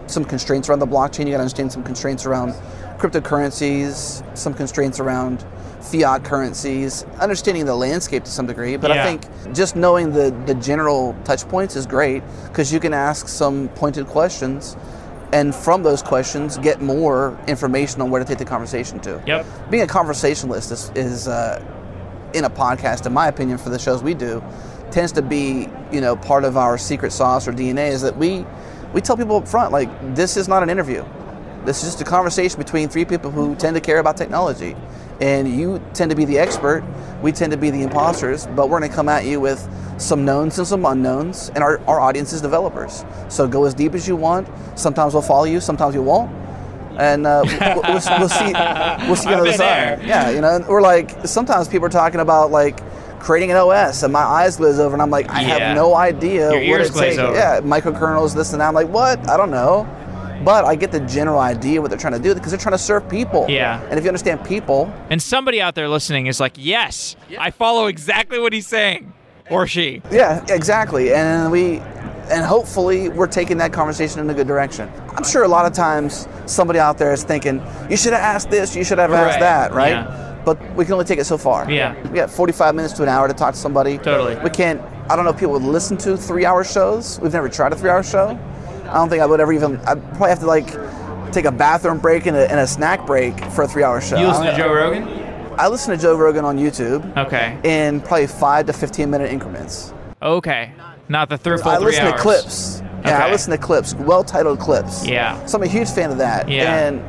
some 0.07 0.25
constraints 0.25 0.69
around 0.69 0.79
the 0.79 0.87
blockchain. 0.87 1.25
You 1.25 1.31
got 1.31 1.37
to 1.37 1.43
understand 1.43 1.71
some 1.71 1.83
constraints 1.83 2.25
around 2.25 2.53
cryptocurrencies, 2.97 4.37
some 4.37 4.53
constraints 4.53 4.99
around 4.99 5.45
fiat 5.81 6.23
currencies, 6.23 7.03
understanding 7.19 7.65
the 7.65 7.75
landscape 7.75 8.23
to 8.23 8.31
some 8.31 8.47
degree. 8.47 8.77
But 8.77 8.91
Yeah. 8.91 9.01
I 9.01 9.05
think 9.05 9.53
just 9.53 9.75
knowing 9.75 10.11
the, 10.11 10.31
the 10.45 10.55
general 10.55 11.15
touch 11.25 11.47
points 11.47 11.75
is 11.75 11.85
great 11.85 12.23
because 12.47 12.71
you 12.71 12.79
can 12.79 12.93
ask 12.93 13.27
some 13.27 13.67
pointed 13.69 14.07
questions 14.07 14.77
and 15.33 15.53
from 15.53 15.83
those 15.83 16.01
questions 16.01 16.57
get 16.59 16.81
more 16.81 17.37
information 17.47 18.01
on 18.01 18.11
where 18.11 18.23
to 18.23 18.27
take 18.27 18.37
the 18.37 18.45
conversation 18.45 18.99
to. 19.01 19.21
Yep. 19.25 19.45
Being 19.71 19.83
a 19.83 19.87
conversationalist 19.87 20.71
is, 20.71 20.91
is 20.95 21.27
uh, 21.27 21.61
in 22.33 22.45
a 22.45 22.49
podcast, 22.49 23.05
in 23.05 23.13
my 23.13 23.27
opinion, 23.27 23.57
for 23.57 23.69
the 23.69 23.79
shows 23.79 24.03
we 24.03 24.13
do, 24.13 24.43
tends 24.91 25.11
to 25.11 25.23
be 25.23 25.67
you 25.91 25.99
know 25.99 26.15
part 26.15 26.43
of 26.43 26.55
our 26.55 26.77
secret 26.77 27.11
sauce 27.11 27.47
or 27.47 27.51
DNA 27.51 27.89
is 27.89 28.01
that 28.03 28.15
we 28.15 28.45
we 28.93 29.01
tell 29.01 29.17
people 29.17 29.35
up 29.37 29.47
front 29.47 29.71
like 29.71 29.89
this 30.15 30.37
is 30.37 30.47
not 30.47 30.63
an 30.63 30.69
interview. 30.69 31.03
This 31.65 31.83
is 31.83 31.91
just 31.91 32.01
a 32.01 32.05
conversation 32.05 32.57
between 32.59 32.89
three 32.89 33.05
people 33.05 33.31
who 33.31 33.55
tend 33.55 33.75
to 33.75 33.81
care 33.81 33.99
about 33.99 34.17
technology. 34.17 34.75
And 35.21 35.47
you 35.47 35.81
tend 35.93 36.11
to 36.11 36.15
be 36.15 36.25
the 36.25 36.37
expert, 36.37 36.83
we 37.21 37.31
tend 37.31 37.51
to 37.51 37.57
be 37.57 37.69
the 37.69 37.81
imposters, 37.81 38.47
but 38.47 38.69
we're 38.69 38.79
going 38.79 38.89
to 38.89 38.95
come 38.95 39.07
at 39.07 39.25
you 39.25 39.39
with 39.39 39.67
some 39.97 40.25
knowns 40.25 40.57
and 40.57 40.67
some 40.67 40.85
unknowns, 40.85 41.49
and 41.49 41.59
our, 41.59 41.79
our 41.87 41.99
audience 41.99 42.33
is 42.33 42.41
developers. 42.41 43.05
So 43.29 43.47
go 43.47 43.63
as 43.65 43.73
deep 43.73 43.93
as 43.93 44.07
you 44.07 44.15
want. 44.15 44.47
Sometimes 44.77 45.13
we'll 45.13 45.21
follow 45.21 45.45
you, 45.45 45.61
sometimes 45.61 45.95
you 45.95 46.01
won't. 46.01 46.31
And 46.97 47.25
uh, 47.25 47.43
we'll, 47.45 47.59
we'll, 47.59 48.01
we'll 48.19 48.29
see, 48.29 48.53
we'll 49.07 49.15
see 49.15 49.29
you 49.29 49.35
I've 49.35 49.39
on 49.39 49.45
the 49.45 49.53
side. 49.53 50.03
Yeah, 50.03 50.29
you 50.29 50.41
know, 50.41 50.55
and 50.55 50.67
we're 50.67 50.81
like, 50.81 51.25
sometimes 51.25 51.67
people 51.67 51.85
are 51.87 51.89
talking 51.89 52.19
about 52.19 52.51
like 52.51 52.79
creating 53.23 53.51
an 53.51 53.57
OS, 53.57 54.03
and 54.03 54.11
my 54.11 54.19
eyes 54.21 54.57
glaze 54.57 54.79
over, 54.79 54.93
and 54.93 55.01
I'm 55.01 55.09
like, 55.09 55.31
I 55.31 55.41
Yeah. 55.41 55.47
have 55.69 55.75
no 55.75 55.95
idea 55.95 56.49
Your 56.51 56.59
what 56.59 56.63
ears 56.81 56.89
it 56.89 56.93
glaze 56.93 57.15
takes. 57.15 57.19
over. 57.19 57.33
Yeah, 57.35 57.61
microkernels, 57.61 58.35
this 58.35 58.51
and 58.51 58.61
that. 58.61 58.67
I'm 58.67 58.73
like, 58.73 58.89
what? 58.89 59.27
I 59.29 59.37
don't 59.37 59.49
know. 59.51 59.87
But 60.43 60.65
I 60.65 60.75
get 60.75 60.91
the 60.91 60.99
general 60.99 61.39
idea 61.39 61.81
what 61.81 61.89
they're 61.89 61.97
trying 61.97 62.13
to 62.13 62.19
do 62.19 62.33
because 62.35 62.51
they're 62.51 62.59
trying 62.59 62.73
to 62.73 62.77
serve 62.77 63.07
people. 63.07 63.45
Yeah. 63.47 63.79
And 63.89 63.97
if 63.97 64.03
you 64.03 64.09
understand 64.09 64.43
people, 64.43 64.91
And 65.09 65.21
somebody 65.21 65.61
out 65.61 65.73
there 65.73 65.87
listening 65.87 66.27
is 66.27 66.41
like, 66.41 66.53
yes, 66.57 67.15
I 67.39 67.49
follow 67.51 67.87
exactly 67.87 68.39
what 68.39 68.51
he's 68.51 68.67
saying. 68.67 69.13
Or 69.49 69.67
she. 69.67 70.01
yeah, 70.11 70.43
exactly. 70.49 71.13
And 71.13 71.49
we, 71.51 71.77
and 72.29 72.43
hopefully 72.45 73.07
we're 73.09 73.27
taking 73.27 73.57
that 73.59 73.71
conversation 73.71 74.19
in 74.19 74.29
a 74.29 74.33
good 74.33 74.47
direction. 74.47 74.91
I'm 75.15 75.23
sure 75.23 75.43
a 75.43 75.47
lot 75.47 75.65
of 75.65 75.71
times 75.73 76.27
somebody 76.45 76.79
out 76.79 76.97
there 76.97 77.13
is 77.13 77.23
thinking, 77.23 77.61
you 77.89 77.95
should 77.97 78.11
have 78.13 78.21
asked 78.21 78.49
this, 78.51 78.75
you 78.75 78.83
should 78.83 78.97
have 78.99 79.11
Right. 79.11 79.27
asked 79.27 79.39
that, 79.39 79.73
right? 79.73 79.91
Yeah. 79.91 80.32
But 80.45 80.59
we 80.75 80.83
can 80.85 80.93
only 80.93 81.05
take 81.05 81.19
it 81.19 81.25
so 81.25 81.37
far. 81.37 81.69
Yeah. 81.71 81.95
We 82.09 82.15
got 82.15 82.29
45 82.29 82.75
minutes 82.75 82.93
to 82.95 83.03
an 83.03 83.09
hour 83.09 83.27
to 83.27 83.33
talk 83.33 83.53
to 83.53 83.59
somebody. 83.59 83.97
Totally. 83.97 84.35
We 84.43 84.49
can't, 84.49 84.81
I 85.09 85.15
don't 85.15 85.23
know 85.25 85.31
if 85.31 85.37
people 85.37 85.53
would 85.53 85.61
listen 85.63 85.97
to 85.97 86.17
three 86.17 86.45
hour 86.45 86.63
shows. 86.63 87.19
We've 87.19 87.31
never 87.33 87.49
tried 87.49 87.71
a 87.73 87.75
three 87.75 87.89
hour 87.89 88.03
show. 88.03 88.37
I 88.85 88.93
don't 88.95 89.09
think 89.09 89.21
I 89.21 89.25
would 89.25 89.39
ever 89.39 89.53
even, 89.53 89.77
I'd 89.87 90.01
probably 90.09 90.29
have 90.29 90.39
to 90.39 90.45
like 90.45 90.67
take 91.31 91.45
a 91.45 91.51
bathroom 91.51 91.99
break 91.99 92.25
and 92.25 92.35
a, 92.37 92.49
and 92.51 92.59
a 92.59 92.67
snack 92.67 93.05
break 93.05 93.39
for 93.51 93.63
a 93.63 93.67
three 93.67 93.83
hour 93.83 94.01
show. 94.01 94.19
You 94.19 94.27
listen 94.27 94.45
to 94.45 94.55
Joe 94.57 94.73
Rogan? 94.73 95.07
I 95.57 95.67
listen 95.67 95.95
to 95.95 96.01
Joe 96.01 96.15
Rogan 96.17 96.45
on 96.45 96.57
YouTube 96.57 97.15
Okay. 97.17 97.57
in 97.63 98.01
probably 98.01 98.27
five 98.27 98.65
to 98.65 98.73
15 98.73 99.09
minute 99.09 99.31
increments. 99.31 99.93
Okay. 100.21 100.71
Not 101.09 101.29
the 101.29 101.37
through 101.37 101.59
full 101.59 101.71
I 101.71 101.77
three 101.77 101.85
listen 101.85 102.05
hours. 102.05 102.13
to 102.13 102.19
clips. 102.19 102.83
Yeah, 103.05 103.25
I 103.25 103.31
listen 103.31 103.51
to 103.51 103.57
clips, 103.57 103.93
well 103.95 104.23
titled 104.23 104.59
clips. 104.59 105.05
Yeah. 105.05 105.45
So 105.45 105.57
I'm 105.57 105.63
a 105.63 105.67
huge 105.67 105.89
fan 105.89 106.09
of 106.11 106.17
that. 106.19 106.47
Yeah. 106.49 106.87
And 106.87 107.01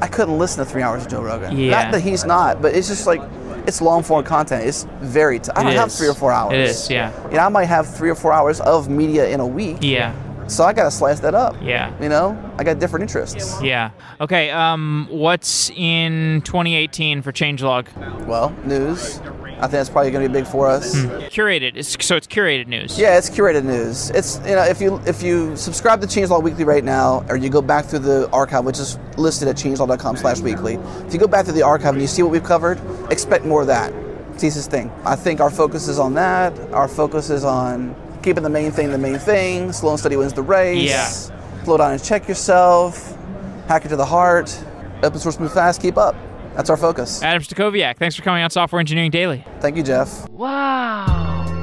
I 0.00 0.06
couldn't 0.08 0.38
listen 0.38 0.64
to 0.64 0.70
three 0.70 0.82
hours 0.82 1.04
of 1.04 1.10
Joe 1.10 1.22
Rogan. 1.22 1.56
Yeah. 1.56 1.82
Not 1.82 1.92
that 1.92 2.00
he's 2.00 2.24
not, 2.24 2.60
but 2.62 2.74
it's 2.74 2.88
just 2.88 3.06
like 3.06 3.20
it's 3.66 3.80
long 3.80 4.02
form 4.02 4.24
content. 4.24 4.64
It's 4.66 4.84
very. 5.00 5.38
T- 5.38 5.50
I 5.56 5.62
don't 5.62 5.72
have 5.72 5.92
three 5.92 6.08
or 6.08 6.14
four 6.14 6.32
hours. 6.32 6.52
It 6.54 6.60
is, 6.60 6.90
yeah. 6.90 7.12
You 7.30 7.36
know, 7.36 7.44
I 7.44 7.48
might 7.48 7.64
have 7.64 7.94
three 7.94 8.10
or 8.10 8.14
four 8.14 8.32
hours 8.32 8.60
of 8.60 8.88
media 8.88 9.28
in 9.28 9.40
a 9.40 9.46
week. 9.46 9.78
Yeah. 9.80 10.14
So 10.46 10.64
I 10.64 10.74
got 10.74 10.84
to 10.84 10.90
slice 10.90 11.20
that 11.20 11.34
up. 11.34 11.56
Yeah. 11.62 11.90
You 12.02 12.10
know, 12.10 12.38
I 12.58 12.64
got 12.64 12.78
different 12.78 13.04
interests. 13.04 13.60
Yeah. 13.62 13.90
Okay. 14.20 14.50
Um, 14.50 15.08
what's 15.10 15.70
in 15.70 16.42
2018 16.42 17.22
for 17.22 17.32
Changelog? 17.32 17.86
Well, 18.26 18.54
news. 18.64 19.20
I 19.64 19.66
think 19.66 19.78
that's 19.78 19.88
probably 19.88 20.10
going 20.10 20.24
to 20.24 20.28
be 20.28 20.40
big 20.40 20.46
for 20.46 20.66
us. 20.66 20.92
Hmm. 20.92 21.08
Curated. 21.32 21.72
It's, 21.74 22.04
so 22.04 22.16
it's 22.16 22.26
curated 22.26 22.66
news. 22.66 22.98
Yeah, 22.98 23.16
it's 23.16 23.30
curated 23.30 23.64
news. 23.64 24.10
It's 24.10 24.38
you 24.40 24.54
know 24.54 24.62
if 24.62 24.78
you 24.78 25.00
if 25.06 25.22
you 25.22 25.56
subscribe 25.56 26.02
to 26.02 26.06
Changelog 26.06 26.42
Weekly 26.42 26.64
right 26.64 26.84
now, 26.84 27.24
or 27.30 27.36
you 27.36 27.48
go 27.48 27.62
back 27.62 27.86
through 27.86 28.00
the 28.00 28.28
archive, 28.30 28.66
which 28.66 28.78
is 28.78 28.98
listed 29.16 29.48
at 29.48 29.56
changelog.com/weekly. 29.56 30.74
If 31.06 31.14
you 31.14 31.18
go 31.18 31.26
back 31.26 31.46
through 31.46 31.54
the 31.54 31.62
archive 31.62 31.94
and 31.94 32.02
you 32.02 32.06
see 32.06 32.22
what 32.22 32.30
we've 32.30 32.44
covered, 32.44 32.78
expect 33.10 33.46
more 33.46 33.62
of 33.62 33.68
that. 33.68 33.94
It's 34.34 34.66
thing. 34.66 34.90
I 35.06 35.16
think 35.16 35.40
our 35.40 35.50
focus 35.50 35.88
is 35.88 35.98
on 35.98 36.12
that. 36.14 36.58
Our 36.72 36.88
focus 36.88 37.30
is 37.30 37.42
on 37.42 37.96
keeping 38.22 38.42
the 38.42 38.50
main 38.50 38.70
thing 38.70 38.90
the 38.90 38.98
main 38.98 39.18
thing. 39.18 39.72
Slow 39.72 39.92
and 39.92 39.98
steady 39.98 40.16
wins 40.16 40.34
the 40.34 40.42
race. 40.42 40.90
Yeah. 40.90 41.08
Slow 41.64 41.78
down 41.78 41.92
and 41.92 42.04
check 42.04 42.28
yourself. 42.28 43.16
Hack 43.68 43.86
it 43.86 43.88
to 43.88 43.96
the 43.96 44.04
heart. 44.04 44.62
Open 45.02 45.18
source 45.18 45.40
move 45.40 45.54
fast. 45.54 45.80
Keep 45.80 45.96
up. 45.96 46.16
That's 46.54 46.70
our 46.70 46.76
focus. 46.76 47.22
Adam 47.22 47.42
Stacoviak, 47.42 47.96
thanks 47.98 48.16
for 48.16 48.22
coming 48.22 48.42
on 48.42 48.50
Software 48.50 48.80
Engineering 48.80 49.10
Daily. 49.10 49.44
Thank 49.60 49.76
you, 49.76 49.82
Jeff. 49.82 50.28
Wow. 50.30 51.53